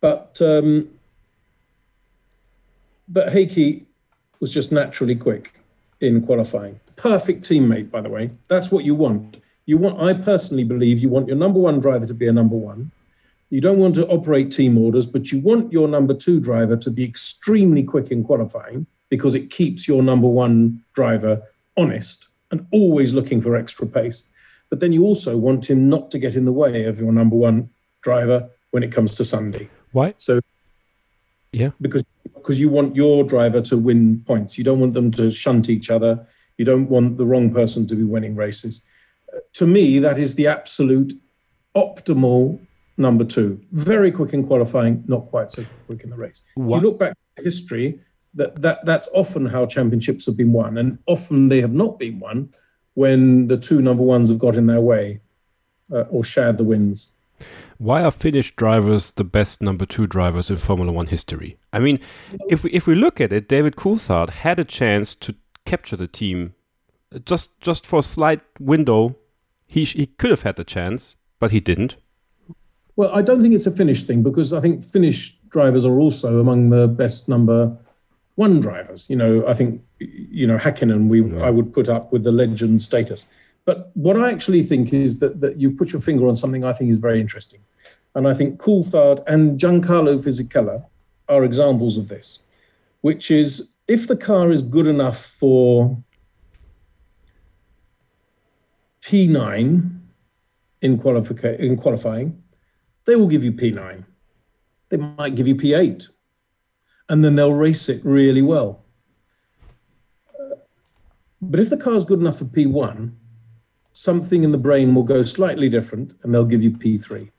But, 0.00 0.40
um, 0.40 0.88
but 3.08 3.28
Heikki 3.32 3.84
was 4.40 4.52
just 4.52 4.72
naturally 4.72 5.14
quick 5.14 5.57
in 6.00 6.22
qualifying. 6.22 6.80
Perfect 6.96 7.42
teammate, 7.44 7.90
by 7.90 8.00
the 8.00 8.08
way. 8.08 8.30
That's 8.48 8.70
what 8.70 8.84
you 8.84 8.94
want. 8.94 9.42
You 9.66 9.78
want. 9.78 10.00
I 10.00 10.14
personally 10.14 10.64
believe 10.64 10.98
you 10.98 11.08
want 11.08 11.28
your 11.28 11.36
number 11.36 11.58
one 11.58 11.80
driver 11.80 12.06
to 12.06 12.14
be 12.14 12.28
a 12.28 12.32
number 12.32 12.56
one. 12.56 12.90
You 13.50 13.60
don't 13.60 13.78
want 13.78 13.94
to 13.94 14.06
operate 14.08 14.50
team 14.50 14.76
orders, 14.76 15.06
but 15.06 15.32
you 15.32 15.40
want 15.40 15.72
your 15.72 15.88
number 15.88 16.14
two 16.14 16.40
driver 16.40 16.76
to 16.76 16.90
be 16.90 17.04
extremely 17.04 17.82
quick 17.82 18.10
in 18.10 18.24
qualifying 18.24 18.86
because 19.08 19.34
it 19.34 19.50
keeps 19.50 19.88
your 19.88 20.02
number 20.02 20.28
one 20.28 20.82
driver 20.92 21.42
honest 21.76 22.28
and 22.50 22.66
always 22.72 23.14
looking 23.14 23.40
for 23.40 23.56
extra 23.56 23.86
pace. 23.86 24.28
But 24.70 24.80
then 24.80 24.92
you 24.92 25.04
also 25.04 25.36
want 25.36 25.68
him 25.68 25.88
not 25.88 26.10
to 26.10 26.18
get 26.18 26.36
in 26.36 26.44
the 26.44 26.52
way 26.52 26.84
of 26.84 27.00
your 27.00 27.12
number 27.12 27.36
one 27.36 27.70
driver 28.02 28.48
when 28.70 28.82
it 28.82 28.92
comes 28.92 29.14
to 29.14 29.24
Sunday. 29.24 29.68
Why? 29.92 30.14
So 30.18 30.40
Yeah. 31.52 31.70
because 31.80 32.04
because 32.34 32.60
you 32.60 32.68
want 32.68 32.96
your 32.96 33.24
driver 33.24 33.60
to 33.60 33.76
win 33.76 34.22
points. 34.26 34.56
You 34.56 34.64
don't 34.64 34.80
want 34.80 34.94
them 34.94 35.10
to 35.12 35.30
shunt 35.30 35.68
each 35.68 35.90
other. 35.90 36.26
You 36.56 36.64
don't 36.64 36.88
want 36.88 37.18
the 37.18 37.26
wrong 37.26 37.52
person 37.52 37.86
to 37.88 37.94
be 37.94 38.04
winning 38.04 38.36
races. 38.36 38.82
Uh, 39.34 39.40
to 39.54 39.66
me, 39.66 39.98
that 39.98 40.18
is 40.18 40.34
the 40.34 40.46
absolute 40.46 41.12
optimal 41.76 42.58
number 42.96 43.24
two. 43.24 43.60
Very 43.72 44.10
quick 44.10 44.32
in 44.32 44.46
qualifying, 44.46 45.04
not 45.06 45.26
quite 45.26 45.50
so 45.50 45.64
quick 45.86 46.04
in 46.04 46.10
the 46.10 46.16
race. 46.16 46.42
If 46.56 46.70
you 46.70 46.80
look 46.80 46.98
back 46.98 47.14
at 47.36 47.44
history, 47.44 48.00
that, 48.34 48.60
that 48.62 48.84
that's 48.84 49.08
often 49.12 49.46
how 49.46 49.66
championships 49.66 50.26
have 50.26 50.36
been 50.36 50.52
won, 50.52 50.78
and 50.78 50.98
often 51.06 51.48
they 51.48 51.60
have 51.60 51.72
not 51.72 51.98
been 51.98 52.18
won 52.18 52.50
when 52.94 53.46
the 53.46 53.56
two 53.56 53.80
number 53.80 54.02
ones 54.02 54.28
have 54.28 54.38
got 54.38 54.56
in 54.56 54.66
their 54.66 54.80
way 54.80 55.20
uh, 55.92 56.02
or 56.10 56.24
shared 56.24 56.58
the 56.58 56.64
wins. 56.64 57.12
Why 57.78 58.02
are 58.02 58.10
Finnish 58.10 58.56
drivers 58.56 59.12
the 59.12 59.24
best 59.24 59.62
number 59.62 59.86
two 59.86 60.08
drivers 60.08 60.50
in 60.50 60.56
Formula 60.56 60.92
One 60.92 61.06
history? 61.06 61.58
I 61.72 61.78
mean, 61.78 62.00
if 62.48 62.64
we 62.64 62.70
if 62.70 62.86
we 62.88 62.96
look 62.96 63.20
at 63.20 63.32
it, 63.32 63.48
David 63.48 63.76
Coulthard 63.76 64.30
had 64.30 64.58
a 64.58 64.64
chance 64.64 65.14
to 65.16 65.34
capture 65.64 65.96
the 65.96 66.08
team, 66.08 66.54
just 67.24 67.60
just 67.60 67.86
for 67.86 68.00
a 68.00 68.02
slight 68.02 68.40
window. 68.58 69.16
He 69.68 69.84
he 69.84 70.06
could 70.06 70.30
have 70.30 70.42
had 70.42 70.56
the 70.56 70.64
chance, 70.64 71.14
but 71.38 71.52
he 71.52 71.60
didn't. 71.60 71.96
Well, 72.96 73.14
I 73.14 73.22
don't 73.22 73.40
think 73.40 73.54
it's 73.54 73.66
a 73.66 73.70
Finnish 73.70 74.02
thing 74.02 74.24
because 74.24 74.52
I 74.52 74.58
think 74.58 74.82
Finnish 74.82 75.38
drivers 75.50 75.84
are 75.84 76.00
also 76.00 76.40
among 76.40 76.70
the 76.70 76.88
best 76.88 77.28
number 77.28 77.76
one 78.34 78.58
drivers. 78.58 79.06
You 79.08 79.14
know, 79.14 79.46
I 79.46 79.54
think 79.54 79.82
you 80.00 80.48
know 80.48 80.58
Hakkinen. 80.58 81.08
We 81.08 81.20
I 81.40 81.50
would 81.50 81.72
put 81.72 81.88
up 81.88 82.12
with 82.12 82.24
the 82.24 82.32
legend 82.32 82.80
status. 82.80 83.26
But 83.68 83.90
what 83.92 84.16
I 84.16 84.30
actually 84.30 84.62
think 84.62 84.94
is 84.94 85.18
that 85.18 85.40
that 85.40 85.60
you 85.60 85.70
put 85.70 85.92
your 85.92 86.00
finger 86.00 86.26
on 86.26 86.34
something 86.34 86.64
I 86.64 86.72
think 86.72 86.90
is 86.90 86.96
very 86.96 87.20
interesting, 87.20 87.60
and 88.14 88.26
I 88.26 88.32
think 88.32 88.58
Coulthard 88.58 89.22
and 89.26 89.60
Giancarlo 89.60 90.24
Fisichella 90.24 90.86
are 91.28 91.44
examples 91.44 91.98
of 91.98 92.08
this, 92.08 92.38
which 93.02 93.30
is 93.30 93.68
if 93.86 94.08
the 94.08 94.16
car 94.16 94.50
is 94.50 94.62
good 94.62 94.86
enough 94.86 95.22
for 95.22 96.02
P9 99.02 100.00
in, 100.80 101.00
in 101.60 101.76
qualifying, 101.76 102.42
they 103.04 103.16
will 103.16 103.28
give 103.28 103.44
you 103.44 103.52
P9. 103.52 104.02
They 104.88 104.96
might 104.96 105.34
give 105.34 105.46
you 105.46 105.54
P8. 105.54 106.08
And 107.10 107.22
then 107.22 107.34
they'll 107.34 107.52
race 107.52 107.90
it 107.90 108.02
really 108.02 108.40
well. 108.40 108.82
But 111.42 111.60
if 111.60 111.68
the 111.68 111.76
car's 111.76 112.04
good 112.04 112.20
enough 112.20 112.38
for 112.38 112.46
P1, 112.46 113.12
something 113.98 114.44
in 114.44 114.52
the 114.52 114.58
brain 114.58 114.94
will 114.94 115.02
go 115.02 115.24
slightly 115.24 115.68
different 115.68 116.14
and 116.22 116.32
they'll 116.32 116.44
give 116.44 116.62
you 116.62 116.70
P3. 116.70 117.32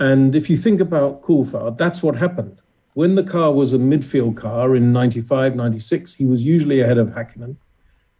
And 0.00 0.34
if 0.34 0.48
you 0.48 0.56
think 0.56 0.80
about 0.80 1.20
Coulthard, 1.22 1.76
that's 1.76 2.02
what 2.02 2.16
happened. 2.16 2.62
When 2.94 3.14
the 3.14 3.22
car 3.22 3.52
was 3.52 3.74
a 3.74 3.78
midfield 3.78 4.36
car 4.36 4.74
in 4.74 4.90
95, 4.90 5.54
96, 5.54 6.14
he 6.14 6.24
was 6.24 6.46
usually 6.46 6.80
ahead 6.80 6.96
of 6.96 7.10
Hakkinen 7.10 7.56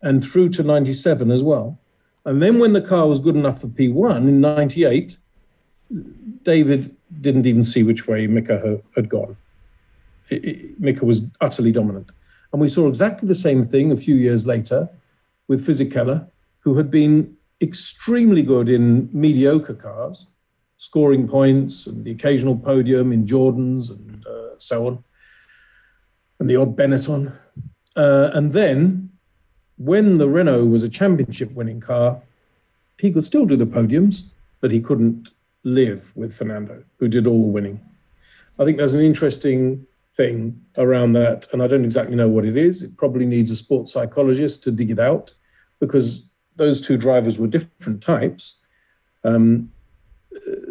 and 0.03 0.23
through 0.23 0.51
to 0.51 0.63
97 0.63 1.31
as 1.31 1.43
well. 1.43 1.79
And 2.27 2.43
then 2.43 2.59
when 2.59 2.75
the 2.75 2.83
car 2.83 3.09
was 3.09 3.21
good 3.21 3.37
enough 3.37 3.63
for 3.63 3.69
P1 3.69 4.29
in 4.29 4.43
98, 4.43 5.17
David 6.43 6.95
didn't 7.23 7.47
even 7.47 7.63
see 7.63 7.83
which 7.85 8.07
way 8.07 8.27
Mika 8.27 8.83
had 8.95 9.09
gone. 9.09 9.35
It- 10.29 10.45
it- 10.45 10.81
Mika 10.81 11.07
was 11.07 11.25
utterly 11.41 11.73
dominant. 11.73 12.13
And 12.53 12.61
we 12.61 12.69
saw 12.69 12.87
exactly 12.87 13.27
the 13.27 13.35
same 13.35 13.63
thing 13.63 13.93
a 13.93 13.97
few 13.97 14.15
years 14.15 14.47
later 14.47 14.91
with 15.49 15.67
Fisichella, 15.67 16.29
who 16.65 16.75
had 16.75 16.91
been 16.91 17.37
extremely 17.61 18.43
good 18.43 18.69
in 18.69 19.09
mediocre 19.13 19.75
cars, 19.75 20.27
scoring 20.79 21.29
points 21.29 21.87
and 21.87 22.05
the 22.05 22.11
occasional 22.11 22.57
podium 22.57 23.13
in 23.13 23.27
Jordans 23.27 23.91
and 23.91 24.27
uh, 24.27 24.59
so 24.59 24.87
on, 24.87 25.05
and 26.41 26.51
the 26.51 26.57
odd 26.57 26.77
Benetton. 26.77 27.33
Uh, 27.97 28.31
and 28.33 28.53
then 28.53 29.11
when 29.77 30.19
the 30.19 30.29
Renault 30.29 30.67
was 30.67 30.83
a 30.83 30.89
championship 30.89 31.53
winning 31.53 31.81
car, 31.81 32.21
he 32.99 33.13
could 33.13 33.25
still 33.25 33.45
do 33.45 33.57
the 33.57 33.67
podiums, 33.67 34.25
but 34.61 34.73
he 34.73 34.81
couldn't 34.81 35.31
live 35.65 36.13
with 36.17 36.35
Fernando, 36.35 36.83
who 36.99 37.09
did 37.09 37.27
all 37.27 37.43
the 37.43 37.49
winning. 37.49 37.81
I 38.59 38.65
think 38.65 38.79
there's 38.79 38.95
an 38.95 39.05
interesting 39.05 39.87
thing 40.17 40.61
around 40.79 41.13
that, 41.13 41.53
and 41.53 41.63
I 41.63 41.67
don't 41.67 41.85
exactly 41.85 42.17
know 42.17 42.29
what 42.29 42.45
it 42.45 42.57
is. 42.57 42.83
It 42.83 42.97
probably 42.97 43.27
needs 43.27 43.51
a 43.51 43.57
sports 43.57 43.93
psychologist 43.93 44.63
to 44.65 44.71
dig 44.71 44.91
it 44.91 45.01
out 45.01 45.35
because 45.81 46.29
those 46.57 46.81
two 46.81 46.97
drivers 46.97 47.39
were 47.39 47.47
different 47.47 48.03
types. 48.03 48.57
Um, 49.25 49.71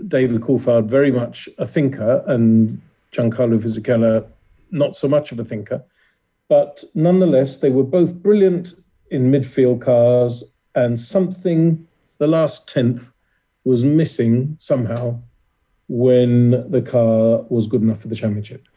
David 0.08 0.42
Coulthard, 0.42 0.86
very 0.86 1.12
much 1.12 1.48
a 1.58 1.66
thinker, 1.66 2.24
and 2.28 2.82
Giancarlo 3.12 3.60
Fisichella, 3.62 4.26
not 4.72 4.96
so 4.96 5.08
much 5.08 5.32
of 5.32 5.40
a 5.40 5.46
thinker. 5.46 5.84
But 6.50 6.84
nonetheless, 6.94 7.58
they 7.58 7.70
were 7.70 7.84
both 7.84 8.16
brilliant 8.16 8.76
in 9.10 9.32
midfield 9.32 9.82
cars, 9.82 10.44
and 10.76 11.00
something, 11.00 11.88
the 12.18 12.28
last 12.28 12.68
tenth, 12.68 13.12
was 13.64 13.86
missing 13.86 14.58
somehow 14.60 15.20
when 15.88 16.70
the 16.72 16.82
car 16.82 17.46
was 17.50 17.68
good 17.68 17.82
enough 17.82 18.02
for 18.02 18.08
the 18.08 18.16
championship. 18.16 18.68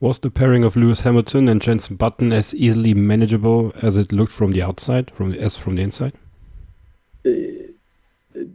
Was 0.00 0.18
the 0.18 0.30
pairing 0.30 0.64
of 0.64 0.76
Lewis 0.76 1.00
Hamilton 1.00 1.48
and 1.48 1.62
Jenson 1.62 1.96
Button 1.96 2.32
as 2.32 2.54
easily 2.54 2.94
manageable 2.94 3.72
as 3.80 3.96
it 3.96 4.12
looked 4.12 4.32
from 4.32 4.50
the 4.50 4.62
outside, 4.62 5.10
from 5.10 5.32
as 5.34 5.56
from 5.56 5.76
the 5.76 5.82
inside? 5.82 6.14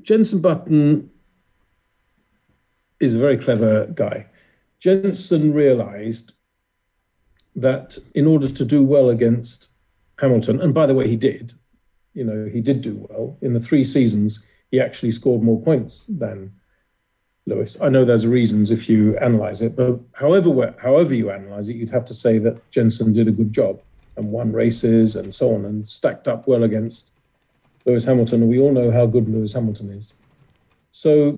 Jenson 0.01 0.41
Button 0.41 1.09
is 2.99 3.15
a 3.15 3.20
very 3.20 3.38
clever 3.38 3.88
guy. 3.88 4.28
Jenson 4.80 5.53
realized 5.53 6.34
that 7.55 7.97
in 8.15 8.28
order 8.28 8.47
to 8.47 8.65
do 8.65 8.84
well 8.84 9.09
against 9.09 9.70
Hamilton, 10.20 10.61
and 10.61 10.74
by 10.74 10.86
the 10.86 10.93
way, 10.93 11.07
he 11.07 11.15
did, 11.15 11.53
you 12.13 12.24
know, 12.24 12.49
he 12.51 12.61
did 12.61 12.82
do 12.82 13.07
well. 13.09 13.38
In 13.41 13.53
the 13.53 13.59
three 13.59 13.84
seasons, 13.84 14.45
he 14.72 14.80
actually 14.80 15.11
scored 15.11 15.41
more 15.41 15.61
points 15.61 16.05
than 16.07 16.51
Lewis. 17.45 17.78
I 17.82 17.89
know 17.89 18.05
there's 18.05 18.28
reasons 18.28 18.72
if 18.72 18.88
you 18.88 19.17
analyze 19.17 19.61
it, 19.61 19.76
but 19.76 19.99
however, 20.13 20.76
however 20.82 21.13
you 21.13 21.32
analyze 21.32 21.70
it, 21.70 21.76
you'd 21.76 21.89
have 21.89 22.05
to 22.05 22.13
say 22.13 22.38
that 22.39 22.70
Jenson 22.72 23.13
did 23.13 23.28
a 23.28 23.32
good 23.32 23.51
job 23.51 23.82
and 24.17 24.32
won 24.32 24.51
races 24.51 25.15
and 25.15 25.34
so 25.34 25.55
on 25.55 25.65
and 25.65 25.88
stacked 25.88 26.28
up 26.28 26.47
well 26.47 26.63
against 26.63 27.11
Lewis 27.89 28.05
Hamilton. 28.05 28.41
And 28.41 28.49
we 28.49 28.59
all 28.59 28.71
know 28.71 28.91
how 28.91 29.05
good 29.05 29.27
Lewis 29.27 29.53
Hamilton 29.53 29.91
is. 29.91 30.13
So 30.91 31.37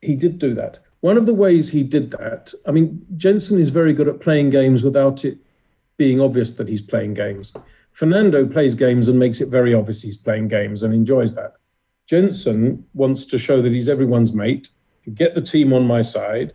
he 0.00 0.16
did 0.16 0.38
do 0.38 0.54
that. 0.54 0.78
One 1.00 1.16
of 1.16 1.26
the 1.26 1.34
ways 1.34 1.68
he 1.68 1.82
did 1.82 2.12
that, 2.12 2.52
I 2.66 2.70
mean, 2.70 3.04
Jenson 3.16 3.58
is 3.58 3.70
very 3.70 3.92
good 3.92 4.08
at 4.08 4.20
playing 4.20 4.50
games 4.50 4.84
without 4.84 5.24
it 5.24 5.38
being 5.96 6.20
obvious 6.20 6.52
that 6.52 6.68
he's 6.68 6.82
playing 6.82 7.14
games. 7.14 7.52
Fernando 7.92 8.46
plays 8.46 8.74
games 8.74 9.08
and 9.08 9.18
makes 9.18 9.40
it 9.40 9.48
very 9.48 9.74
obvious 9.74 10.02
he's 10.02 10.16
playing 10.16 10.48
games 10.48 10.82
and 10.82 10.94
enjoys 10.94 11.34
that. 11.34 11.54
Jenson 12.06 12.84
wants 12.94 13.24
to 13.26 13.38
show 13.38 13.60
that 13.62 13.72
he's 13.72 13.88
everyone's 13.88 14.32
mate, 14.32 14.70
get 15.14 15.34
the 15.34 15.40
team 15.40 15.72
on 15.72 15.86
my 15.86 16.02
side, 16.02 16.52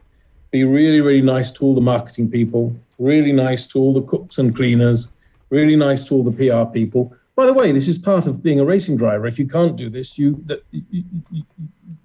be 0.51 0.63
really, 0.63 1.01
really 1.01 1.21
nice 1.21 1.51
to 1.51 1.65
all 1.65 1.75
the 1.75 1.81
marketing 1.81 2.29
people, 2.29 2.75
really 2.99 3.31
nice 3.31 3.67
to 3.67 3.79
all 3.79 3.93
the 3.93 4.01
cooks 4.01 4.37
and 4.37 4.55
cleaners, 4.55 5.11
really 5.49 5.75
nice 5.75 6.03
to 6.05 6.15
all 6.15 6.23
the 6.23 6.31
PR 6.31 6.69
people. 6.71 7.15
By 7.37 7.45
the 7.45 7.53
way, 7.53 7.71
this 7.71 7.87
is 7.87 7.99
part 7.99 8.25
of 8.25 8.41
being 8.41 8.59
a 8.59 8.65
racing 8.65 8.97
driver. 8.97 9.27
If 9.27 9.37
you 9.37 9.47
can't 9.47 9.75
do 9.77 9.91
this, 9.91 10.17
you, 10.17 10.41
that, 10.45 10.63
you, 10.71 11.03
you 11.29 11.43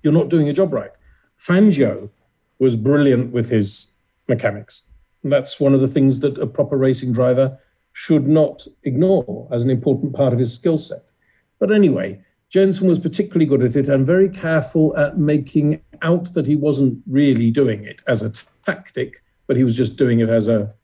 you're 0.03 0.13
not 0.13 0.29
doing 0.29 0.45
your 0.45 0.55
job 0.55 0.75
right. 0.75 0.91
Fangio 1.39 2.11
was 2.59 2.77
brilliant 2.77 3.33
with 3.33 3.49
his 3.49 3.95
mechanics. 4.29 4.83
And 5.23 5.33
that's 5.33 5.59
one 5.59 5.73
of 5.73 5.81
the 5.81 5.89
things 5.89 6.21
that 6.21 6.37
a 6.37 6.47
proper 6.47 6.77
racing 6.77 7.13
driver 7.13 7.59
should 7.95 8.29
not 8.29 8.67
ignore 8.83 9.49
as 9.51 9.65
an 9.65 9.71
important 9.71 10.13
part 10.13 10.35
of 10.35 10.39
his 10.39 10.53
skill 10.53 10.77
set. 10.77 11.11
But 11.59 11.73
anyway, 11.73 12.23
Jenson 12.51 12.87
was 12.87 12.99
particularly 12.99 13.47
good 13.47 13.63
at 13.63 13.75
it 13.75 13.89
and 13.89 14.07
very 14.07 14.29
careful 14.29 14.95
at 14.99 15.19
making 15.19 15.81
out 16.03 16.35
that 16.35 16.47
he 16.47 16.57
wasn't 16.57 17.03
really 17.07 17.51
doing 17.51 17.85
it 17.85 18.03
as 18.07 18.23
a 18.23 18.33
tactic, 18.67 19.23
but 19.47 19.57
he 19.57 19.65
was 19.65 19.79
just 19.79 19.97
doing 19.97 20.21
it 20.21 20.29
as 20.29 20.47
a 20.47 20.75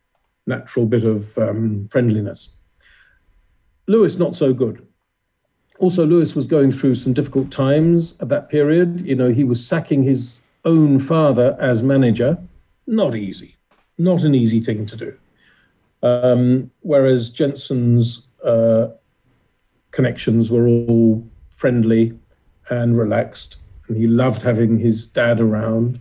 natural 0.46 0.86
bit 0.86 1.04
of 1.04 1.36
um, 1.36 1.86
friendliness. 1.90 2.54
Lewis, 3.88 4.18
not 4.18 4.34
so 4.34 4.52
good. 4.52 4.86
Also, 5.78 6.06
Lewis 6.06 6.36
was 6.36 6.44
going 6.44 6.70
through 6.70 6.94
some 6.94 7.12
difficult 7.12 7.50
times 7.50 8.20
at 8.20 8.28
that 8.28 8.50
period. 8.50 9.00
You 9.00 9.16
know, 9.16 9.30
he 9.30 9.44
was 9.44 9.66
sacking 9.66 10.02
his 10.02 10.42
own 10.64 10.98
father 10.98 11.56
as 11.58 11.82
manager, 11.82 12.38
not 12.86 13.16
easy, 13.16 13.56
not 13.96 14.22
an 14.22 14.34
easy 14.34 14.60
thing 14.60 14.86
to 14.86 14.96
do. 14.96 15.16
Um, 16.02 16.70
whereas 16.80 17.30
Jenson's 17.30 18.28
uh, 18.44 18.88
connections 19.90 20.50
were 20.50 20.66
all 20.66 21.26
friendly 21.56 22.16
and 22.70 22.98
relaxed, 22.98 23.56
and 23.88 23.96
he 23.96 24.06
loved 24.06 24.42
having 24.42 24.78
his 24.78 25.06
dad 25.06 25.40
around. 25.40 25.98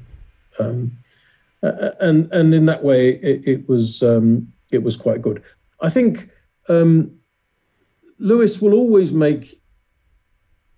Um, 0.60 0.92
and 1.62 2.32
and 2.32 2.54
in 2.54 2.66
that 2.66 2.84
way, 2.84 3.10
it, 3.10 3.48
it 3.48 3.70
was 3.70 4.04
um, 4.04 4.52
it 4.72 4.84
was 4.84 4.98
quite 4.98 5.22
good. 5.22 5.42
I 5.82 5.90
think 5.90 6.30
um, 6.70 7.17
Lewis 8.20 8.62
will 8.62 8.74
always 8.74 9.14
make 9.14 9.62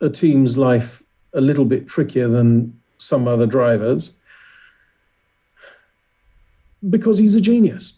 a 0.02 0.10
team's 0.10 0.58
life 0.58 1.04
a 1.34 1.42
little 1.42 1.66
bit 1.66 1.88
trickier 1.88 2.28
than 2.28 2.80
some 2.98 3.28
other 3.28 3.46
drivers 3.46 4.18
because 6.90 7.18
he's 7.18 7.36
a 7.36 7.42
genius. 7.42 7.94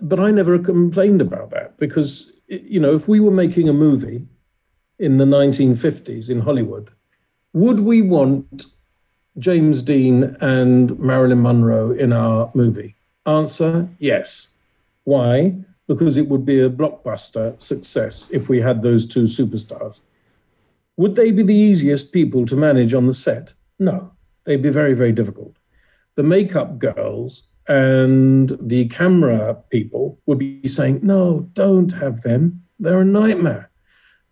But 0.00 0.20
I 0.20 0.30
never 0.30 0.58
complained 0.58 1.20
about 1.20 1.50
that 1.50 1.76
because, 1.78 2.32
you 2.46 2.78
know, 2.78 2.94
if 2.94 3.08
we 3.08 3.20
were 3.20 3.30
making 3.30 3.68
a 3.68 3.72
movie 3.72 4.26
in 4.98 5.16
the 5.16 5.24
1950s 5.24 6.30
in 6.30 6.40
Hollywood, 6.40 6.90
would 7.52 7.80
we 7.80 8.00
want 8.00 8.66
James 9.38 9.82
Dean 9.82 10.36
and 10.40 10.98
Marilyn 10.98 11.42
Monroe 11.42 11.90
in 11.90 12.12
our 12.12 12.50
movie? 12.54 12.94
Answer 13.26 13.88
yes. 13.98 14.52
Why? 15.04 15.56
Because 15.88 16.16
it 16.16 16.28
would 16.28 16.44
be 16.44 16.60
a 16.60 16.70
blockbuster 16.70 17.60
success 17.60 18.30
if 18.30 18.48
we 18.48 18.60
had 18.60 18.82
those 18.82 19.06
two 19.06 19.24
superstars. 19.24 20.00
Would 20.96 21.14
they 21.14 21.30
be 21.30 21.42
the 21.42 21.54
easiest 21.54 22.12
people 22.12 22.46
to 22.46 22.56
manage 22.56 22.94
on 22.94 23.06
the 23.06 23.14
set? 23.14 23.54
No, 23.78 24.12
they'd 24.44 24.62
be 24.62 24.70
very, 24.70 24.94
very 24.94 25.12
difficult. 25.12 25.56
The 26.14 26.22
makeup 26.22 26.78
girls 26.78 27.48
and 27.68 28.56
the 28.60 28.86
camera 28.88 29.56
people 29.70 30.20
would 30.26 30.38
be 30.38 30.68
saying, 30.68 31.00
no, 31.02 31.48
don't 31.52 31.92
have 31.92 32.22
them. 32.22 32.62
They're 32.78 33.00
a 33.00 33.04
nightmare. 33.04 33.70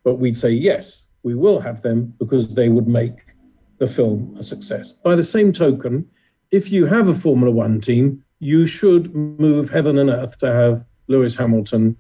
But 0.05 0.17
we'd 0.17 0.37
say, 0.37 0.51
yes, 0.51 1.07
we 1.23 1.35
will 1.35 1.61
have 1.61 1.83
them 1.83 2.15
because 2.19 2.55
they 2.55 2.69
would 2.69 2.89
make 2.89 3.35
the 3.79 3.87
film 3.87 4.35
a 4.39 4.43
success. 4.43 4.93
By 4.93 5.15
the 5.15 5.25
same 5.25 5.53
token, 5.53 6.07
if 6.51 6.73
you 6.73 6.87
have 6.87 7.09
a 7.09 7.15
Formula 7.15 7.51
One 7.51 7.81
team, 7.81 8.25
you 8.41 8.67
should 8.67 9.15
move 9.15 9.71
heaven 9.71 9.99
and 9.99 10.11
earth 10.11 10.39
to 10.39 10.53
have 10.53 10.85
Lewis 11.11 11.35
Hamilton 11.37 11.97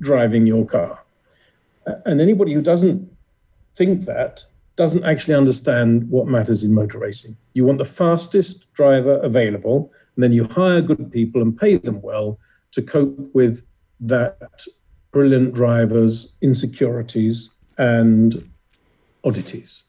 driving 0.00 0.46
your 0.46 0.64
car. 0.64 1.02
And 2.06 2.20
anybody 2.20 2.54
who 2.54 2.62
doesn't 2.62 3.10
think 3.74 4.06
that 4.06 4.44
doesn't 4.76 5.04
actually 5.04 5.34
understand 5.34 6.08
what 6.08 6.26
matters 6.26 6.64
in 6.64 6.72
motor 6.72 6.98
racing. 6.98 7.36
You 7.52 7.64
want 7.64 7.78
the 7.78 7.84
fastest 7.84 8.72
driver 8.72 9.18
available, 9.18 9.92
and 10.14 10.22
then 10.22 10.32
you 10.32 10.44
hire 10.44 10.80
good 10.80 11.12
people 11.12 11.42
and 11.42 11.56
pay 11.56 11.76
them 11.76 12.00
well 12.00 12.38
to 12.72 12.82
cope 12.82 13.34
with 13.34 13.64
that 14.00 14.64
brilliant 15.12 15.54
driver's 15.54 16.34
insecurities 16.40 17.54
and 17.78 18.48
oddities. 19.24 19.84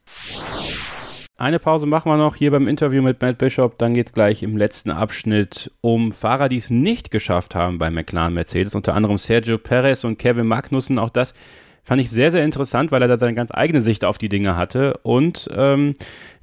Eine 1.38 1.60
Pause 1.60 1.86
machen 1.86 2.10
wir 2.10 2.18
noch 2.18 2.36
hier 2.36 2.52
beim 2.52 2.68
Interview 2.68 3.02
mit 3.02 3.22
Matt 3.22 3.38
Bishop. 3.38 3.78
Dann 3.78 3.94
geht 3.94 4.08
es 4.08 4.14
gleich 4.14 4.42
im 4.42 4.56
letzten 4.56 4.92
Abschnitt 4.92 5.72
um 5.82 6.12
Fahrer, 6.12 6.48
die 6.48 6.58
es 6.58 6.70
nicht 6.70 7.12
geschafft 7.12 7.56
haben 7.56 7.78
bei 7.78 7.92
McLaren 7.92 8.34
Mercedes. 8.34 8.74
Unter 8.74 8.94
anderem 8.96 9.18
Sergio 9.18 9.58
Perez 9.58 10.06
und 10.06 10.18
Kevin 10.18 10.48
Magnussen. 10.48 10.98
Auch 10.98 11.10
das 11.10 11.34
Fand 11.86 12.02
ich 12.02 12.10
sehr, 12.10 12.32
sehr 12.32 12.44
interessant, 12.44 12.92
weil 12.92 13.04
er 13.04 13.08
da 13.08 13.20
seine 13.20 13.36
ganz 13.36 13.52
eigene 13.54 13.80
Sicht 13.80 14.06
auf 14.06 14.18
die 14.18 14.28
Dinge 14.28 14.58
hatte. 14.58 15.00
Und 15.04 15.48
ähm, 15.56 15.94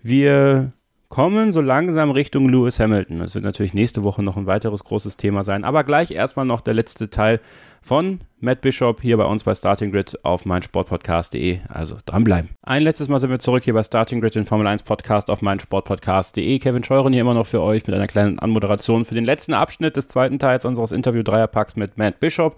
wir 0.00 0.70
kommen 1.12 1.52
so 1.52 1.60
langsam 1.60 2.10
Richtung 2.10 2.48
Lewis 2.48 2.80
Hamilton. 2.80 3.18
Das 3.18 3.34
wird 3.34 3.44
natürlich 3.44 3.74
nächste 3.74 4.02
Woche 4.02 4.22
noch 4.22 4.38
ein 4.38 4.46
weiteres 4.46 4.82
großes 4.82 5.18
Thema 5.18 5.44
sein. 5.44 5.62
Aber 5.62 5.84
gleich 5.84 6.10
erstmal 6.10 6.46
noch 6.46 6.62
der 6.62 6.72
letzte 6.72 7.10
Teil 7.10 7.38
von 7.82 8.20
Matt 8.40 8.62
Bishop 8.62 9.02
hier 9.02 9.18
bei 9.18 9.26
uns 9.26 9.44
bei 9.44 9.54
Starting 9.54 9.92
Grid 9.92 10.18
auf 10.22 10.46
meinsportpodcast.de. 10.46 11.58
Also 11.68 11.98
dranbleiben. 12.06 12.52
Ein 12.62 12.80
letztes 12.80 13.08
Mal 13.08 13.18
sind 13.18 13.28
wir 13.28 13.40
zurück 13.40 13.62
hier 13.62 13.74
bei 13.74 13.82
Starting 13.82 14.22
Grid, 14.22 14.36
den 14.36 14.46
Formel 14.46 14.66
1 14.66 14.84
Podcast 14.84 15.28
auf 15.28 15.42
meinsportpodcast.de. 15.42 16.58
Kevin 16.60 16.82
Scheuren 16.82 17.12
hier 17.12 17.20
immer 17.20 17.34
noch 17.34 17.46
für 17.46 17.60
euch 17.60 17.86
mit 17.86 17.94
einer 17.94 18.06
kleinen 18.06 18.38
Anmoderation 18.38 19.04
für 19.04 19.14
den 19.14 19.26
letzten 19.26 19.52
Abschnitt 19.52 19.98
des 19.98 20.08
zweiten 20.08 20.38
Teils 20.38 20.64
unseres 20.64 20.92
Interview-Dreierpacks 20.92 21.76
mit 21.76 21.98
Matt 21.98 22.20
Bishop. 22.20 22.56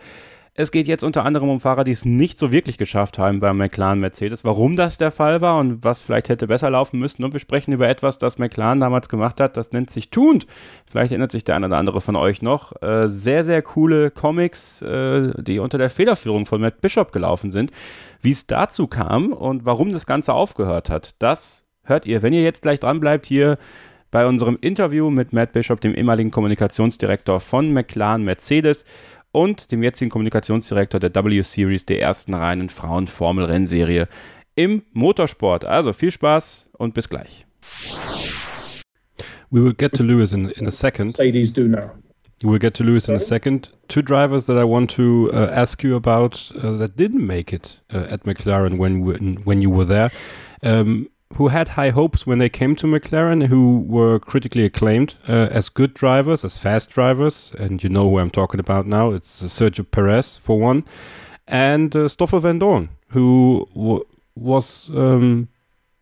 Es 0.57 0.71
geht 0.71 0.87
jetzt 0.87 1.03
unter 1.03 1.25
anderem 1.25 1.49
um 1.49 1.59
Fahrer, 1.59 1.83
die 1.83 1.91
es 1.91 2.05
nicht 2.05 2.39
so 2.39 2.53
wirklich 2.53 2.79
geschafft 2.79 3.19
haben 3.19 3.41
beim 3.41 3.57
McLaren 3.57 3.99
Mercedes. 3.99 4.45
Warum 4.45 4.77
das 4.77 4.99
der 4.99 5.11
Fall 5.11 5.41
war 5.41 5.59
und 5.59 5.83
was 5.83 6.01
vielleicht 6.01 6.29
hätte 6.29 6.47
besser 6.47 6.71
laufen 6.71 7.01
müssen. 7.01 7.25
Und 7.25 7.33
wir 7.33 7.41
sprechen 7.41 7.73
über 7.73 7.89
etwas, 7.89 8.19
das 8.19 8.39
McLaren 8.39 8.79
damals 8.79 9.09
gemacht 9.09 9.41
hat. 9.41 9.57
Das 9.57 9.73
nennt 9.73 9.91
sich 9.91 10.11
Tuned. 10.11 10.47
Vielleicht 10.87 11.11
erinnert 11.11 11.33
sich 11.33 11.43
der 11.43 11.57
eine 11.57 11.67
oder 11.67 11.79
andere 11.79 12.01
von 12.01 12.15
euch 12.15 12.41
noch. 12.41 12.81
Äh, 12.81 13.09
sehr, 13.09 13.43
sehr 13.43 13.63
coole 13.63 14.13
Comics, 14.13 14.81
äh, 14.81 15.33
die 15.43 15.59
unter 15.59 15.77
der 15.77 15.91
Federführung 15.91 16.47
von 16.47 16.61
Matt 16.61 16.81
Bishop 16.81 17.11
gelaufen 17.11 17.51
sind. 17.51 17.73
Wie 18.23 18.31
es 18.31 18.47
dazu 18.47 18.87
kam 18.87 19.33
und 19.33 19.65
warum 19.65 19.93
das 19.93 20.07
Ganze 20.07 20.35
aufgehört 20.35 20.89
hat, 20.89 21.17
das 21.19 21.67
hört 21.83 22.07
ihr, 22.07 22.23
wenn 22.23 22.33
ihr 22.33 22.45
jetzt 22.45 22.63
gleich 22.63 22.79
dran 22.79 23.01
bleibt 23.01 23.27
hier 23.27 23.59
bei 24.15 24.29
unserem 24.29 24.57
Interview 24.61 25.11
mit 25.11 25.33
Matt 25.33 25.51
Bishop, 25.51 25.81
dem 25.81 25.93
ehemaligen 25.93 26.31
Kommunikationsdirektor 26.31 27.41
von 27.41 27.73
McLaren 27.73 28.23
Mercedes 28.23 28.85
und 29.35 29.73
dem 29.73 29.83
jetzigen 29.83 30.11
Kommunikationsdirektor 30.11 31.01
der 31.01 31.15
W-Series 31.15 31.85
der 31.87 32.01
ersten 32.01 32.35
reinen 32.35 32.69
Frauen-Formel-Rennserie 32.69 34.07
im 34.55 34.83
Motorsport. 34.93 35.65
Also 35.65 35.93
viel 35.93 36.13
Spaß 36.13 36.71
und 36.79 36.95
bis 36.95 37.09
gleich. 37.09 37.47
We 39.51 39.63
will 39.63 39.75
get 39.75 39.93
to 39.95 40.03
Lewis 40.03 40.33
in, 40.33 40.49
in 40.51 40.67
a 40.67 40.71
second. 40.71 41.19
Ladies 41.19 41.53
do 41.53 41.67
now. 41.67 41.91
We'll 42.43 42.59
get 42.59 42.75
to 42.75 42.85
Lewis 42.85 43.09
in 43.09 43.17
a 43.17 43.21
second. 43.21 43.73
Two 43.89 44.03
drivers 44.03 44.47
that 44.47 44.57
I 44.57 44.65
want 44.65 44.91
to 44.97 45.31
uh, 45.33 45.51
ask 45.51 45.83
you 45.83 45.97
about 45.97 46.53
uh, 46.57 46.77
that 46.79 46.97
didn't 46.97 47.27
make 47.27 47.53
it 47.53 47.81
uh, 47.93 48.07
at 48.11 48.25
McLaren 48.25 48.79
when 48.79 49.37
when 49.45 49.63
you 49.63 49.71
were 49.71 49.87
there, 49.87 50.11
um, 50.63 51.09
who 51.35 51.49
had 51.49 51.69
high 51.69 51.91
hopes 51.91 52.27
when 52.27 52.39
they 52.39 52.49
came 52.49 52.77
to 52.77 52.87
McLaren, 52.87 53.47
who 53.47 53.81
were 53.81 54.19
critically 54.19 54.65
acclaimed 54.65 55.15
uh, 55.29 55.49
as 55.51 55.69
good 55.69 55.95
drivers, 55.95 56.45
as 56.45 56.59
fast 56.59 56.91
drivers, 56.91 57.53
and 57.59 57.83
you 57.83 57.89
know 57.89 58.09
who 58.09 58.19
I'm 58.19 58.31
talking 58.31 58.61
about 58.61 58.87
now. 58.87 59.11
It's 59.11 59.43
Sergio 59.43 59.91
Perez 59.91 60.37
for 60.37 60.59
one, 60.59 60.85
and 61.47 61.95
uh, 61.95 62.09
Stoffel 62.09 62.41
Vandoorne, 62.41 62.89
who 63.09 63.67
was 64.37 64.91
um, 64.91 65.49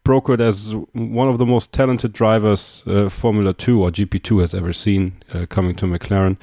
brokered 0.05 0.41
as 0.41 0.75
one 0.93 1.29
of 1.29 1.39
the 1.39 1.47
most 1.47 1.73
talented 1.73 2.13
drivers 2.13 2.83
uh, 2.87 3.09
Formula 3.09 3.53
2 3.55 3.83
or 3.83 3.91
GP2 3.91 4.41
has 4.41 4.55
ever 4.55 4.73
seen 4.73 5.23
uh, 5.33 5.47
coming 5.47 5.75
to 5.77 5.87
McLaren. 5.87 6.37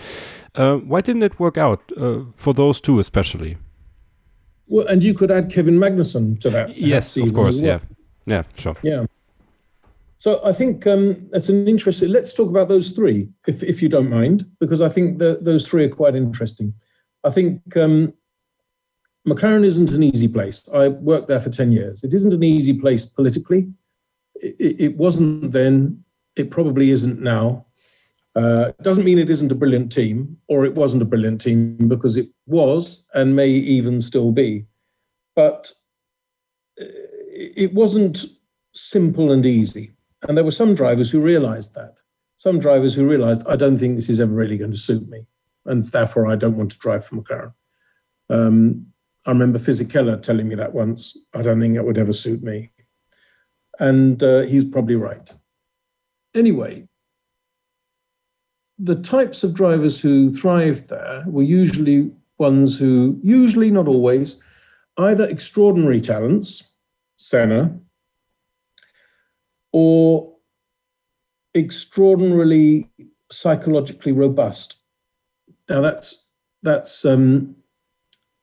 Uh, 0.56 0.78
why 0.78 1.02
didn't 1.02 1.24
it 1.24 1.40
work 1.40 1.58
out 1.58 1.92
uh, 1.98 2.22
for 2.34 2.54
those 2.54 2.82
two 2.82 3.00
especially? 3.00 3.58
Well, 4.68 4.88
and 4.88 5.04
you 5.04 5.14
could 5.14 5.32
add 5.32 5.52
Kevin 5.52 5.80
Magnussen 5.80 6.40
to 6.42 6.50
that. 6.52 6.76
Yes, 6.76 7.18
of 7.18 7.34
course. 7.34 7.58
Yeah. 7.58 7.80
Yeah, 8.30 8.44
sure. 8.56 8.76
Yeah. 8.84 9.06
So 10.18 10.42
I 10.44 10.52
think 10.52 10.86
um, 10.86 11.28
that's 11.32 11.50
an 11.50 11.68
interesting. 11.68 12.10
Let's 12.10 12.34
talk 12.34 12.50
about 12.50 12.68
those 12.68 12.92
three, 12.92 13.30
if, 13.48 13.64
if 13.64 13.82
you 13.82 13.90
don't 13.90 14.10
mind, 14.10 14.46
because 14.60 14.82
I 14.82 14.90
think 14.90 15.18
the, 15.18 15.40
those 15.42 15.68
three 15.68 15.86
are 15.86 15.90
quite 15.90 16.16
interesting. 16.16 16.74
I 17.24 17.32
think 17.32 17.62
um, 17.78 18.14
McLaren 19.28 19.64
isn't 19.66 19.94
an 19.94 20.04
easy 20.04 20.28
place. 20.28 20.68
I 20.74 20.90
worked 20.90 21.30
there 21.30 21.40
for 21.40 21.50
10 21.50 21.72
years. 21.72 22.04
It 22.04 22.14
isn't 22.14 22.34
an 22.34 22.44
easy 22.44 22.74
place 22.74 23.06
politically. 23.06 23.70
It, 24.36 24.80
it 24.80 24.98
wasn't 24.98 25.52
then. 25.52 26.04
It 26.36 26.52
probably 26.52 26.92
isn't 26.92 27.22
now. 27.22 27.66
Uh, 28.36 28.72
doesn't 28.82 29.06
mean 29.06 29.20
it 29.20 29.30
isn't 29.30 29.52
a 29.52 29.56
brilliant 29.56 29.92
team, 29.92 30.38
or 30.48 30.66
it 30.66 30.76
wasn't 30.76 31.02
a 31.02 31.06
brilliant 31.06 31.42
team, 31.42 31.78
because 31.88 32.16
it 32.16 32.30
was 32.46 33.06
and 33.14 33.36
may 33.36 33.50
even 33.50 34.00
still 34.00 34.32
be. 34.32 34.66
But 35.36 35.72
it 37.40 37.74
wasn't 37.74 38.26
simple 38.74 39.32
and 39.32 39.46
easy. 39.46 39.92
And 40.28 40.36
there 40.36 40.44
were 40.44 40.52
some 40.52 40.76
drivers 40.76 41.10
who 41.10 41.22
realized 41.22 41.74
that. 41.76 42.02
Some 42.36 42.60
drivers 42.60 42.94
who 42.94 43.08
realized, 43.08 43.48
I 43.48 43.56
don't 43.56 43.78
think 43.78 43.96
this 43.96 44.10
is 44.10 44.20
ever 44.20 44.34
really 44.34 44.58
going 44.58 44.72
to 44.72 44.78
suit 44.78 45.08
me. 45.10 45.26
And 45.66 45.84
therefore, 45.84 46.28
I 46.28 46.36
don't 46.36 46.58
want 46.58 46.72
to 46.72 46.78
drive 46.78 47.06
for 47.06 47.16
McLaren. 47.16 47.54
Um, 48.30 48.88
I 49.26 49.32
remember 49.32 49.60
Fisichella 49.60 50.22
telling 50.22 50.48
me 50.48 50.56
that 50.56 50.74
once. 50.74 51.18
I 51.34 51.42
don't 51.42 51.60
think 51.60 51.76
it 51.76 51.84
would 51.84 51.98
ever 51.98 52.14
suit 52.14 52.44
me. 52.44 52.72
And 53.80 54.22
uh, 54.22 54.42
he's 54.42 54.66
probably 54.66 54.96
right. 54.96 55.34
Anyway, 56.36 56.88
the 58.78 58.96
types 58.96 59.44
of 59.44 59.54
drivers 59.54 60.00
who 60.00 60.32
thrived 60.34 60.90
there 60.90 61.24
were 61.28 61.44
usually 61.44 62.12
ones 62.38 62.78
who, 62.78 63.20
usually 63.24 63.72
not 63.72 63.88
always, 63.88 64.42
either 64.98 65.28
extraordinary 65.28 66.02
talents, 66.02 66.69
Senna, 67.20 67.78
or 69.74 70.38
extraordinarily 71.54 72.90
psychologically 73.30 74.14
robust. 74.14 74.78
Now 75.70 75.82
that's 75.82 76.26
that's 76.64 77.04
um, 77.04 77.58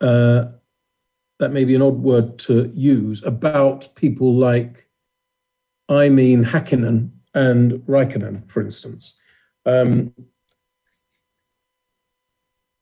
uh, 0.01 0.45
that 1.39 1.53
may 1.53 1.65
be 1.65 1.75
an 1.75 1.83
odd 1.83 1.99
word 1.99 2.39
to 2.41 2.71
use 2.75 3.25
about 3.25 3.89
people 3.97 4.35
like 4.35 4.89
I 5.89 6.11
mean 6.11 6.45
Hakkinen 6.45 7.11
and 7.35 7.73
Raikkonen, 7.89 8.47
for 8.49 8.61
instance. 8.61 9.19
Um, 9.65 10.13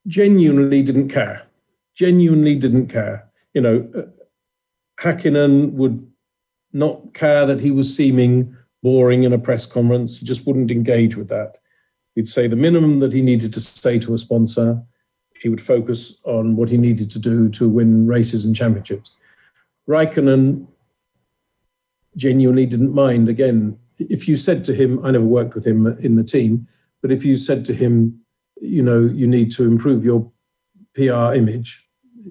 genuinely 0.08 0.82
didn't 0.82 1.08
care. 1.08 1.46
Genuinely 1.94 2.56
didn't 2.56 2.88
care. 2.88 3.30
You 3.54 3.60
know, 3.60 3.88
uh, 3.96 4.23
Hakkinen 5.00 5.72
would 5.72 6.06
not 6.72 7.14
care 7.14 7.46
that 7.46 7.60
he 7.60 7.70
was 7.70 7.94
seeming 7.94 8.56
boring 8.82 9.22
in 9.22 9.32
a 9.32 9.38
press 9.38 9.66
conference. 9.66 10.18
He 10.18 10.26
just 10.26 10.46
wouldn't 10.46 10.70
engage 10.70 11.16
with 11.16 11.28
that. 11.28 11.58
He'd 12.14 12.28
say 12.28 12.46
the 12.46 12.56
minimum 12.56 13.00
that 13.00 13.12
he 13.12 13.22
needed 13.22 13.52
to 13.54 13.60
say 13.60 13.98
to 14.00 14.14
a 14.14 14.18
sponsor 14.18 14.82
he 15.40 15.48
would 15.48 15.60
focus 15.60 16.20
on 16.24 16.56
what 16.56 16.70
he 16.70 16.78
needed 16.78 17.10
to 17.10 17.18
do 17.18 17.48
to 17.50 17.68
win 17.68 18.06
races 18.06 18.46
and 18.46 18.56
championships. 18.56 19.12
Raikkonen 19.86 20.66
genuinely 22.16 22.64
didn't 22.64 22.94
mind. 22.94 23.28
Again, 23.28 23.78
if 23.98 24.26
you 24.26 24.36
said 24.36 24.64
to 24.64 24.74
him, 24.74 25.04
I 25.04 25.10
never 25.10 25.24
worked 25.24 25.54
with 25.54 25.66
him 25.66 25.86
in 25.98 26.16
the 26.16 26.24
team, 26.24 26.66
but 27.02 27.12
if 27.12 27.24
you 27.24 27.36
said 27.36 27.64
to 27.66 27.74
him, 27.74 28.18
you 28.60 28.82
know, 28.82 29.00
you 29.00 29.26
need 29.26 29.50
to 29.52 29.64
improve 29.64 30.04
your 30.04 30.30
PR 30.94 31.34
image, 31.34 31.86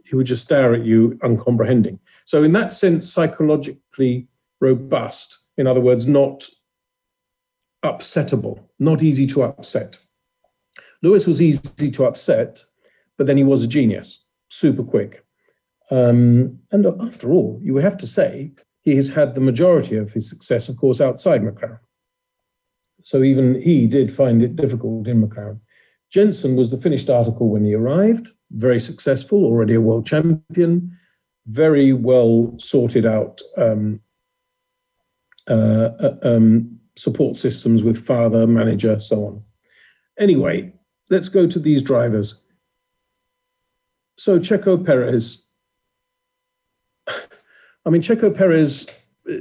he 0.05 0.15
would 0.15 0.25
just 0.25 0.41
stare 0.41 0.73
at 0.73 0.83
you, 0.83 1.19
uncomprehending. 1.21 1.99
So, 2.25 2.43
in 2.43 2.51
that 2.53 2.71
sense, 2.71 3.11
psychologically 3.11 4.27
robust, 4.59 5.37
in 5.57 5.67
other 5.67 5.81
words, 5.81 6.07
not 6.07 6.45
upsettable, 7.83 8.59
not 8.79 9.03
easy 9.03 9.27
to 9.27 9.43
upset. 9.43 9.97
Lewis 11.01 11.27
was 11.27 11.41
easy 11.41 11.91
to 11.91 12.05
upset 12.05 12.63
but 13.17 13.27
then 13.27 13.37
he 13.37 13.43
was 13.43 13.63
a 13.63 13.67
genius, 13.67 14.23
super 14.49 14.83
quick. 14.83 15.25
Um, 15.91 16.59
and 16.71 16.85
after 17.01 17.31
all, 17.31 17.59
you 17.61 17.75
have 17.77 17.97
to 17.97 18.07
say 18.07 18.51
he 18.81 18.95
has 18.95 19.09
had 19.09 19.35
the 19.35 19.41
majority 19.41 19.97
of 19.97 20.11
his 20.11 20.29
success, 20.29 20.69
of 20.69 20.77
course, 20.77 20.99
outside 20.99 21.41
McLaren. 21.41 21.79
So 23.03 23.21
even 23.21 23.61
he 23.61 23.85
did 23.85 24.13
find 24.13 24.41
it 24.41 24.55
difficult 24.55 25.07
in 25.07 25.21
McLaren. 25.21 25.59
Jenson 26.09 26.55
was 26.55 26.71
the 26.71 26.77
finished 26.77 27.09
article 27.09 27.49
when 27.49 27.65
he 27.65 27.73
arrived, 27.73 28.29
very 28.51 28.79
successful, 28.79 29.43
already 29.43 29.73
a 29.73 29.81
world 29.81 30.05
champion, 30.05 30.95
very 31.45 31.93
well 31.93 32.55
sorted 32.59 33.05
out 33.05 33.41
um, 33.57 33.99
uh, 35.49 35.89
uh, 35.99 36.15
um, 36.23 36.79
support 36.95 37.35
systems 37.35 37.83
with 37.83 37.97
father, 38.05 38.47
manager, 38.47 38.99
so 38.99 39.25
on. 39.25 39.43
Anyway, 40.17 40.71
let's 41.09 41.29
go 41.29 41.47
to 41.47 41.59
these 41.59 41.81
drivers. 41.81 42.41
So 44.17 44.39
Checo 44.39 44.83
Perez, 44.85 45.45
I 47.85 47.89
mean, 47.89 48.01
Checo 48.01 48.33
Perez 48.33 48.87
uh, 49.29 49.33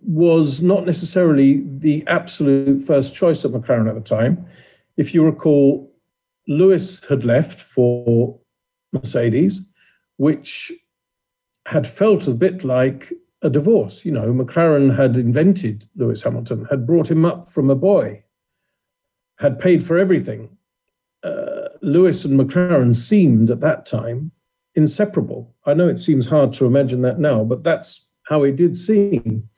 was 0.00 0.62
not 0.62 0.86
necessarily 0.86 1.64
the 1.66 2.04
absolute 2.06 2.82
first 2.82 3.14
choice 3.14 3.44
of 3.44 3.52
McLaren 3.52 3.88
at 3.88 3.94
the 3.94 4.00
time. 4.00 4.46
If 4.96 5.12
you 5.12 5.24
recall, 5.24 5.92
Lewis 6.48 7.04
had 7.04 7.24
left 7.24 7.60
for 7.60 8.38
Mercedes, 8.92 9.70
which 10.16 10.72
had 11.66 11.86
felt 11.86 12.26
a 12.26 12.32
bit 12.32 12.64
like 12.64 13.12
a 13.42 13.50
divorce. 13.50 14.04
You 14.04 14.12
know, 14.12 14.32
McLaren 14.32 14.94
had 14.94 15.16
invented 15.16 15.86
Lewis 15.96 16.22
Hamilton, 16.22 16.66
had 16.70 16.86
brought 16.86 17.10
him 17.10 17.24
up 17.24 17.48
from 17.48 17.70
a 17.70 17.74
boy, 17.74 18.22
had 19.38 19.58
paid 19.58 19.82
for 19.82 19.98
everything. 19.98 20.56
Uh, 21.22 21.68
Lewis 21.82 22.24
and 22.24 22.38
McLaren 22.38 22.94
seemed 22.94 23.50
at 23.50 23.60
that 23.60 23.86
time 23.86 24.32
inseparable. 24.74 25.54
I 25.66 25.74
know 25.74 25.88
it 25.88 25.98
seems 25.98 26.26
hard 26.26 26.52
to 26.54 26.66
imagine 26.66 27.02
that 27.02 27.18
now, 27.18 27.44
but 27.44 27.62
that's 27.62 28.08
how 28.24 28.42
it 28.44 28.56
did 28.56 28.74
seem. 28.74 29.48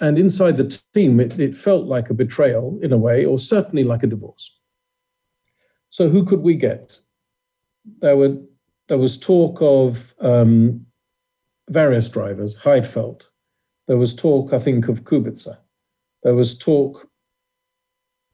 And 0.00 0.18
inside 0.18 0.56
the 0.56 0.80
team, 0.94 1.20
it, 1.20 1.38
it 1.38 1.56
felt 1.56 1.86
like 1.86 2.10
a 2.10 2.14
betrayal 2.14 2.78
in 2.82 2.92
a 2.92 2.98
way, 2.98 3.24
or 3.24 3.38
certainly 3.38 3.84
like 3.84 4.02
a 4.02 4.08
divorce. 4.08 4.50
So, 5.90 6.08
who 6.08 6.24
could 6.24 6.40
we 6.40 6.54
get? 6.54 6.98
There, 8.00 8.16
were, 8.16 8.36
there 8.88 8.98
was 8.98 9.18
talk 9.18 9.58
of 9.60 10.14
um, 10.20 10.86
various 11.72 12.08
drivers, 12.08 12.56
Heidfeld. 12.56 13.26
There 13.88 13.96
was 13.96 14.14
talk, 14.14 14.52
I 14.52 14.58
think, 14.58 14.88
of 14.88 15.04
Kubica. 15.04 15.58
There 16.22 16.34
was 16.34 16.56
talk 16.56 17.08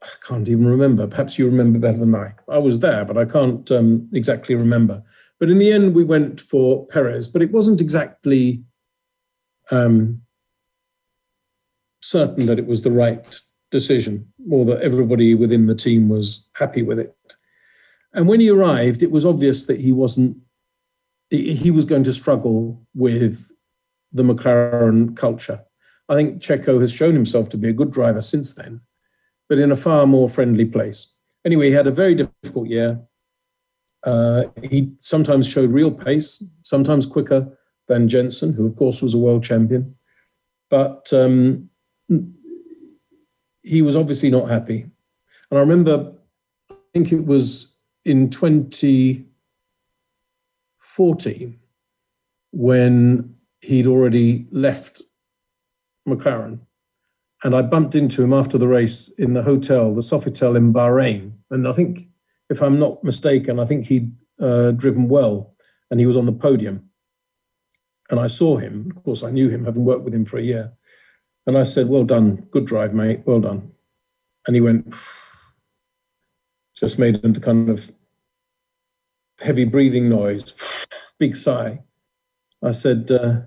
I 0.03 0.09
can't 0.27 0.49
even 0.49 0.67
remember. 0.67 1.07
Perhaps 1.07 1.39
you 1.39 1.47
remember 1.47 1.79
better 1.79 1.99
than 1.99 2.15
I. 2.15 2.33
I 2.49 2.59
was 2.59 2.81
there, 2.81 3.05
but 3.05 3.19
I 3.19 3.25
can't 3.25 3.71
um, 3.73 4.09
exactly 4.13 4.55
remember. 4.55 5.03
But 5.41 5.51
in 5.51 5.59
the 5.59 5.73
end, 5.73 5.95
we 5.95 6.05
went 6.05 6.41
for 6.41 6.87
Perez, 6.87 7.29
but 7.29 7.43
it 7.43 7.51
wasn't 7.51 7.81
exactly 7.81 8.63
um, 9.71 10.23
certain 12.01 12.47
that 12.47 12.59
it 12.59 12.67
was 12.67 12.83
the 12.83 12.93
right 12.93 13.41
decision 13.71 14.27
or 14.51 14.65
that 14.67 14.83
everybody 14.83 15.35
within 15.35 15.67
the 15.67 15.75
team 15.75 16.09
was 16.09 16.49
happy 16.55 16.83
with 16.83 16.99
it. 16.99 17.15
And 18.15 18.27
when 18.29 18.41
he 18.41 18.51
arrived, 18.51 19.03
it 19.03 19.11
was 19.11 19.27
obvious 19.27 19.67
that 19.67 19.81
he 19.81 19.93
wasn't, 19.93 20.37
he 21.31 21.71
was 21.71 21.85
going 21.85 22.05
to 22.05 22.13
struggle 22.13 22.83
with 22.95 23.51
the 24.13 24.23
McLaren 24.23 25.17
culture. 25.17 25.63
I 26.09 26.15
think 26.15 26.41
Checo 26.41 26.81
has 26.81 26.93
shown 26.93 27.13
himself 27.13 27.49
to 27.51 27.59
be 27.59 27.69
a 27.69 27.75
good 27.75 27.91
driver 27.91 28.23
since 28.23 28.55
then 28.55 28.81
but 29.49 29.59
in 29.59 29.73
a 29.73 29.77
far 29.77 30.07
more 30.07 30.29
friendly 30.29 30.65
place. 30.65 31.15
Anyway, 31.45 31.69
he 31.69 31.73
had 31.73 31.87
a 31.87 31.93
very 31.93 32.15
difficult 32.15 32.69
year. 32.69 33.01
Uh, 34.05 34.45
he 34.63 34.93
sometimes 34.99 35.49
showed 35.49 35.73
real 35.73 35.91
pace, 35.91 36.45
sometimes 36.63 37.07
quicker 37.07 37.59
than 37.89 38.09
Jenson, 38.09 38.53
who 38.53 38.67
of 38.67 38.77
course 38.77 39.03
was 39.03 39.15
a 39.15 39.19
world 39.19 39.43
champion. 39.43 39.95
But 40.71 41.11
um, 41.13 41.71
he 43.63 43.83
was 43.83 43.97
obviously 43.97 44.31
not 44.31 44.49
happy. 44.49 44.87
And 45.51 45.59
I 45.59 45.61
remember, 45.61 46.13
I 46.71 46.75
think 46.93 47.13
it 47.13 47.25
was 47.25 47.77
in 48.05 48.29
2014 50.99 51.57
when 52.51 53.35
he'd 53.61 53.87
already 53.87 54.47
left 54.51 55.03
McLaren. 56.09 56.59
And 57.45 57.55
I 57.55 57.63
bumped 57.63 57.95
into 57.95 58.23
him 58.23 58.33
after 58.33 58.59
the 58.59 58.67
race 58.67 59.09
in 59.11 59.33
the 59.33 59.43
hotel, 59.43 59.95
the 59.95 60.01
Sofitel 60.01 60.57
in 60.57 60.73
Bahrain. 60.73 61.33
And 61.51 61.69
I 61.69 61.73
think, 61.73 62.09
if 62.51 62.61
I'm 62.61 62.81
not 62.81 63.05
mistaken, 63.05 63.61
I 63.61 63.65
think 63.65 63.85
he'd 63.85 64.13
uh, 64.41 64.73
driven 64.73 65.09
well 65.09 65.55
and 65.91 66.01
he 66.01 66.07
was 66.07 66.17
on 66.17 66.27
the 66.27 66.33
podium. 66.33 66.91
And 68.11 68.19
I 68.19 68.27
saw 68.27 68.57
him. 68.57 68.93
Of 68.97 69.05
course, 69.05 69.23
I 69.23 69.31
knew 69.31 69.49
him, 69.49 69.67
having 69.67 69.85
worked 69.85 70.03
with 70.03 70.15
him 70.15 70.25
for 70.25 70.39
a 70.39 70.43
year. 70.43 70.73
And 71.47 71.57
I 71.57 71.63
said, 71.63 71.89
Well 71.89 72.05
done. 72.05 72.47
Good 72.51 72.65
drive, 72.65 72.93
mate. 72.93 73.21
Well 73.25 73.41
done. 73.41 73.71
And 74.47 74.57
he 74.57 74.61
went, 74.61 74.95
just 76.75 76.99
made 76.99 77.23
a 77.23 77.41
kind 77.41 77.69
of 77.69 77.93
heavy 79.41 79.65
breathing 79.65 80.09
noise, 80.09 80.55
big 81.19 81.37
sigh. 81.37 81.81
I 82.63 82.73
said, 82.73 83.11
uh, 83.11 83.41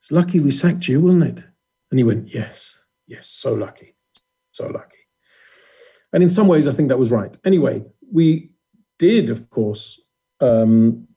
It's 0.00 0.12
lucky 0.12 0.40
we 0.40 0.50
sacked 0.50 0.88
you, 0.88 1.00
wasn't 1.00 1.38
it? 1.38 1.44
And 1.90 1.98
he 1.98 2.04
went, 2.04 2.34
Yes, 2.34 2.84
yes, 3.06 3.28
so 3.28 3.54
lucky, 3.54 3.94
so 4.50 4.68
lucky. 4.68 4.98
And 6.12 6.22
in 6.22 6.28
some 6.28 6.46
ways, 6.46 6.68
I 6.68 6.72
think 6.72 6.88
that 6.88 6.98
was 6.98 7.10
right. 7.10 7.36
Anyway, 7.44 7.84
we 8.12 8.50
did, 8.98 9.28
of 9.28 9.50
course, 9.50 10.00
um, 10.40 11.08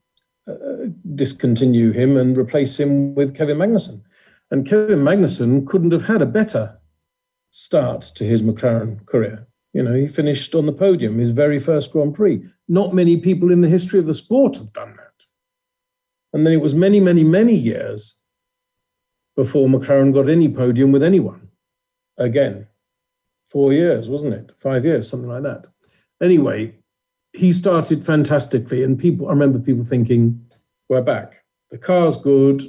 uh, 0.47 0.87
discontinue 1.13 1.91
him 1.91 2.17
and 2.17 2.37
replace 2.37 2.79
him 2.79 3.13
with 3.13 3.35
Kevin 3.35 3.57
Magnussen. 3.57 4.01
And 4.49 4.65
Kevin 4.65 4.99
Magnussen 4.99 5.67
couldn't 5.67 5.91
have 5.91 6.05
had 6.05 6.21
a 6.21 6.25
better 6.25 6.79
start 7.51 8.01
to 8.15 8.23
his 8.23 8.41
McLaren 8.41 9.05
career. 9.05 9.47
You 9.77 9.83
know, 9.83 9.93
he 9.93 10.07
finished 10.07 10.55
on 10.55 10.65
the 10.65 10.73
podium, 10.73 11.19
his 11.19 11.29
very 11.29 11.59
first 11.59 11.91
Grand 11.91 12.15
Prix. 12.15 12.43
Not 12.67 12.95
many 12.95 13.15
people 13.15 13.51
in 13.51 13.61
the 13.61 13.69
history 13.69 13.99
of 13.99 14.07
the 14.07 14.13
sport 14.15 14.57
have 14.57 14.73
done 14.73 14.95
that. 14.95 15.25
And 16.33 16.43
then 16.43 16.51
it 16.51 16.61
was 16.61 16.73
many, 16.73 16.99
many, 16.99 17.23
many 17.23 17.53
years 17.53 18.17
before 19.35 19.67
McLaren 19.67 20.15
got 20.15 20.29
any 20.29 20.49
podium 20.49 20.91
with 20.91 21.03
anyone 21.03 21.49
again. 22.17 22.65
Four 23.51 23.71
years, 23.71 24.09
wasn't 24.09 24.33
it? 24.33 24.51
Five 24.57 24.83
years, 24.83 25.07
something 25.07 25.29
like 25.29 25.43
that. 25.43 25.67
Anyway, 26.23 26.73
he 27.33 27.53
started 27.53 28.03
fantastically, 28.03 28.83
and 28.83 28.97
people, 28.97 29.27
I 29.27 29.29
remember 29.29 29.59
people 29.59 29.85
thinking, 29.85 30.43
we're 30.89 31.03
back. 31.03 31.43
The 31.69 31.77
car's 31.77 32.17
good. 32.17 32.63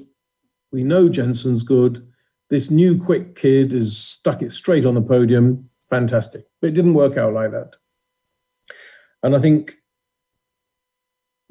We 0.72 0.84
know 0.84 1.08
Jenson's 1.08 1.62
good. 1.62 2.06
This 2.50 2.70
new 2.70 3.02
quick 3.02 3.34
kid 3.34 3.72
has 3.72 3.96
stuck 3.96 4.42
it 4.42 4.52
straight 4.52 4.84
on 4.84 4.92
the 4.92 5.00
podium. 5.00 5.70
Fantastic. 5.90 6.46
But 6.60 6.68
it 6.68 6.74
didn't 6.74 6.94
work 6.94 7.16
out 7.16 7.32
like 7.32 7.50
that. 7.52 7.76
And 9.22 9.34
I 9.34 9.40
think 9.40 9.74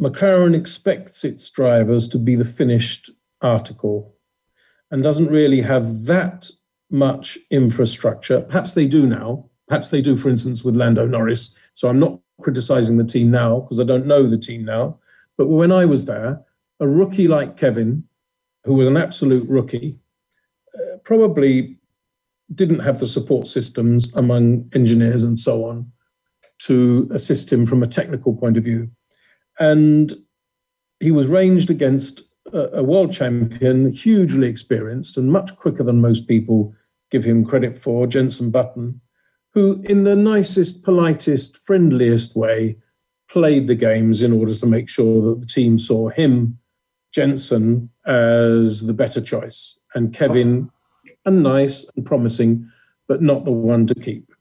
McLaren 0.01 0.55
expects 0.55 1.23
its 1.23 1.49
drivers 1.49 2.07
to 2.09 2.19
be 2.19 2.35
the 2.35 2.45
finished 2.45 3.09
article 3.41 4.15
and 4.91 5.03
doesn't 5.03 5.27
really 5.27 5.61
have 5.61 6.05
that 6.05 6.49
much 6.89 7.37
infrastructure. 7.51 8.41
Perhaps 8.41 8.73
they 8.73 8.87
do 8.87 9.05
now. 9.05 9.49
Perhaps 9.67 9.89
they 9.89 10.01
do, 10.01 10.15
for 10.15 10.29
instance, 10.29 10.63
with 10.63 10.75
Lando 10.75 11.05
Norris. 11.05 11.55
So 11.73 11.89
I'm 11.89 11.99
not 11.99 12.19
criticizing 12.41 12.97
the 12.97 13.03
team 13.03 13.31
now 13.31 13.61
because 13.61 13.79
I 13.79 13.83
don't 13.83 14.05
know 14.05 14.29
the 14.29 14.37
team 14.37 14.63
now. 14.63 14.99
But 15.37 15.47
when 15.47 15.71
I 15.71 15.85
was 15.85 16.05
there, 16.05 16.41
a 16.79 16.87
rookie 16.87 17.27
like 17.27 17.57
Kevin, 17.57 18.03
who 18.63 18.75
was 18.75 18.87
an 18.87 18.97
absolute 18.97 19.47
rookie, 19.49 19.97
uh, 20.75 20.97
probably 21.03 21.76
didn't 22.53 22.79
have 22.79 22.99
the 22.99 23.07
support 23.07 23.47
systems 23.47 24.15
among 24.15 24.69
engineers 24.73 25.23
and 25.23 25.37
so 25.37 25.65
on 25.65 25.91
to 26.59 27.07
assist 27.11 27.51
him 27.51 27.65
from 27.65 27.83
a 27.83 27.87
technical 27.87 28.35
point 28.35 28.57
of 28.57 28.63
view. 28.63 28.89
And 29.59 30.13
he 30.99 31.11
was 31.11 31.27
ranged 31.27 31.69
against 31.69 32.21
a, 32.53 32.77
a 32.79 32.83
world 32.83 33.11
champion, 33.11 33.91
hugely 33.91 34.47
experienced 34.47 35.17
and 35.17 35.31
much 35.31 35.55
quicker 35.55 35.83
than 35.83 36.01
most 36.01 36.27
people 36.27 36.73
give 37.11 37.23
him 37.23 37.45
credit 37.45 37.77
for, 37.77 38.07
Jenson 38.07 38.49
Button, 38.49 39.01
who, 39.53 39.81
in 39.83 40.03
the 40.03 40.15
nicest, 40.15 40.83
politest, 40.83 41.65
friendliest 41.65 42.35
way, 42.35 42.77
played 43.29 43.67
the 43.67 43.75
games 43.75 44.23
in 44.23 44.31
order 44.31 44.53
to 44.55 44.65
make 44.65 44.89
sure 44.89 45.21
that 45.21 45.41
the 45.41 45.47
team 45.47 45.77
saw 45.77 46.09
him, 46.09 46.57
Jenson, 47.11 47.89
as 48.05 48.85
the 48.85 48.93
better 48.93 49.21
choice, 49.21 49.79
and 49.95 50.13
Kevin, 50.13 50.69
and 51.27 51.43
nice 51.43 51.85
and 51.95 52.05
promising, 52.05 52.69
but 53.07 53.21
not 53.21 53.45
the 53.45 53.51
one 53.51 53.85
to 53.87 53.95
keep. 53.95 54.33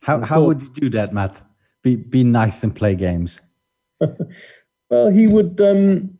How, 0.00 0.20
how 0.22 0.42
would 0.42 0.62
you 0.62 0.70
do 0.70 0.90
that, 0.90 1.12
Matt? 1.12 1.42
Be, 1.82 1.96
be 1.96 2.24
nice 2.24 2.62
and 2.62 2.74
play 2.74 2.94
games. 2.94 3.40
well, 4.90 5.10
he 5.10 5.26
would. 5.26 5.60
Um, 5.60 6.18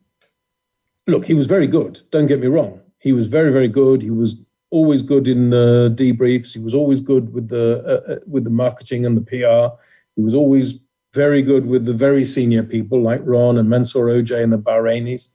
look, 1.06 1.24
he 1.24 1.34
was 1.34 1.46
very 1.46 1.66
good. 1.66 2.00
Don't 2.10 2.26
get 2.26 2.40
me 2.40 2.48
wrong. 2.48 2.80
He 3.00 3.12
was 3.12 3.28
very, 3.28 3.52
very 3.52 3.68
good. 3.68 4.02
He 4.02 4.10
was 4.10 4.42
always 4.70 5.02
good 5.02 5.28
in 5.28 5.50
the 5.50 5.94
debriefs. 5.96 6.52
He 6.52 6.60
was 6.60 6.74
always 6.74 7.00
good 7.00 7.32
with 7.32 7.48
the 7.48 7.82
uh, 7.86 8.12
uh 8.12 8.18
with 8.26 8.44
the 8.44 8.50
marketing 8.50 9.06
and 9.06 9.16
the 9.16 9.22
PR. 9.22 9.80
He 10.16 10.22
was 10.22 10.34
always 10.34 10.82
very 11.14 11.42
good 11.42 11.66
with 11.66 11.86
the 11.86 11.92
very 11.92 12.24
senior 12.24 12.62
people 12.62 13.00
like 13.00 13.20
Ron 13.24 13.58
and 13.58 13.70
Mansour 13.70 14.06
Ojjeh 14.06 14.42
and 14.42 14.52
the 14.52 14.58
Bahrainis. 14.58 15.28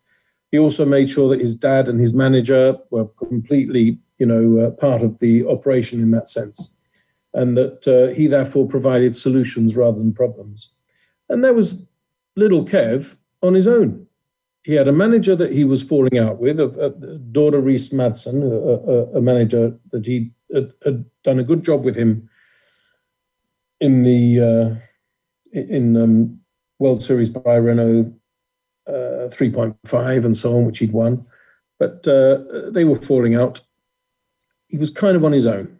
He 0.51 0.59
also 0.59 0.85
made 0.85 1.09
sure 1.09 1.29
that 1.29 1.41
his 1.41 1.55
dad 1.55 1.87
and 1.87 1.99
his 1.99 2.13
manager 2.13 2.77
were 2.91 3.05
completely, 3.05 3.97
you 4.23 4.27
know, 4.31 4.65
uh, 4.65 4.71
part 4.71 5.01
of 5.01 5.19
the 5.19 5.45
operation 5.47 6.01
in 6.01 6.11
that 6.11 6.27
sense, 6.27 6.73
and 7.33 7.57
that 7.57 7.87
uh, 7.87 8.13
he 8.15 8.27
therefore 8.27 8.67
provided 8.67 9.15
solutions 9.15 9.75
rather 9.75 9.97
than 9.97 10.13
problems. 10.13 10.69
And 11.29 11.43
there 11.43 11.53
was 11.53 11.85
little 12.35 12.63
Kev 12.65 13.17
on 13.41 13.53
his 13.53 13.67
own 13.67 14.07
he 14.63 14.73
had 14.73 14.87
a 14.87 14.93
manager 14.93 15.35
that 15.35 15.51
he 15.51 15.65
was 15.65 15.83
falling 15.83 16.17
out 16.17 16.39
with, 16.39 16.59
a, 16.59 16.67
a 16.79 16.91
Dorda 16.91 17.63
Reese 17.63 17.89
Madsen, 17.89 18.41
a, 18.41 18.91
a, 18.91 19.17
a, 19.17 19.21
manager 19.21 19.77
that 19.91 20.05
he 20.05 20.31
had, 20.53 20.71
had, 20.85 21.05
done 21.23 21.39
a 21.39 21.43
good 21.43 21.63
job 21.63 21.83
with 21.83 21.95
him 21.95 22.29
in 23.79 24.03
the 24.03 24.39
uh, 24.39 24.75
in 25.57 25.95
um, 25.95 26.39
World 26.79 27.01
Series 27.01 27.29
by 27.29 27.55
Renault 27.55 28.13
uh, 28.87 29.29
3.5 29.31 30.25
and 30.25 30.35
so 30.35 30.57
on, 30.57 30.65
which 30.65 30.79
he'd 30.79 30.91
won. 30.91 31.25
But 31.79 32.05
uh, 32.07 32.69
they 32.71 32.83
were 32.83 32.95
falling 32.95 33.35
out. 33.35 33.61
He 34.73 34.77
was 34.79 34.89
kind 34.89 35.15
of 35.15 35.23
on 35.23 35.31
his 35.31 35.45
own. 35.45 35.77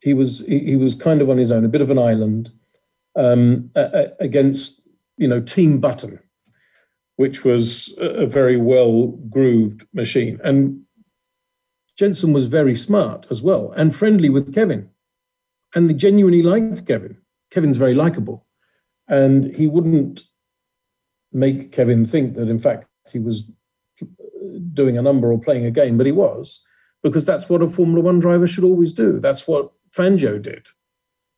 He 0.00 0.14
was 0.14 0.46
he, 0.46 0.60
he 0.60 0.76
was 0.76 0.94
kind 0.94 1.20
of 1.20 1.28
on 1.28 1.36
his 1.36 1.50
own, 1.50 1.64
a 1.64 1.68
bit 1.68 1.82
of 1.82 1.90
an 1.90 1.98
island 1.98 2.50
um, 3.16 3.70
against 4.20 4.80
you 5.16 5.28
know 5.28 5.40
Team 5.40 5.80
Button 5.80 6.18
which 7.16 7.44
was 7.44 7.94
a 7.98 8.26
very 8.26 8.56
well 8.56 9.08
grooved 9.30 9.86
machine. 9.92 10.40
And 10.42 10.82
Jenson 11.96 12.32
was 12.32 12.46
very 12.46 12.74
smart 12.74 13.26
as 13.30 13.42
well 13.42 13.72
and 13.76 13.94
friendly 13.94 14.28
with 14.28 14.54
Kevin. 14.54 14.88
And 15.74 15.88
they 15.88 15.94
genuinely 15.94 16.42
liked 16.42 16.86
Kevin. 16.86 17.16
Kevin's 17.50 17.76
very 17.76 17.94
likable. 17.94 18.46
And 19.08 19.54
he 19.54 19.66
wouldn't 19.66 20.24
make 21.32 21.72
Kevin 21.72 22.04
think 22.04 22.34
that, 22.34 22.48
in 22.48 22.58
fact, 22.58 22.86
he 23.12 23.18
was 23.18 23.44
doing 24.72 24.98
a 24.98 25.02
number 25.02 25.32
or 25.32 25.38
playing 25.38 25.64
a 25.64 25.70
game, 25.70 25.96
but 25.96 26.06
he 26.06 26.12
was, 26.12 26.60
because 27.02 27.24
that's 27.24 27.48
what 27.48 27.62
a 27.62 27.66
Formula 27.66 28.00
One 28.00 28.18
driver 28.18 28.46
should 28.46 28.64
always 28.64 28.92
do. 28.92 29.18
That's 29.18 29.46
what 29.46 29.72
Fangio 29.96 30.40
did. 30.40 30.68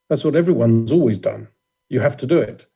That's 0.09 0.25
what 0.25 0.37
everyone's 0.37 0.93
always 0.93 1.19
done. 1.19 1.49
You 1.89 2.01
have 2.01 2.17
to 2.19 2.27
do 2.27 2.39
it. 2.39 2.67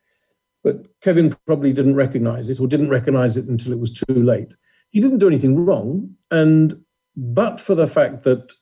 But 0.64 0.86
Kevin 1.00 1.34
probably 1.46 1.72
didn't 1.72 1.94
recognize 1.94 2.48
it 2.48 2.60
or 2.60 2.66
didn't 2.66 2.90
recognize 2.90 3.36
it 3.36 3.46
until 3.48 3.72
it 3.72 3.78
was 3.78 3.92
too 3.92 4.22
late. 4.22 4.56
He 4.90 5.00
didn't 5.00 5.18
do 5.18 5.28
anything 5.28 5.64
wrong. 5.64 6.14
And 6.30 6.74
but 7.16 7.60
for 7.60 7.74
the 7.74 7.86
fact 7.86 8.24
that 8.24 8.52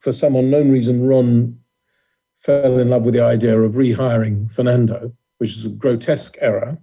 for 0.00 0.12
some 0.12 0.36
unknown 0.36 0.70
reason, 0.70 1.06
Ron 1.06 1.58
fell 2.40 2.78
in 2.78 2.90
love 2.90 3.04
with 3.04 3.14
the 3.14 3.22
idea 3.22 3.60
of 3.60 3.74
rehiring 3.74 4.52
Fernando, 4.52 5.12
which 5.38 5.56
is 5.56 5.66
a 5.66 5.70
grotesque 5.70 6.36
error 6.40 6.78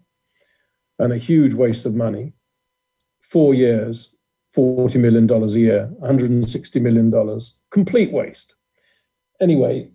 and 1.00 1.14
a 1.14 1.18
huge 1.18 1.54
waste 1.54 1.86
of 1.86 1.96
money. 1.96 2.34
Four 3.22 3.54
years, 3.54 4.16
$40 4.56 5.00
million 5.00 5.32
a 5.32 5.48
year, 5.48 5.90
$160 6.02 6.82
million, 6.82 7.40
complete 7.72 8.12
waste. 8.12 8.56
Anyway, 9.42 9.90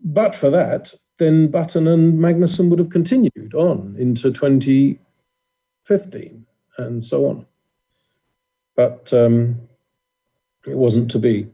but 0.00 0.34
for 0.34 0.50
that, 0.50 0.94
then 1.18 1.48
Button 1.48 1.88
and 1.88 2.18
Magnussen 2.18 2.68
would 2.68 2.78
have 2.78 2.90
continued 2.90 3.54
on 3.54 3.96
into 3.98 4.30
2015 4.30 6.46
and 6.78 7.02
so 7.02 7.26
on. 7.26 7.46
But 8.76 9.12
um, 9.12 9.60
it 10.66 10.76
wasn't 10.76 11.10
to 11.12 11.18
be. 11.18 11.48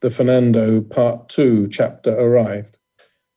the 0.00 0.10
Fernando 0.10 0.80
Part 0.82 1.28
2 1.30 1.68
chapter 1.68 2.14
arrived 2.18 2.78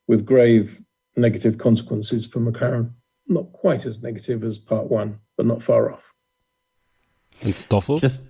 with 0.07 0.25
grave 0.25 0.81
negative 1.15 1.57
consequences 1.57 2.27
for 2.27 2.39
McLaren. 2.39 2.91
Not 3.27 3.51
quite 3.53 3.85
as 3.85 4.03
negative 4.03 4.43
as 4.43 4.59
Part 4.59 4.89
1, 4.89 5.19
but 5.37 5.45
not 5.45 5.63
far 5.63 5.89
off. 5.91 6.13
And 7.41 7.55
Stoffel? 7.55 7.97
Just 7.97 8.23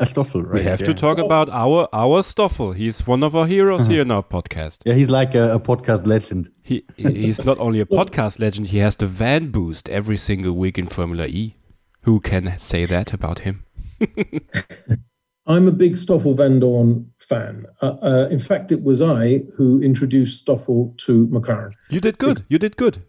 a 0.00 0.06
Stoffel, 0.06 0.42
right? 0.42 0.54
we 0.54 0.62
have 0.62 0.80
yeah. 0.80 0.86
to 0.86 0.94
talk 0.94 1.18
about 1.18 1.48
our 1.50 1.88
our 1.92 2.22
Stoffel. 2.22 2.72
He's 2.72 3.06
one 3.06 3.22
of 3.22 3.36
our 3.36 3.46
heroes 3.46 3.86
here 3.86 4.02
in 4.02 4.10
our 4.10 4.22
podcast. 4.22 4.80
Yeah, 4.84 4.94
he's 4.94 5.10
like 5.10 5.34
a, 5.34 5.54
a 5.54 5.60
podcast 5.60 6.06
legend. 6.06 6.50
He 6.62 6.84
he's 6.96 7.44
not 7.44 7.58
only 7.58 7.80
a 7.80 7.86
podcast 8.00 8.40
legend, 8.40 8.68
he 8.68 8.78
has 8.78 8.96
the 8.96 9.06
van 9.06 9.50
boost 9.50 9.88
every 9.88 10.16
single 10.16 10.52
week 10.52 10.78
in 10.78 10.86
Formula 10.86 11.26
E. 11.26 11.56
Who 12.02 12.20
can 12.20 12.58
say 12.58 12.84
that 12.86 13.12
about 13.12 13.40
him? 13.40 13.64
I'm 15.46 15.68
a 15.68 15.72
big 15.72 15.96
Stoffel 15.96 16.34
Vandoorne 16.34 17.06
fan. 17.18 17.66
Uh, 17.82 17.96
uh, 18.02 18.28
in 18.30 18.38
fact, 18.38 18.72
it 18.72 18.82
was 18.82 19.02
I 19.02 19.42
who 19.56 19.80
introduced 19.80 20.40
Stoffel 20.40 20.94
to 21.06 21.26
McLaren. 21.28 21.72
You 21.90 22.00
did 22.00 22.18
good. 22.18 22.44
You 22.48 22.58
did 22.58 22.76
good. 22.76 23.02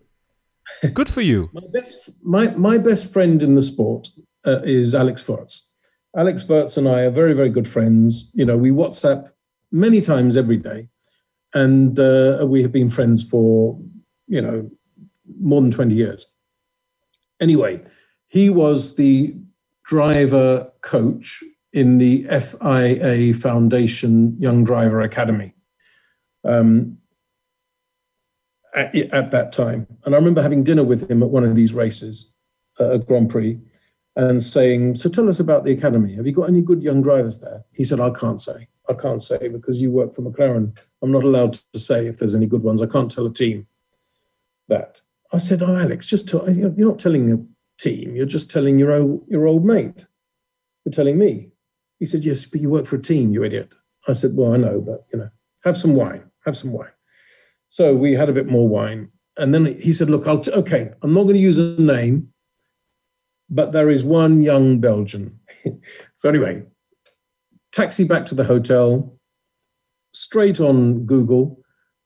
Good 0.93 1.09
for 1.09 1.21
you. 1.21 1.49
My 1.53 1.61
best, 1.71 2.09
my, 2.23 2.49
my 2.55 2.77
best 2.77 3.13
friend 3.13 3.41
in 3.43 3.55
the 3.55 3.61
sport 3.61 4.09
uh, 4.45 4.61
is 4.63 4.95
Alex 4.95 5.23
Wurz. 5.23 5.61
Alex 6.15 6.43
Wurz 6.43 6.77
and 6.77 6.87
I 6.87 7.01
are 7.01 7.11
very, 7.11 7.33
very 7.33 7.49
good 7.49 7.67
friends. 7.67 8.31
You 8.33 8.45
know, 8.45 8.57
we 8.57 8.71
WhatsApp 8.71 9.31
many 9.71 10.01
times 10.01 10.35
every 10.35 10.57
day, 10.57 10.87
and 11.53 11.99
uh, 11.99 12.45
we 12.47 12.61
have 12.61 12.71
been 12.71 12.89
friends 12.89 13.27
for, 13.27 13.79
you 14.27 14.41
know, 14.41 14.69
more 15.39 15.61
than 15.61 15.71
20 15.71 15.95
years. 15.95 16.25
Anyway, 17.41 17.81
he 18.27 18.49
was 18.49 18.95
the 18.95 19.35
driver 19.83 20.71
coach 20.81 21.43
in 21.73 21.97
the 21.97 22.23
FIA 22.23 23.33
Foundation 23.33 24.35
Young 24.39 24.63
Driver 24.63 25.01
Academy. 25.01 25.53
Um, 26.43 26.97
at, 28.75 28.95
at, 28.95 29.31
that 29.31 29.51
time. 29.51 29.87
And 30.03 30.13
I 30.13 30.17
remember 30.17 30.41
having 30.41 30.63
dinner 30.63 30.83
with 30.83 31.09
him 31.09 31.23
at 31.23 31.29
one 31.29 31.43
of 31.43 31.55
these 31.55 31.73
races, 31.73 32.33
uh, 32.79 32.91
a 32.91 32.99
Grand 32.99 33.29
Prix, 33.29 33.57
and 34.15 34.41
saying, 34.41 34.95
So 34.95 35.09
tell 35.09 35.29
us 35.29 35.39
about 35.39 35.63
the 35.63 35.71
academy. 35.71 36.15
Have 36.15 36.25
you 36.25 36.31
got 36.31 36.49
any 36.49 36.61
good 36.61 36.81
young 36.81 37.01
drivers 37.01 37.39
there? 37.39 37.65
He 37.73 37.83
said, 37.83 37.99
I 37.99 38.09
can't 38.11 38.39
say. 38.39 38.67
I 38.87 38.93
can't 38.93 39.21
say 39.21 39.47
because 39.47 39.81
you 39.81 39.91
work 39.91 40.13
for 40.13 40.21
McLaren. 40.21 40.77
I'm 41.01 41.11
not 41.11 41.23
allowed 41.23 41.53
to 41.73 41.79
say 41.79 42.07
if 42.07 42.19
there's 42.19 42.35
any 42.35 42.45
good 42.45 42.63
ones. 42.63 42.81
I 42.81 42.85
can't 42.85 43.09
tell 43.11 43.25
a 43.25 43.33
team 43.33 43.67
that. 44.67 45.01
I 45.33 45.37
said, 45.37 45.63
Oh, 45.63 45.75
Alex, 45.75 46.07
just 46.07 46.27
tell, 46.29 46.49
you're 46.49 46.71
not 46.71 46.99
telling 46.99 47.31
a 47.31 47.37
team, 47.81 48.15
you're 48.15 48.25
just 48.25 48.49
telling 48.49 48.79
your 48.79 48.91
old, 48.93 49.25
your 49.27 49.47
old 49.47 49.65
mate. 49.65 50.05
You're 50.85 50.93
telling 50.93 51.17
me. 51.17 51.49
He 51.99 52.05
said, 52.05 52.23
Yes, 52.23 52.45
but 52.45 52.61
you 52.61 52.69
work 52.69 52.85
for 52.85 52.95
a 52.95 53.01
team, 53.01 53.33
you 53.33 53.43
idiot. 53.43 53.73
I 54.07 54.13
said, 54.13 54.31
Well, 54.35 54.53
I 54.53 54.57
know, 54.57 54.79
but 54.79 55.05
you 55.11 55.19
know, 55.19 55.29
have 55.63 55.77
some 55.77 55.95
wine, 55.95 56.29
have 56.45 56.55
some 56.55 56.71
wine. 56.71 56.91
So 57.67 57.95
we 57.95 58.13
had 58.13 58.29
a 58.29 58.33
bit 58.33 58.47
more 58.47 58.67
wine. 58.67 59.09
And 59.37 59.53
then 59.53 59.65
he 59.65 59.91
said, 59.91 60.09
Look, 60.09 60.27
I'll 60.27 60.39
t- 60.39 60.51
okay, 60.51 60.91
I'm 61.01 61.13
not 61.13 61.23
going 61.23 61.35
to 61.35 61.41
use 61.41 61.57
a 61.57 61.75
name, 61.81 62.29
but 63.49 63.71
there 63.71 63.89
is 63.89 64.03
one 64.03 64.43
young 64.43 64.79
Belgian. 64.79 65.39
so 66.15 66.29
anyway, 66.29 66.63
taxi 67.71 68.03
back 68.03 68.25
to 68.27 68.35
the 68.35 68.43
hotel, 68.43 69.17
straight 70.13 70.59
on 70.59 71.05
Google, 71.05 71.59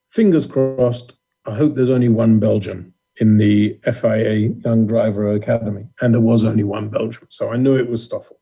fingers 0.10 0.46
crossed. 0.46 1.14
I 1.46 1.56
hope 1.56 1.76
there's 1.76 1.90
only 1.90 2.10
one 2.10 2.40
Belgian 2.40 2.94
in 3.20 3.38
the 3.38 3.80
FIA 3.84 4.50
Young 4.66 4.88
Driver 4.88 5.34
Academy. 5.34 5.88
And 6.02 6.14
there 6.14 6.22
was 6.22 6.44
only 6.44 6.64
one 6.64 6.90
Belgian. 6.90 7.26
So 7.30 7.52
I 7.52 7.58
knew 7.58 7.78
it 7.78 7.90
was 7.90 8.04
Stoffel. 8.04 8.40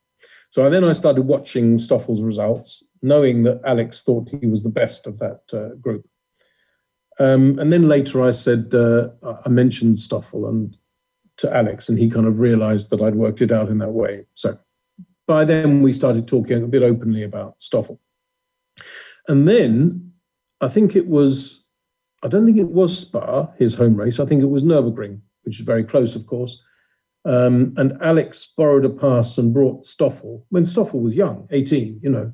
So 0.50 0.70
then 0.70 0.84
I 0.84 0.92
started 0.94 1.24
watching 1.24 1.78
Stoffel's 1.78 2.22
results, 2.22 2.88
knowing 3.02 3.44
that 3.44 3.62
Alex 3.66 4.02
thought 4.02 4.30
he 4.30 4.48
was 4.48 4.64
the 4.64 4.70
best 4.70 5.06
of 5.06 5.20
that 5.20 5.42
uh, 5.54 5.76
group. 5.76 6.08
Um, 7.20 7.60
and 7.60 7.74
then 7.74 7.90
later 7.90 8.24
I 8.24 8.32
said, 8.32 8.74
uh, 8.74 9.10
I 9.46 9.50
mentioned 9.50 10.00
Stoffel 10.00 10.48
and 10.48 10.78
to 11.38 11.56
Alex, 11.56 11.90
and 11.90 12.00
he 12.00 12.10
kind 12.10 12.26
of 12.26 12.40
realized 12.40 12.90
that 12.90 13.02
I'd 13.02 13.16
worked 13.16 13.42
it 13.42 13.52
out 13.52 13.70
in 13.70 13.78
that 13.78 13.92
way. 13.92 14.26
So 14.34 14.58
by 15.28 15.46
then 15.46 15.82
we 15.82 15.94
started 15.94 16.28
talking 16.28 16.64
a 16.64 16.68
bit 16.68 16.84
openly 16.84 17.24
about 17.24 17.62
Stoffel. 17.62 18.00
And 19.28 19.48
then 19.48 20.14
I 20.62 20.68
think 20.68 20.96
it 20.96 21.08
was, 21.08 21.66
I 22.24 22.28
don't 22.28 22.46
think 22.46 22.58
it 22.58 22.70
was 22.70 22.98
Spa, 22.98 23.52
his 23.58 23.76
home 23.76 23.96
race. 23.96 24.20
I 24.20 24.26
think 24.26 24.42
it 24.42 24.50
was 24.50 24.64
Nürburgring, 24.64 25.20
which 25.44 25.60
is 25.60 25.66
very 25.66 25.84
close, 25.84 26.16
of 26.16 26.26
course. 26.26 26.64
Um, 27.26 27.74
and 27.76 27.98
Alex 28.02 28.54
borrowed 28.58 28.86
a 28.86 28.90
pass 28.90 29.38
and 29.38 29.54
brought 29.54 29.86
Stoffel 29.86 30.46
when 30.50 30.64
Stoffel 30.64 31.02
was 31.02 31.16
young, 31.16 31.48
18, 31.52 32.00
you 32.02 32.10
know. 32.10 32.32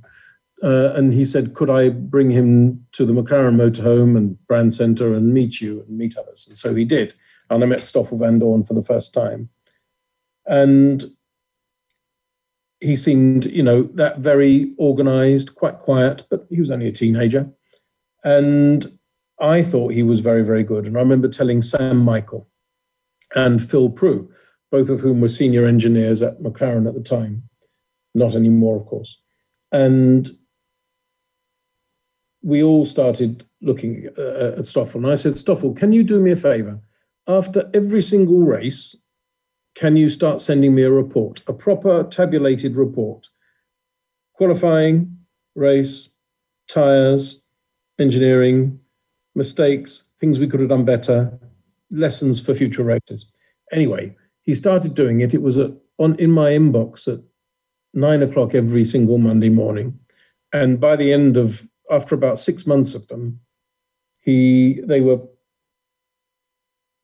Uh, 0.62 0.94
and 0.94 1.12
he 1.14 1.26
said, 1.26 1.56
Could 1.56 1.70
I 1.70 1.90
bring 1.90 2.30
him 2.30 2.86
to 2.94 3.06
the 3.06 3.12
McLaren 3.12 3.56
motorhome 3.56 4.16
and 4.16 4.38
brand 4.48 4.74
center 4.74 5.14
and 5.14 5.34
meet 5.34 5.60
you 5.60 5.84
and 5.88 5.98
meet 5.98 6.16
others? 6.16 6.46
And 6.48 6.58
so 6.58 6.76
he 6.76 6.86
did. 6.86 7.16
And 7.54 7.64
I 7.64 7.68
met 7.68 7.82
Stoffel 7.82 8.18
Vandoorne 8.18 8.68
for 8.68 8.74
the 8.74 8.84
first 8.84 9.14
time. 9.14 9.50
And 10.46 11.04
he 12.80 12.96
seemed, 12.96 13.46
you 13.46 13.64
know, 13.64 13.84
that 13.94 14.20
very 14.20 14.74
organized, 14.78 15.56
quite 15.56 15.80
quiet, 15.80 16.26
but 16.30 16.46
he 16.50 16.60
was 16.60 16.72
only 16.72 16.88
a 16.88 16.92
teenager. 16.92 17.50
And 18.24 18.86
I 19.40 19.64
thought 19.64 19.94
he 19.94 20.04
was 20.04 20.20
very, 20.20 20.44
very 20.44 20.64
good. 20.64 20.86
And 20.86 20.98
I 20.98 21.00
remember 21.00 21.28
telling 21.28 21.62
Sam 21.62 21.98
Michael 21.98 22.50
and 23.36 23.62
Phil 23.62 23.90
Prew, 23.90 24.30
both 24.72 24.90
of 24.90 25.00
whom 25.00 25.22
were 25.22 25.28
senior 25.28 25.66
engineers 25.66 26.22
at 26.22 26.40
McLaren 26.40 26.88
at 26.88 26.94
the 26.94 27.02
time, 27.02 27.44
not 28.14 28.36
anymore, 28.36 28.78
of 28.78 28.86
course. 28.86 29.22
And 29.72 30.30
we 32.42 32.62
all 32.62 32.86
started 32.86 33.46
looking 33.62 34.10
uh, 34.18 34.56
at 34.58 34.66
Stoffel. 34.66 35.02
And 35.04 35.12
I 35.12 35.16
said, 35.16 35.38
Stoffel, 35.38 35.74
can 35.74 35.94
you 35.94 36.04
do 36.04 36.20
me 36.20 36.32
a 36.32 36.36
favor? 36.36 36.80
After 37.28 37.70
every 37.74 38.02
single 38.02 38.42
race, 38.42 38.98
can 39.76 39.96
you 39.96 40.10
start 40.10 40.42
sending 40.42 40.76
me 40.76 40.84
a 40.84 40.92
report, 40.92 41.42
a 41.48 41.54
proper 41.54 42.04
tabulated 42.04 42.76
report? 42.76 43.30
Qualifying, 44.34 45.18
race, 45.56 46.10
tyres, 46.68 47.44
engineering, 48.00 48.80
mistakes, 49.36 50.04
things 50.20 50.40
we 50.40 50.48
could 50.48 50.60
have 50.60 50.70
done 50.70 50.86
better, 50.86 51.40
lessons 51.92 52.42
for 52.42 52.54
future 52.54 52.84
races. 52.84 53.32
Anyway, 53.72 54.16
he 54.42 54.54
started 54.54 54.94
doing 54.94 55.22
it. 55.22 55.34
It 55.34 55.42
was 55.42 55.58
at, 55.58 55.72
on 55.98 56.16
in 56.16 56.32
my 56.32 56.52
inbox 56.52 57.08
at 57.12 57.22
nine 57.94 58.22
o'clock 58.22 58.54
every 58.54 58.86
single 58.86 59.18
Monday 59.18 59.50
morning. 59.50 60.00
And 60.52 60.80
by 60.80 60.96
the 60.96 61.14
end 61.14 61.38
of 61.38 61.68
after 61.90 62.16
about 62.16 62.40
six 62.40 62.68
months 62.68 62.96
of 62.96 63.08
them, 63.08 63.40
he 64.20 64.82
they 64.86 65.02
were 65.02 65.20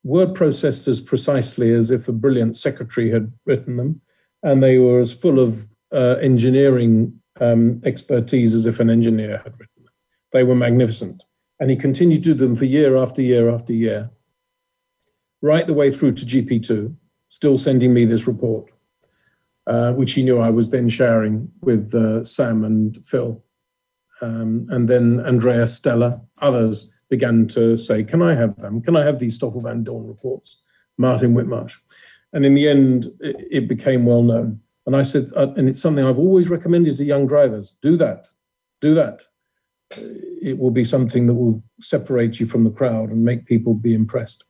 word 0.04 0.34
processed 0.34 0.88
as 0.88 1.02
precisely 1.02 1.74
as 1.74 1.92
if 1.92 2.08
a 2.08 2.14
brilliant 2.14 2.56
secretary 2.56 3.12
had 3.12 3.32
written 3.46 3.78
them, 3.78 4.02
and 4.44 4.64
they 4.64 4.78
were 4.78 5.00
as 5.00 5.14
full 5.14 5.40
of 5.40 5.68
uh, 5.94 6.16
engineering 6.22 7.20
um, 7.42 7.82
expertise 7.86 8.54
as 8.54 8.66
if 8.66 8.80
an 8.80 8.90
engineer 8.90 9.42
had 9.44 9.54
written 9.60 9.84
them. 9.84 9.94
They 10.32 10.44
were 10.44 10.56
magnificent, 10.56 11.24
and 11.60 11.70
he 11.70 11.76
continued 11.76 12.24
to 12.24 12.34
do 12.34 12.46
them 12.46 12.56
for 12.56 12.66
year 12.66 12.98
after 12.98 13.22
year 13.22 13.50
after 13.50 13.74
year, 13.74 14.10
right 15.42 15.66
the 15.66 15.74
way 15.74 15.92
through 15.92 16.14
to 16.14 16.26
GP2, 16.26 16.96
still 17.30 17.58
sending 17.58 17.94
me 17.94 18.06
this 18.06 18.28
report, 18.28 18.72
uh, 19.68 19.94
which 19.94 20.14
he 20.14 20.24
knew 20.24 20.40
I 20.40 20.50
was 20.50 20.70
then 20.70 20.90
sharing 20.90 21.52
with 21.62 21.94
uh, 21.94 22.24
Sam 22.24 22.64
and 22.64 22.98
Phil. 23.06 23.44
Um, 24.22 24.68
and 24.70 24.90
then 24.90 25.22
Andrea 25.26 25.66
Stella, 25.66 26.20
others 26.40 26.99
began 27.10 27.48
to 27.48 27.76
say, 27.76 28.04
Can 28.04 28.22
I 28.22 28.36
have 28.36 28.58
them? 28.58 28.82
Can 28.82 28.96
I 28.96 29.04
have 29.04 29.20
these 29.20 29.36
Stoffel 29.36 29.62
Vandoorne 29.62 30.08
reports? 30.08 30.58
Martin 30.98 31.34
Whitmarsh. 31.34 31.78
And 32.34 32.46
in 32.46 32.54
the 32.54 32.68
end, 32.68 33.08
it, 33.22 33.48
it 33.50 33.68
became 33.68 34.06
well 34.06 34.22
known. 34.22 34.60
And 34.86 34.96
I 34.96 35.04
said, 35.04 35.32
uh, 35.36 35.48
and 35.56 35.70
it's 35.70 35.82
something 35.82 36.06
I've 36.06 36.20
always 36.20 36.50
recommended 36.50 36.98
to 36.98 37.06
young 37.06 37.26
drivers 37.26 37.76
do 37.82 37.96
that, 37.98 38.28
do 38.82 38.94
that. 38.96 39.24
It 39.92 40.58
will 40.58 40.72
be 40.72 40.84
something 40.84 41.26
that 41.28 41.34
will 41.34 41.64
separate 41.80 42.40
you 42.40 42.46
from 42.46 42.64
the 42.64 42.70
crowd 42.70 43.10
and 43.10 43.24
make 43.24 43.46
people 43.46 43.74
be 43.74 43.94
impressed. 43.94 44.44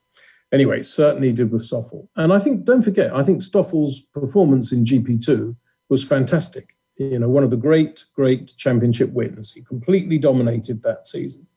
Anyway, 0.52 0.82
certainly 0.82 1.32
did 1.32 1.52
with 1.52 1.62
Stoffel. 1.62 2.10
And 2.16 2.34
I 2.34 2.40
think, 2.40 2.66
don't 2.66 2.82
forget, 2.82 3.14
I 3.14 3.24
think 3.24 3.42
Stoffel's 3.42 4.00
performance 4.00 4.72
in 4.72 4.84
GP2 4.84 5.56
was 5.90 6.04
fantastic 6.04 6.74
you 7.00 7.18
know, 7.18 7.30
one 7.30 7.46
of 7.46 7.50
the 7.50 7.58
great, 7.58 8.06
great 8.14 8.54
championship 8.58 9.10
wins. 9.12 9.54
He 9.54 9.62
completely 9.64 10.18
dominated 10.18 10.84
that 10.84 11.06
season. 11.06 11.48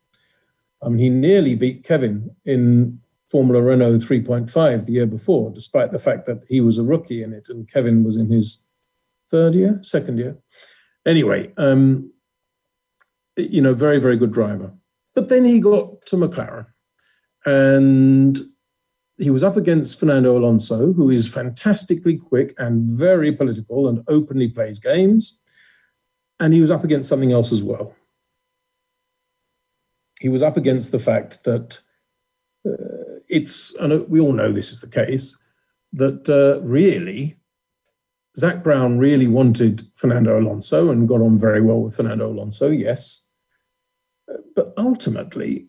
I 0.82 0.88
mean, 0.88 0.98
he 0.98 1.10
nearly 1.10 1.54
beat 1.54 1.84
Kevin 1.84 2.34
in 2.44 3.00
Formula 3.30 3.62
Renault 3.62 3.98
3.5 3.98 4.84
the 4.84 4.92
year 4.92 5.06
before, 5.06 5.50
despite 5.50 5.90
the 5.90 5.98
fact 5.98 6.26
that 6.26 6.44
he 6.48 6.60
was 6.60 6.76
a 6.76 6.82
rookie 6.82 7.22
in 7.22 7.32
it 7.32 7.48
and 7.48 7.70
Kevin 7.70 8.04
was 8.04 8.16
in 8.16 8.28
his 8.28 8.66
third 9.30 9.54
year, 9.54 9.78
second 9.82 10.18
year. 10.18 10.36
Anyway, 11.06 11.52
um, 11.56 12.12
you 13.36 13.62
know, 13.62 13.74
very, 13.74 13.98
very 13.98 14.16
good 14.16 14.32
driver. 14.32 14.72
But 15.14 15.28
then 15.28 15.44
he 15.44 15.60
got 15.60 16.04
to 16.06 16.16
McLaren 16.16 16.66
and 17.46 18.38
he 19.18 19.30
was 19.30 19.42
up 19.42 19.56
against 19.56 19.98
Fernando 19.98 20.36
Alonso, 20.36 20.92
who 20.92 21.10
is 21.10 21.32
fantastically 21.32 22.16
quick 22.16 22.54
and 22.58 22.90
very 22.90 23.32
political 23.32 23.88
and 23.88 24.02
openly 24.08 24.48
plays 24.48 24.78
games. 24.78 25.40
And 26.40 26.52
he 26.52 26.60
was 26.60 26.70
up 26.70 26.82
against 26.82 27.08
something 27.08 27.32
else 27.32 27.52
as 27.52 27.62
well. 27.62 27.94
He 30.22 30.28
was 30.28 30.40
up 30.40 30.56
against 30.56 30.92
the 30.92 31.00
fact 31.00 31.42
that 31.42 31.80
uh, 32.64 33.18
it's, 33.28 33.74
and 33.74 34.08
we 34.08 34.20
all 34.20 34.32
know 34.32 34.52
this 34.52 34.70
is 34.70 34.78
the 34.78 34.86
case, 34.86 35.36
that 35.94 36.30
uh, 36.30 36.64
really 36.64 37.40
Zak 38.36 38.62
Brown 38.62 38.98
really 38.98 39.26
wanted 39.26 39.82
Fernando 39.96 40.38
Alonso 40.38 40.90
and 40.90 41.08
got 41.08 41.20
on 41.20 41.36
very 41.38 41.60
well 41.60 41.82
with 41.82 41.96
Fernando 41.96 42.30
Alonso, 42.30 42.70
yes. 42.70 43.26
But 44.54 44.72
ultimately, 44.78 45.66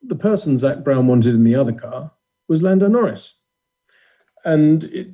the 0.00 0.14
person 0.14 0.56
Zak 0.56 0.84
Brown 0.84 1.08
wanted 1.08 1.34
in 1.34 1.42
the 1.42 1.56
other 1.56 1.72
car 1.72 2.12
was 2.46 2.62
Lando 2.62 2.86
Norris. 2.86 3.34
And 4.44 4.84
it, 4.84 5.08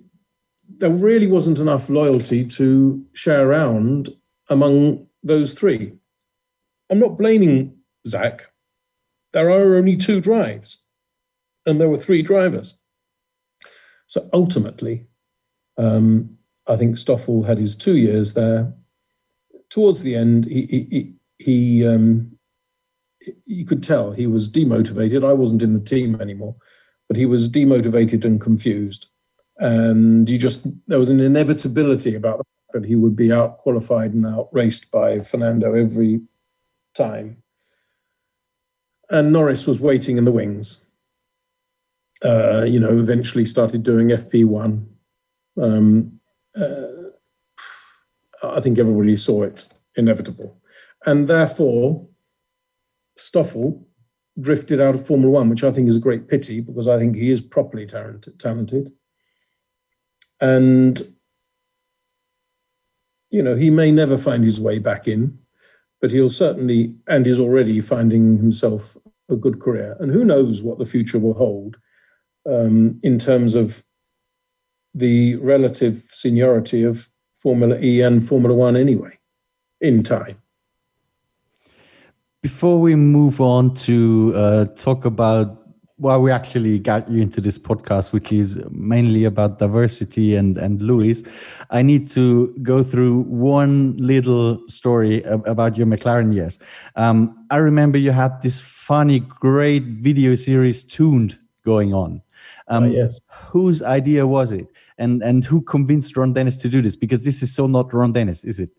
there 0.68 0.90
really 0.90 1.26
wasn't 1.26 1.58
enough 1.58 1.88
loyalty 1.88 2.44
to 2.44 3.02
share 3.14 3.48
around 3.48 4.10
among 4.50 5.06
those 5.22 5.54
three. 5.54 5.94
I'm 6.90 6.98
not 6.98 7.16
blaming 7.16 7.79
Zak. 8.06 8.46
There 9.32 9.50
are 9.50 9.76
only 9.76 9.96
two 9.96 10.20
drives, 10.20 10.78
and 11.64 11.80
there 11.80 11.88
were 11.88 11.98
three 11.98 12.22
drivers. 12.22 12.78
So 14.06 14.28
ultimately, 14.32 15.06
um, 15.78 16.36
I 16.66 16.76
think 16.76 16.96
Stoffel 16.96 17.44
had 17.44 17.58
his 17.58 17.76
two 17.76 17.96
years 17.96 18.34
there. 18.34 18.72
Towards 19.68 20.02
the 20.02 20.16
end, 20.16 20.46
he 20.46 20.66
he 20.66 21.14
he, 21.38 21.86
um, 21.86 22.36
you 23.46 23.64
could 23.64 23.82
tell 23.82 24.12
he 24.12 24.26
was 24.26 24.50
demotivated. 24.50 25.24
I 25.24 25.32
wasn't 25.32 25.62
in 25.62 25.74
the 25.74 25.80
team 25.80 26.20
anymore, 26.20 26.56
but 27.08 27.16
he 27.16 27.26
was 27.26 27.48
demotivated 27.48 28.24
and 28.24 28.40
confused. 28.40 29.06
And 29.58 30.28
you 30.28 30.38
just 30.38 30.66
there 30.88 30.98
was 30.98 31.08
an 31.08 31.20
inevitability 31.20 32.14
about 32.14 32.38
the 32.38 32.44
fact 32.44 32.72
that 32.72 32.84
he 32.84 32.96
would 32.96 33.14
be 33.14 33.32
out 33.32 33.58
qualified 33.58 34.12
and 34.12 34.26
out 34.26 34.48
raced 34.52 34.90
by 34.90 35.20
Fernando 35.20 35.74
every 35.74 36.20
time. 36.94 37.42
And 39.10 39.32
Norris 39.32 39.66
was 39.66 39.80
waiting 39.80 40.18
in 40.18 40.24
the 40.24 40.32
wings. 40.32 40.86
Uh, 42.24 42.64
you 42.64 42.78
know, 42.78 42.98
eventually 42.98 43.44
started 43.44 43.82
doing 43.82 44.08
FP1. 44.08 44.86
Um, 45.60 46.20
uh, 46.54 46.86
I 48.42 48.60
think 48.60 48.78
everybody 48.78 49.16
saw 49.16 49.42
it 49.42 49.66
inevitable. 49.96 50.56
And 51.06 51.28
therefore, 51.28 52.06
Stoffel 53.16 53.86
drifted 54.40 54.80
out 54.80 54.94
of 54.94 55.06
Formula 55.06 55.30
One, 55.30 55.48
which 55.48 55.64
I 55.64 55.72
think 55.72 55.88
is 55.88 55.96
a 55.96 56.00
great 56.00 56.28
pity 56.28 56.60
because 56.60 56.88
I 56.88 56.98
think 56.98 57.16
he 57.16 57.30
is 57.30 57.40
properly 57.40 57.86
talented. 57.86 58.92
And, 60.40 61.02
you 63.30 63.42
know, 63.42 63.56
he 63.56 63.70
may 63.70 63.90
never 63.90 64.16
find 64.16 64.44
his 64.44 64.60
way 64.60 64.78
back 64.78 65.06
in, 65.06 65.38
but 66.00 66.10
he'll 66.10 66.28
certainly, 66.28 66.94
and 67.06 67.26
is 67.26 67.38
already 67.38 67.80
finding 67.80 68.38
himself 68.38 68.96
a 69.28 69.36
good 69.36 69.60
career. 69.60 69.96
And 70.00 70.10
who 70.10 70.24
knows 70.24 70.62
what 70.62 70.78
the 70.78 70.86
future 70.86 71.18
will 71.18 71.34
hold 71.34 71.76
um, 72.48 72.98
in 73.02 73.18
terms 73.18 73.54
of 73.54 73.84
the 74.94 75.36
relative 75.36 76.04
seniority 76.10 76.82
of 76.82 77.10
Formula 77.34 77.78
E 77.80 78.00
and 78.00 78.26
Formula 78.26 78.54
One 78.54 78.76
anyway, 78.76 79.18
in 79.80 80.02
time. 80.02 80.42
Before 82.42 82.80
we 82.80 82.94
move 82.94 83.40
on 83.40 83.74
to 83.74 84.32
uh, 84.34 84.64
talk 84.76 85.04
about 85.04 85.59
why 86.00 86.16
we 86.16 86.30
actually 86.30 86.78
got 86.78 87.08
you 87.10 87.20
into 87.20 87.40
this 87.40 87.58
podcast, 87.58 88.12
which 88.12 88.32
is 88.32 88.58
mainly 88.70 89.24
about 89.24 89.58
diversity 89.58 90.34
and 90.34 90.56
and 90.56 90.80
Lewis, 90.80 91.22
I 91.70 91.82
need 91.82 92.08
to 92.10 92.48
go 92.62 92.82
through 92.82 93.20
one 93.28 93.96
little 93.98 94.66
story 94.66 95.22
about 95.24 95.76
your 95.76 95.86
McLaren 95.86 96.34
years. 96.34 96.58
Um, 96.96 97.46
I 97.50 97.56
remember 97.56 97.98
you 97.98 98.12
had 98.12 98.40
this 98.42 98.60
funny, 98.60 99.20
great 99.20 99.84
video 99.84 100.34
series 100.34 100.82
Tooned 100.82 101.38
going 101.64 101.92
on. 101.94 102.22
Um, 102.68 102.84
uh, 102.84 102.86
yes. 102.88 103.20
Whose 103.50 103.82
idea 103.82 104.26
was 104.26 104.52
it? 104.52 104.66
And, 104.98 105.22
and 105.22 105.44
who 105.44 105.60
convinced 105.60 106.16
Ron 106.16 106.32
Dennis 106.32 106.56
to 106.58 106.68
do 106.68 106.80
this? 106.82 106.96
Because 106.96 107.24
this 107.24 107.42
is 107.42 107.54
so 107.54 107.66
not 107.66 107.92
Ron 107.92 108.12
Dennis, 108.12 108.44
is 108.44 108.60
it? 108.60 108.70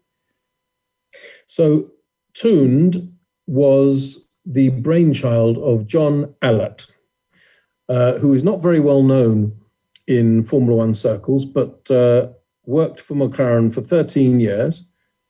So, 1.47 1.91
Tooned 2.33 3.13
was 3.47 4.25
the 4.45 4.69
brainchild 4.69 5.57
of 5.57 5.85
John 5.85 6.33
Allert, 6.41 6.87
uh, 7.91 8.17
who 8.19 8.33
is 8.33 8.41
not 8.41 8.61
very 8.61 8.79
well 8.79 9.03
known 9.03 9.53
in 10.07 10.45
Formula 10.45 10.77
One 10.77 10.93
circles, 10.93 11.45
but 11.45 11.91
uh, 11.91 12.29
worked 12.65 13.01
for 13.01 13.15
McLaren 13.15 13.73
for 13.73 13.81
13 13.81 14.39
years 14.39 14.89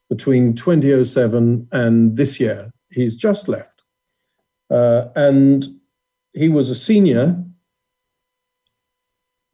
between 0.10 0.54
2007 0.54 1.68
and 1.72 2.18
this 2.18 2.40
year. 2.40 2.72
He's 2.92 3.16
just 3.16 3.48
left. 3.48 3.82
Uh, 4.70 5.06
and 5.16 5.66
he 6.34 6.50
was 6.50 6.70
a 6.70 6.76
senior 6.76 7.44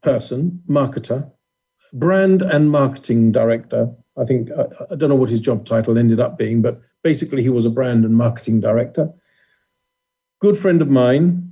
person, 0.04 0.62
marketer, 0.70 1.32
brand 1.94 2.42
and 2.42 2.70
marketing 2.70 3.32
director. 3.32 3.90
I 4.18 4.26
think, 4.26 4.50
I, 4.52 4.64
I, 4.92 4.96
don't 4.96 5.10
know 5.10 5.16
what 5.16 5.30
his 5.30 5.40
job 5.40 5.66
title 5.66 5.98
ended 5.98 6.20
up 6.20 6.38
being, 6.38 6.62
but 6.62 6.82
basically 7.04 7.42
he 7.42 7.50
was 7.50 7.64
a 7.64 7.70
brand 7.70 8.04
and 8.04 8.18
marketing 8.18 8.60
director. 8.60 9.14
Good 10.42 10.58
friend 10.58 10.82
of 10.82 10.90
mine. 10.90 11.47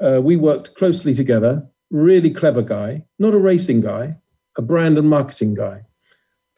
Uh, 0.00 0.20
we 0.22 0.36
worked 0.36 0.74
closely 0.74 1.14
together. 1.14 1.66
Really 1.90 2.30
clever 2.30 2.62
guy, 2.62 3.04
not 3.18 3.34
a 3.34 3.38
racing 3.38 3.80
guy, 3.80 4.16
a 4.56 4.62
brand 4.62 4.98
and 4.98 5.08
marketing 5.08 5.54
guy. 5.54 5.84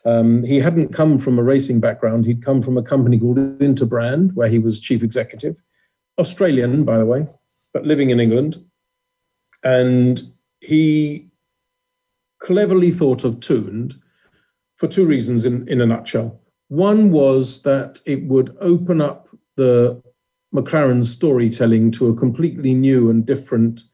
Um, 0.04 0.44
he 0.44 0.60
hadn't 0.60 0.92
come 0.92 1.18
from 1.18 1.38
a 1.38 1.42
racing 1.42 1.80
background. 1.80 2.24
He'd 2.24 2.44
come 2.44 2.62
from 2.62 2.76
a 2.76 2.82
company 2.82 3.18
called 3.18 3.36
Interbrand, 3.36 4.32
where 4.34 4.48
he 4.48 4.58
was 4.58 4.80
chief 4.80 5.02
executive. 5.02 5.56
Australian, 6.18 6.84
by 6.84 6.98
the 6.98 7.06
way, 7.06 7.26
but 7.72 7.84
living 7.84 8.10
in 8.10 8.20
England. 8.20 8.64
And 9.62 10.20
he 10.60 11.30
cleverly 12.40 12.90
thought 12.90 13.24
of 13.24 13.40
Tooned 13.40 13.94
for 14.76 14.88
two 14.88 15.04
reasons 15.04 15.44
in, 15.44 15.68
in 15.68 15.80
a 15.80 15.86
nutshell. 15.86 16.40
One 16.68 17.10
was 17.10 17.62
that 17.62 18.00
it 18.06 18.24
would 18.24 18.56
open 18.60 19.00
up 19.00 19.28
the 19.56 20.02
McLaren 20.54 21.04
storytelling 21.04 21.90
to 21.92 22.08
a 22.08 22.16
completely 22.16 22.74
new 22.74 23.10
and 23.10 23.24
different 23.24 23.84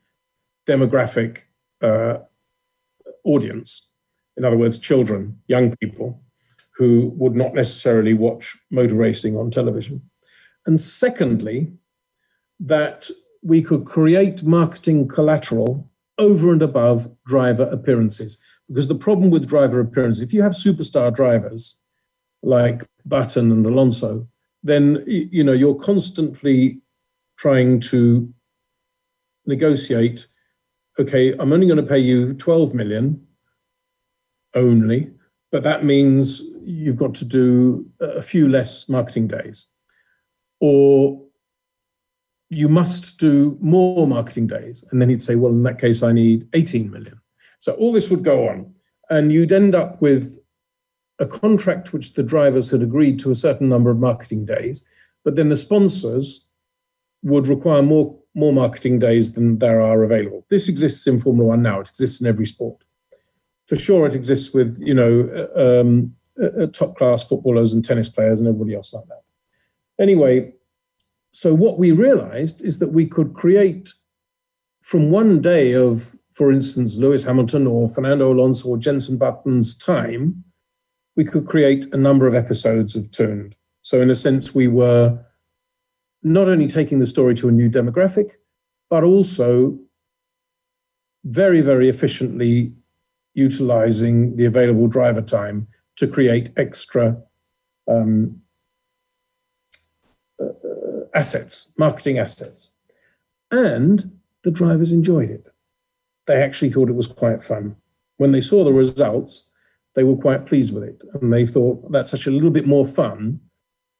demographic 0.66 1.42
uh, 1.82 2.18
audience. 3.24 3.88
In 4.36 4.44
other 4.44 4.56
words, 4.56 4.78
children, 4.78 5.40
young 5.48 5.76
people 5.76 6.22
who 6.76 7.12
would 7.16 7.34
not 7.34 7.54
necessarily 7.54 8.14
watch 8.14 8.56
motor 8.70 8.94
racing 8.94 9.36
on 9.36 9.50
television. 9.50 10.02
And 10.66 10.78
secondly, 10.80 11.72
that 12.60 13.10
we 13.42 13.62
could 13.62 13.84
create 13.84 14.42
marketing 14.42 15.08
collateral 15.08 15.88
over 16.18 16.52
and 16.52 16.62
above 16.62 17.10
driver 17.26 17.64
appearances. 17.64 18.42
Because 18.68 18.88
the 18.88 18.94
problem 18.94 19.30
with 19.30 19.46
driver 19.46 19.80
appearances, 19.80 20.22
if 20.22 20.32
you 20.32 20.42
have 20.42 20.52
superstar 20.52 21.14
drivers 21.14 21.80
like 22.42 22.84
Button 23.04 23.52
and 23.52 23.64
Alonso, 23.64 24.26
then 24.66 25.04
you 25.06 25.44
know 25.44 25.52
you're 25.52 25.74
constantly 25.74 26.80
trying 27.38 27.80
to 27.80 28.32
negotiate. 29.46 30.26
Okay, 30.98 31.34
I'm 31.38 31.52
only 31.52 31.66
going 31.66 31.76
to 31.76 31.82
pay 31.82 31.98
you 31.98 32.34
12 32.34 32.74
million 32.74 33.26
only, 34.54 35.10
but 35.52 35.62
that 35.62 35.84
means 35.84 36.42
you've 36.64 36.96
got 36.96 37.14
to 37.14 37.24
do 37.24 37.88
a 38.00 38.22
few 38.22 38.48
less 38.48 38.88
marketing 38.88 39.28
days, 39.28 39.66
or 40.60 41.22
you 42.48 42.68
must 42.68 43.18
do 43.18 43.58
more 43.60 44.06
marketing 44.06 44.46
days. 44.46 44.86
And 44.90 45.02
then 45.02 45.08
he'd 45.08 45.22
say, 45.22 45.34
well, 45.34 45.52
in 45.52 45.64
that 45.64 45.80
case, 45.80 46.02
I 46.02 46.12
need 46.12 46.48
18 46.52 46.90
million. 46.90 47.20
So 47.58 47.72
all 47.72 47.92
this 47.92 48.10
would 48.10 48.22
go 48.22 48.48
on. 48.48 48.72
And 49.10 49.32
you'd 49.32 49.52
end 49.52 49.74
up 49.74 50.00
with 50.00 50.38
a 51.18 51.26
contract 51.26 51.92
which 51.92 52.14
the 52.14 52.22
drivers 52.22 52.70
had 52.70 52.82
agreed 52.82 53.18
to 53.20 53.30
a 53.30 53.34
certain 53.34 53.68
number 53.68 53.90
of 53.90 53.98
marketing 53.98 54.44
days, 54.44 54.84
but 55.24 55.34
then 55.34 55.48
the 55.48 55.56
sponsors 55.56 56.46
would 57.22 57.46
require 57.46 57.82
more, 57.82 58.18
more 58.34 58.52
marketing 58.52 58.98
days 58.98 59.32
than 59.32 59.58
there 59.58 59.80
are 59.80 60.02
available. 60.02 60.44
This 60.50 60.68
exists 60.68 61.06
in 61.06 61.18
Formula 61.18 61.48
One 61.48 61.62
now, 61.62 61.80
it 61.80 61.88
exists 61.88 62.20
in 62.20 62.26
every 62.26 62.46
sport. 62.46 62.82
For 63.66 63.76
sure, 63.76 64.06
it 64.06 64.14
exists 64.14 64.52
with, 64.54 64.76
you 64.78 64.94
know, 64.94 65.48
uh, 65.56 65.80
um, 65.80 66.14
uh, 66.40 66.62
uh, 66.62 66.66
top 66.66 66.96
class 66.96 67.24
footballers 67.24 67.72
and 67.72 67.84
tennis 67.84 68.08
players 68.08 68.40
and 68.40 68.48
everybody 68.48 68.74
else 68.74 68.92
like 68.92 69.06
that. 69.08 69.22
Anyway, 69.98 70.52
so 71.32 71.54
what 71.54 71.78
we 71.78 71.90
realized 71.90 72.62
is 72.62 72.78
that 72.78 72.92
we 72.92 73.06
could 73.06 73.34
create 73.34 73.92
from 74.82 75.10
one 75.10 75.40
day 75.40 75.72
of, 75.72 76.14
for 76.30 76.52
instance, 76.52 76.96
Lewis 76.96 77.24
Hamilton 77.24 77.66
or 77.66 77.88
Fernando 77.88 78.32
Alonso 78.32 78.68
or 78.68 78.76
Jenson 78.76 79.16
Button's 79.16 79.74
time, 79.74 80.44
we 81.16 81.24
could 81.24 81.46
create 81.46 81.86
a 81.92 81.96
number 81.96 82.26
of 82.26 82.34
episodes 82.34 82.94
of 82.94 83.10
Tooned. 83.10 83.56
So 83.82 84.00
in 84.00 84.10
a 84.10 84.14
sense, 84.14 84.54
we 84.54 84.68
were 84.68 85.18
not 86.22 86.48
only 86.48 86.68
taking 86.68 86.98
the 86.98 87.06
story 87.06 87.34
to 87.36 87.48
a 87.48 87.52
new 87.52 87.70
demographic, 87.70 88.32
but 88.90 89.02
also 89.02 89.78
very, 91.24 91.60
very 91.60 91.88
efficiently 91.88 92.72
utilizing 93.34 94.36
the 94.36 94.44
available 94.44 94.86
driver 94.86 95.22
time 95.22 95.66
to 95.96 96.06
create 96.06 96.50
extra 96.56 97.16
um, 97.88 98.40
assets, 101.14 101.72
marketing 101.78 102.18
assets. 102.18 102.72
And 103.50 104.18
the 104.44 104.50
drivers 104.50 104.92
enjoyed 104.92 105.30
it. 105.30 105.48
They 106.26 106.42
actually 106.42 106.70
thought 106.70 106.88
it 106.88 106.94
was 106.94 107.06
quite 107.06 107.42
fun. 107.42 107.76
When 108.16 108.32
they 108.32 108.40
saw 108.40 108.64
the 108.64 108.72
results, 108.72 109.48
they 109.96 110.04
were 110.04 110.16
quite 110.16 110.46
pleased 110.46 110.72
with 110.72 110.84
it. 110.84 111.02
And 111.14 111.32
they 111.32 111.46
thought 111.46 111.90
that's 111.90 112.10
such 112.10 112.26
a 112.26 112.30
little 112.30 112.50
bit 112.50 112.66
more 112.66 112.86
fun 112.86 113.40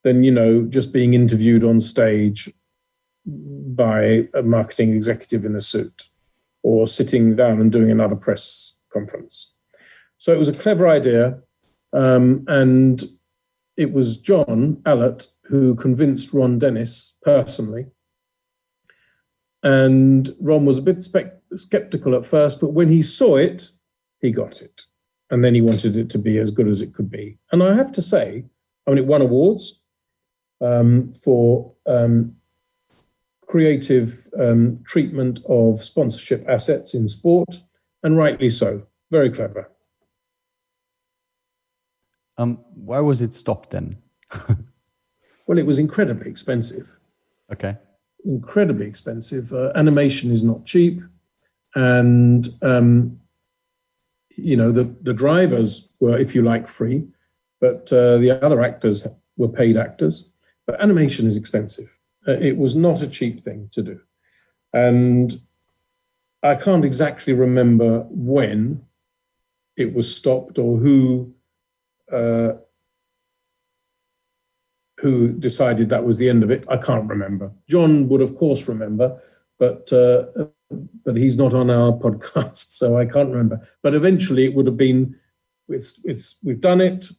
than, 0.04 0.22
you 0.22 0.30
know, 0.30 0.62
just 0.62 0.92
being 0.92 1.14
interviewed 1.14 1.64
on 1.64 1.80
stage 1.80 2.52
by 3.26 4.28
a 4.34 4.42
marketing 4.42 4.92
executive 4.92 5.44
in 5.44 5.56
a 5.56 5.60
suit 5.60 6.04
or 6.62 6.86
sitting 6.86 7.34
down 7.34 7.60
and 7.60 7.72
doing 7.72 7.90
another 7.90 8.14
press 8.14 8.74
conference. 8.92 9.52
So 10.18 10.32
it 10.32 10.38
was 10.38 10.48
a 10.48 10.54
clever 10.54 10.86
idea. 10.86 11.40
Um, 11.92 12.44
and 12.46 13.02
it 13.76 13.92
was 13.92 14.18
John 14.18 14.80
Allert 14.84 15.26
who 15.44 15.74
convinced 15.76 16.32
Ron 16.32 16.58
Dennis 16.58 17.16
personally. 17.22 17.86
And 19.62 20.30
Ron 20.40 20.66
was 20.66 20.78
a 20.78 20.82
bit 20.82 21.02
spe- 21.02 21.40
skeptical 21.54 22.14
at 22.14 22.26
first, 22.26 22.60
but 22.60 22.70
when 22.70 22.88
he 22.88 23.02
saw 23.02 23.36
it, 23.36 23.70
he 24.20 24.30
got 24.30 24.60
it. 24.60 24.82
And 25.30 25.44
then 25.44 25.54
he 25.54 25.60
wanted 25.60 25.96
it 25.96 26.08
to 26.10 26.18
be 26.18 26.38
as 26.38 26.50
good 26.50 26.68
as 26.68 26.80
it 26.80 26.94
could 26.94 27.10
be. 27.10 27.38
And 27.50 27.62
I 27.62 27.74
have 27.74 27.90
to 27.92 28.02
say, 28.02 28.44
I 28.86 28.90
mean, 28.90 28.98
it 28.98 29.06
won 29.06 29.22
awards 29.22 29.80
um, 30.60 31.12
for 31.14 31.72
um, 31.86 32.36
creative 33.46 34.28
um, 34.38 34.80
treatment 34.86 35.40
of 35.48 35.82
sponsorship 35.82 36.44
assets 36.48 36.94
in 36.94 37.08
sport, 37.08 37.60
and 38.02 38.16
rightly 38.16 38.50
so. 38.50 38.86
Very 39.10 39.30
clever. 39.30 39.70
Um, 42.38 42.58
why 42.74 43.00
was 43.00 43.22
it 43.22 43.32
stopped 43.32 43.70
then? 43.70 43.96
well, 45.46 45.58
it 45.58 45.66
was 45.66 45.78
incredibly 45.78 46.28
expensive. 46.28 46.98
Okay. 47.52 47.76
Incredibly 48.24 48.86
expensive. 48.86 49.52
Uh, 49.52 49.72
animation 49.74 50.30
is 50.30 50.42
not 50.42 50.66
cheap, 50.66 51.00
and 51.74 52.48
um, 52.62 53.20
you 54.36 54.56
know 54.56 54.70
the 54.70 54.84
the 55.02 55.14
drivers 55.14 55.88
were, 56.00 56.18
if 56.18 56.34
you 56.34 56.42
like, 56.42 56.68
free, 56.68 57.06
but 57.60 57.92
uh, 57.92 58.18
the 58.18 58.38
other 58.42 58.62
actors 58.62 59.06
were 59.36 59.48
paid 59.48 59.76
actors. 59.76 60.32
But 60.66 60.80
animation 60.80 61.26
is 61.26 61.36
expensive. 61.36 61.98
Uh, 62.26 62.32
it 62.32 62.56
was 62.56 62.74
not 62.74 63.02
a 63.02 63.08
cheap 63.08 63.40
thing 63.40 63.68
to 63.72 63.82
do, 63.82 64.00
and 64.72 65.32
I 66.42 66.54
can't 66.54 66.84
exactly 66.84 67.32
remember 67.32 68.06
when 68.10 68.84
it 69.76 69.94
was 69.94 70.14
stopped 70.14 70.58
or 70.58 70.78
who 70.78 71.34
uh, 72.12 72.54
who 75.00 75.32
decided 75.32 75.88
that 75.88 76.04
was 76.04 76.18
the 76.18 76.28
end 76.28 76.42
of 76.42 76.50
it. 76.50 76.64
I 76.68 76.76
can't 76.76 77.08
remember. 77.08 77.52
John 77.68 78.08
would, 78.08 78.22
of 78.22 78.36
course, 78.36 78.66
remember, 78.66 79.20
but 79.58 79.92
uh, 79.92 80.26
but 81.04 81.16
he's 81.16 81.36
not 81.36 81.54
on 81.54 81.70
our 81.70 81.92
podcast, 82.04 82.72
so 82.72 82.98
I 82.98 83.04
can't 83.04 83.30
remember. 83.30 83.60
But 83.82 83.94
eventually, 83.94 84.44
it 84.44 84.54
would 84.54 84.66
have 84.66 84.76
been. 84.76 85.16
It's 85.68 86.00
it's 86.04 86.36
we've 86.44 86.60
done 86.60 86.80
it. 86.80 87.10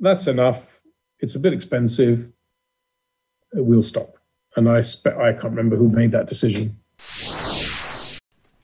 That's 0.00 0.26
enough. 0.26 0.80
It's 1.18 1.34
a 1.34 1.38
bit 1.38 1.52
expensive. 1.52 2.32
We'll 3.52 3.82
stop. 3.82 4.16
And 4.56 4.68
I 4.68 4.78
I 4.78 5.32
can't 5.32 5.54
remember 5.54 5.76
who 5.76 5.88
made 5.88 6.12
that 6.12 6.26
decision. 6.26 6.80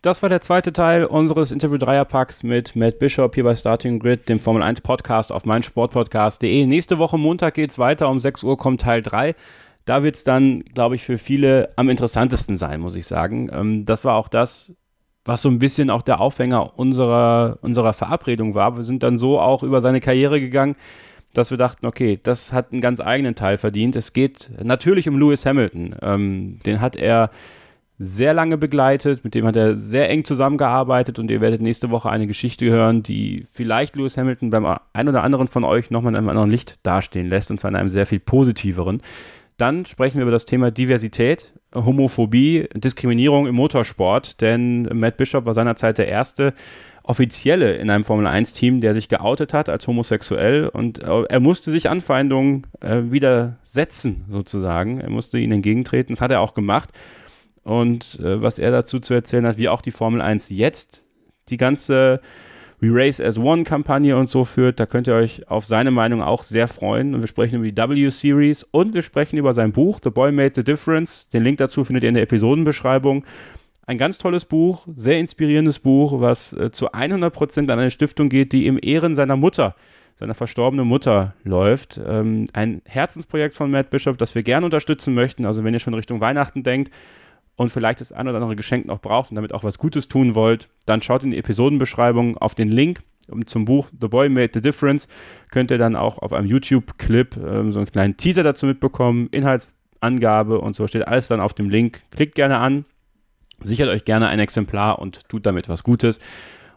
Das 0.07 0.23
war 0.23 0.29
der 0.29 0.41
zweite 0.41 0.73
Teil 0.73 1.05
unseres 1.05 1.51
Interview-Dreierpacks 1.51 2.45
mit 2.45 2.77
Matt 2.77 3.01
Bishop 3.01 3.35
hier 3.35 3.43
bei 3.43 3.57
Starting 3.57 3.99
Grid, 3.99 4.29
dem 4.29 4.39
Formel 4.39 4.63
1 4.63 4.83
Podcast 4.83 5.33
auf 5.33 5.45
meinsportpodcast.de. 5.47 6.65
Nächste 6.67 6.99
Woche 6.99 7.19
Montag 7.19 7.55
geht's 7.55 7.77
weiter. 7.81 8.09
Um 8.09 8.21
6 8.21 8.45
Uhr 8.45 8.57
kommt 8.57 8.83
Teil 8.83 9.03
3. 9.03 9.35
Da 9.87 10.03
wird's 10.03 10.25
dann, 10.25 10.63
glaube 10.75 10.97
ich, 10.97 11.05
für 11.05 11.17
viele 11.17 11.71
am 11.77 11.89
interessantesten 11.89 12.57
sein, 12.57 12.81
muss 12.81 12.97
ich 12.97 13.07
sagen. 13.07 13.49
Ähm, 13.53 13.85
das 13.87 14.05
war 14.05 14.17
auch 14.17 14.29
das, 14.29 14.75
was 15.25 15.43
so 15.43 15.49
ein 15.49 15.59
bisschen 15.59 15.91
auch 15.91 16.03
der 16.03 16.21
Aufhänger 16.21 16.79
unserer, 16.79 17.59
unserer 17.63 17.93
Verabredung 17.93 18.55
war. 18.55 18.77
Wir 18.77 18.85
sind 18.85 19.03
dann 19.03 19.17
so 19.17 19.41
auch 19.41 19.63
über 19.63 19.81
seine 19.81 20.01
Karriere 20.01 20.41
gegangen, 20.41 20.77
dass 21.35 21.51
wir 21.51 21.59
dachten, 21.59 21.87
okay, 21.87 22.19
das 22.23 22.53
hat 22.53 22.73
einen 22.73 22.81
ganz 22.81 23.01
eigenen 23.01 23.35
Teil 23.35 23.59
verdient. 23.59 23.97
Es 23.97 24.13
geht 24.13 24.51
natürlich 24.63 25.09
um 25.09 25.19
Lewis 25.19 25.47
Hamilton. 25.47 25.95
Ähm, 26.03 26.59
den 26.67 26.81
hat 26.81 26.97
er 26.97 27.31
sehr 27.99 28.35
lange 28.35 28.59
begleitet, 28.59 29.25
mit 29.25 29.35
dem 29.35 29.47
hat 29.47 29.57
er 29.57 29.75
sehr 29.77 30.11
eng 30.11 30.25
zusammengearbeitet 30.25 31.19
und 31.19 31.31
ihr 31.31 31.41
werdet 31.41 31.63
nächste 31.63 31.91
Woche 31.91 32.11
eine 32.11 32.27
Geschichte 32.27 32.67
hören, 32.67 33.03
die 33.03 33.45
vielleicht 33.51 33.97
Lewis 33.97 34.19
Hamilton 34.19 34.51
beim 34.51 34.67
ein 34.93 35.09
oder 35.09 35.23
anderen 35.23 35.49
von 35.49 35.65
euch 35.65 35.91
nochmal 35.91 36.13
in 36.13 36.17
einem 36.17 36.29
anderen 36.29 36.51
Licht 36.51 36.75
dastehen 36.83 37.29
lässt 37.29 37.51
und 37.51 37.59
zwar 37.59 37.71
in 37.71 37.77
einem 37.77 37.89
sehr 37.89 38.07
viel 38.07 38.21
positiveren. 38.21 39.01
Dann 39.57 39.87
sprechen 39.87 40.17
wir 40.19 40.23
über 40.23 40.33
das 40.33 40.45
Thema 40.45 40.71
Diversität, 40.71 41.55
Homophobie, 41.75 42.69
Diskriminierung 42.75 43.47
im 43.47 43.55
Motorsport, 43.55 44.41
denn 44.41 44.83
Matt 44.93 45.17
Bishop 45.17 45.47
war 45.47 45.55
seinerzeit 45.55 45.99
der 45.99 46.09
erste 46.09 46.53
offizielle 47.03 47.75
in 47.77 47.89
einem 47.89 48.05
Formel 48.05 48.27
1 48.27 48.53
Team, 48.53 48.81
der 48.81 48.93
sich 48.93 49.09
geoutet 49.09 49.55
hat 49.55 49.69
als 49.69 49.87
homosexuell 49.87 50.69
und 50.69 50.99
er 50.99 51.41
musste 51.41 51.71
sich 51.71 51.89
Anfeindungen 51.89 52.67
äh, 52.81 53.03
widersetzen 53.05 54.25
sozusagen. 54.29 55.01
Er 55.01 55.11
musste 55.11 55.39
ihnen 55.39 55.53
entgegentreten. 55.53 56.15
Das 56.15 56.21
hat 56.21 56.33
er 56.33 56.41
auch 56.41 56.55
gemacht 56.55 56.91
und 57.63 58.19
äh, 58.21 58.43
was 58.43 58.59
er 58.59 58.73
dazu 58.73 58.99
zu 59.01 59.15
erzählen 59.15 59.47
hat, 59.47 59.57
wie 59.57 59.69
auch 59.69 59.83
die 59.83 59.91
Formel 59.91 60.21
1 60.21 60.51
jetzt 60.51 61.05
die 61.49 61.57
ganze 61.57 62.21
We 62.81 62.89
Race 62.91 63.21
as 63.21 63.39
One 63.39 63.65
Kampagne 63.65 64.17
und 64.17 64.29
so 64.29 64.45
führt. 64.45 64.79
Da 64.79 64.87
könnt 64.87 65.07
ihr 65.07 65.15
euch 65.15 65.49
auf 65.49 65.65
seine 65.65 65.91
Meinung 65.91 66.23
auch 66.23 66.43
sehr 66.43 66.69
freuen. 66.69 67.15
Und 67.15 67.23
wir 67.23 67.29
sprechen 67.29 67.65
über 67.65 67.71
die 67.71 68.05
W-Series 68.05 68.65
und 68.65 68.95
wir 68.95 69.03
sprechen 69.03 69.39
über 69.39 69.55
sein 69.55 69.73
Buch 69.73 70.01
The 70.03 70.11
Boy 70.11 70.33
Made 70.33 70.53
the 70.55 70.65
Difference. 70.65 71.29
Den 71.29 71.43
Link 71.43 71.59
dazu 71.59 71.85
findet 71.85 72.05
ihr 72.05 72.11
in 72.11 72.15
der 72.15 72.25
Episodenbeschreibung. 72.25 73.25
Ein 73.87 73.99
ganz 73.99 74.19
tolles 74.19 74.45
Buch, 74.45 74.87
sehr 74.95 75.19
inspirierendes 75.21 75.79
Buch, 75.79 76.21
was 76.21 76.53
äh, 76.53 76.73
zu 76.73 76.91
100% 76.91 77.61
an 77.61 77.71
eine 77.71 77.91
Stiftung 77.93 78.29
geht, 78.29 78.53
die 78.53 78.67
im 78.67 78.81
Ehren 78.83 79.15
seiner 79.15 79.37
Mutter, 79.37 79.77
seiner 80.17 80.35
verstorbenen 80.35 80.89
Mutter 80.89 81.35
läuft. 81.45 82.01
Ähm, 82.05 82.47
ein 82.53 82.83
Herzensprojekt 82.85 83.55
von 83.55 83.71
Matt 83.71 83.91
Bishop, 83.91 84.19
das 84.19 84.35
wir 84.35 84.43
gerne 84.43 84.67
unterstützen 84.67 85.15
möchten. 85.15 85.47
Also 85.47 85.63
wenn 85.63 85.73
ihr 85.73 85.79
schon 85.79 85.95
Richtung 85.95 86.21
Weihnachten 86.21 86.65
denkt, 86.65 86.93
und 87.57 87.71
vielleicht 87.71 88.01
das 88.01 88.13
ein 88.13 88.29
oder 88.29 88.37
andere 88.37 88.57
Geschenk 88.57 88.87
noch 88.87 89.01
braucht 89.01 89.31
und 89.31 89.37
damit 89.37 89.53
auch 89.53 89.65
was 89.65 89.79
Gutes 89.79 90.09
tun 90.09 90.35
wollt, 90.35 90.69
dann 90.85 91.03
schaut 91.03 91.25
in 91.25 91.31
die 91.33 91.39
Episodenbeschreibung 91.39 92.39
auf 92.39 92.55
den 92.55 92.69
Link 92.69 93.01
zum 93.47 93.65
Buch 93.65 93.89
The 93.99 94.09
Boy 94.09 94.29
Made 94.29 94.51
the 94.55 94.61
Difference. 94.61 95.09
Könnt 95.51 95.71
ihr 95.71 95.79
dann 95.79 95.97
auch 95.97 96.19
auf 96.19 96.33
einem 96.33 96.47
YouTube-Clip 96.47 97.37
ähm, 97.37 97.73
so 97.73 97.81
einen 97.81 97.91
kleinen 97.91 98.17
Teaser 98.17 98.43
dazu 98.43 98.67
mitbekommen, 98.67 99.29
Inhaltsangabe 99.33 100.61
und 100.61 100.77
so 100.77 100.87
steht 100.87 101.09
alles 101.09 101.29
dann 101.29 101.41
auf 101.41 101.55
dem 101.55 101.69
Link. 101.69 102.03
Klickt 102.11 102.35
gerne 102.35 102.59
an, 102.59 102.85
sichert 103.61 103.89
euch 103.89 104.05
gerne 104.05 104.29
ein 104.29 104.39
Exemplar 104.39 104.99
und 104.99 105.29
tut 105.29 105.47
damit 105.47 105.69
was 105.69 105.83
Gutes. 105.83 106.21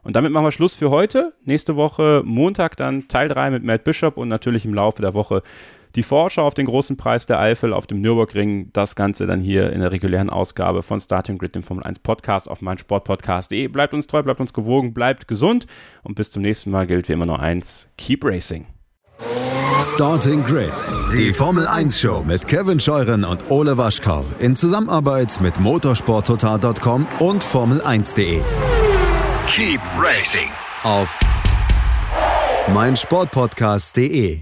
Und 0.01 0.15
damit 0.15 0.31
machen 0.31 0.45
wir 0.45 0.51
Schluss 0.51 0.75
für 0.75 0.89
heute. 0.89 1.33
Nächste 1.43 1.75
Woche 1.75 2.23
Montag 2.25 2.77
dann 2.77 3.09
Teil 3.09 3.27
3 3.27 3.51
mit 3.51 3.63
Matt 3.63 3.83
Bishop 3.83 4.17
und 4.17 4.29
natürlich 4.29 4.65
im 4.65 4.73
Laufe 4.73 5.01
der 5.01 5.13
Woche 5.13 5.43
die 5.95 6.03
Vorschau 6.03 6.45
auf 6.45 6.53
den 6.53 6.65
großen 6.65 6.97
Preis 6.97 7.25
der 7.25 7.39
Eifel 7.39 7.73
auf 7.73 7.87
dem 7.87 8.01
Nürburgring. 8.01 8.69
Das 8.73 8.95
Ganze 8.95 9.27
dann 9.27 9.39
hier 9.39 9.71
in 9.73 9.81
der 9.81 9.91
regulären 9.91 10.29
Ausgabe 10.29 10.83
von 10.83 10.99
Starting 10.99 11.37
Grid, 11.37 11.55
dem 11.55 11.63
Formel 11.63 11.83
1 11.83 11.99
Podcast 11.99 12.49
auf 12.49 12.61
meinsportpodcast.de. 12.61 13.67
Bleibt 13.67 13.93
uns 13.93 14.07
treu, 14.07 14.23
bleibt 14.23 14.39
uns 14.39 14.53
gewogen, 14.53 14.93
bleibt 14.93 15.27
gesund 15.27 15.65
und 16.03 16.15
bis 16.15 16.31
zum 16.31 16.41
nächsten 16.41 16.71
Mal 16.71 16.87
gilt 16.87 17.09
wie 17.09 17.13
immer 17.13 17.25
nur 17.25 17.39
eins: 17.39 17.89
Keep 17.97 18.23
Racing. 18.25 18.65
Starting 19.81 20.43
Grid, 20.43 20.73
die 21.13 21.31
Formel 21.31 21.65
1 21.65 21.99
Show 22.01 22.21
mit 22.27 22.47
Kevin 22.47 22.81
Scheuren 22.81 23.23
und 23.23 23.49
Ole 23.49 23.77
Waschkau 23.77 24.25
in 24.39 24.57
Zusammenarbeit 24.57 25.39
mit 25.39 25.57
motorsporttotal.com 25.59 27.07
und 27.19 27.43
Formel1.de. 27.43 28.41
Keep 29.47 29.81
racing 29.97 30.49
Auf 30.83 31.17
meinsportpodcast.de. 32.73 34.41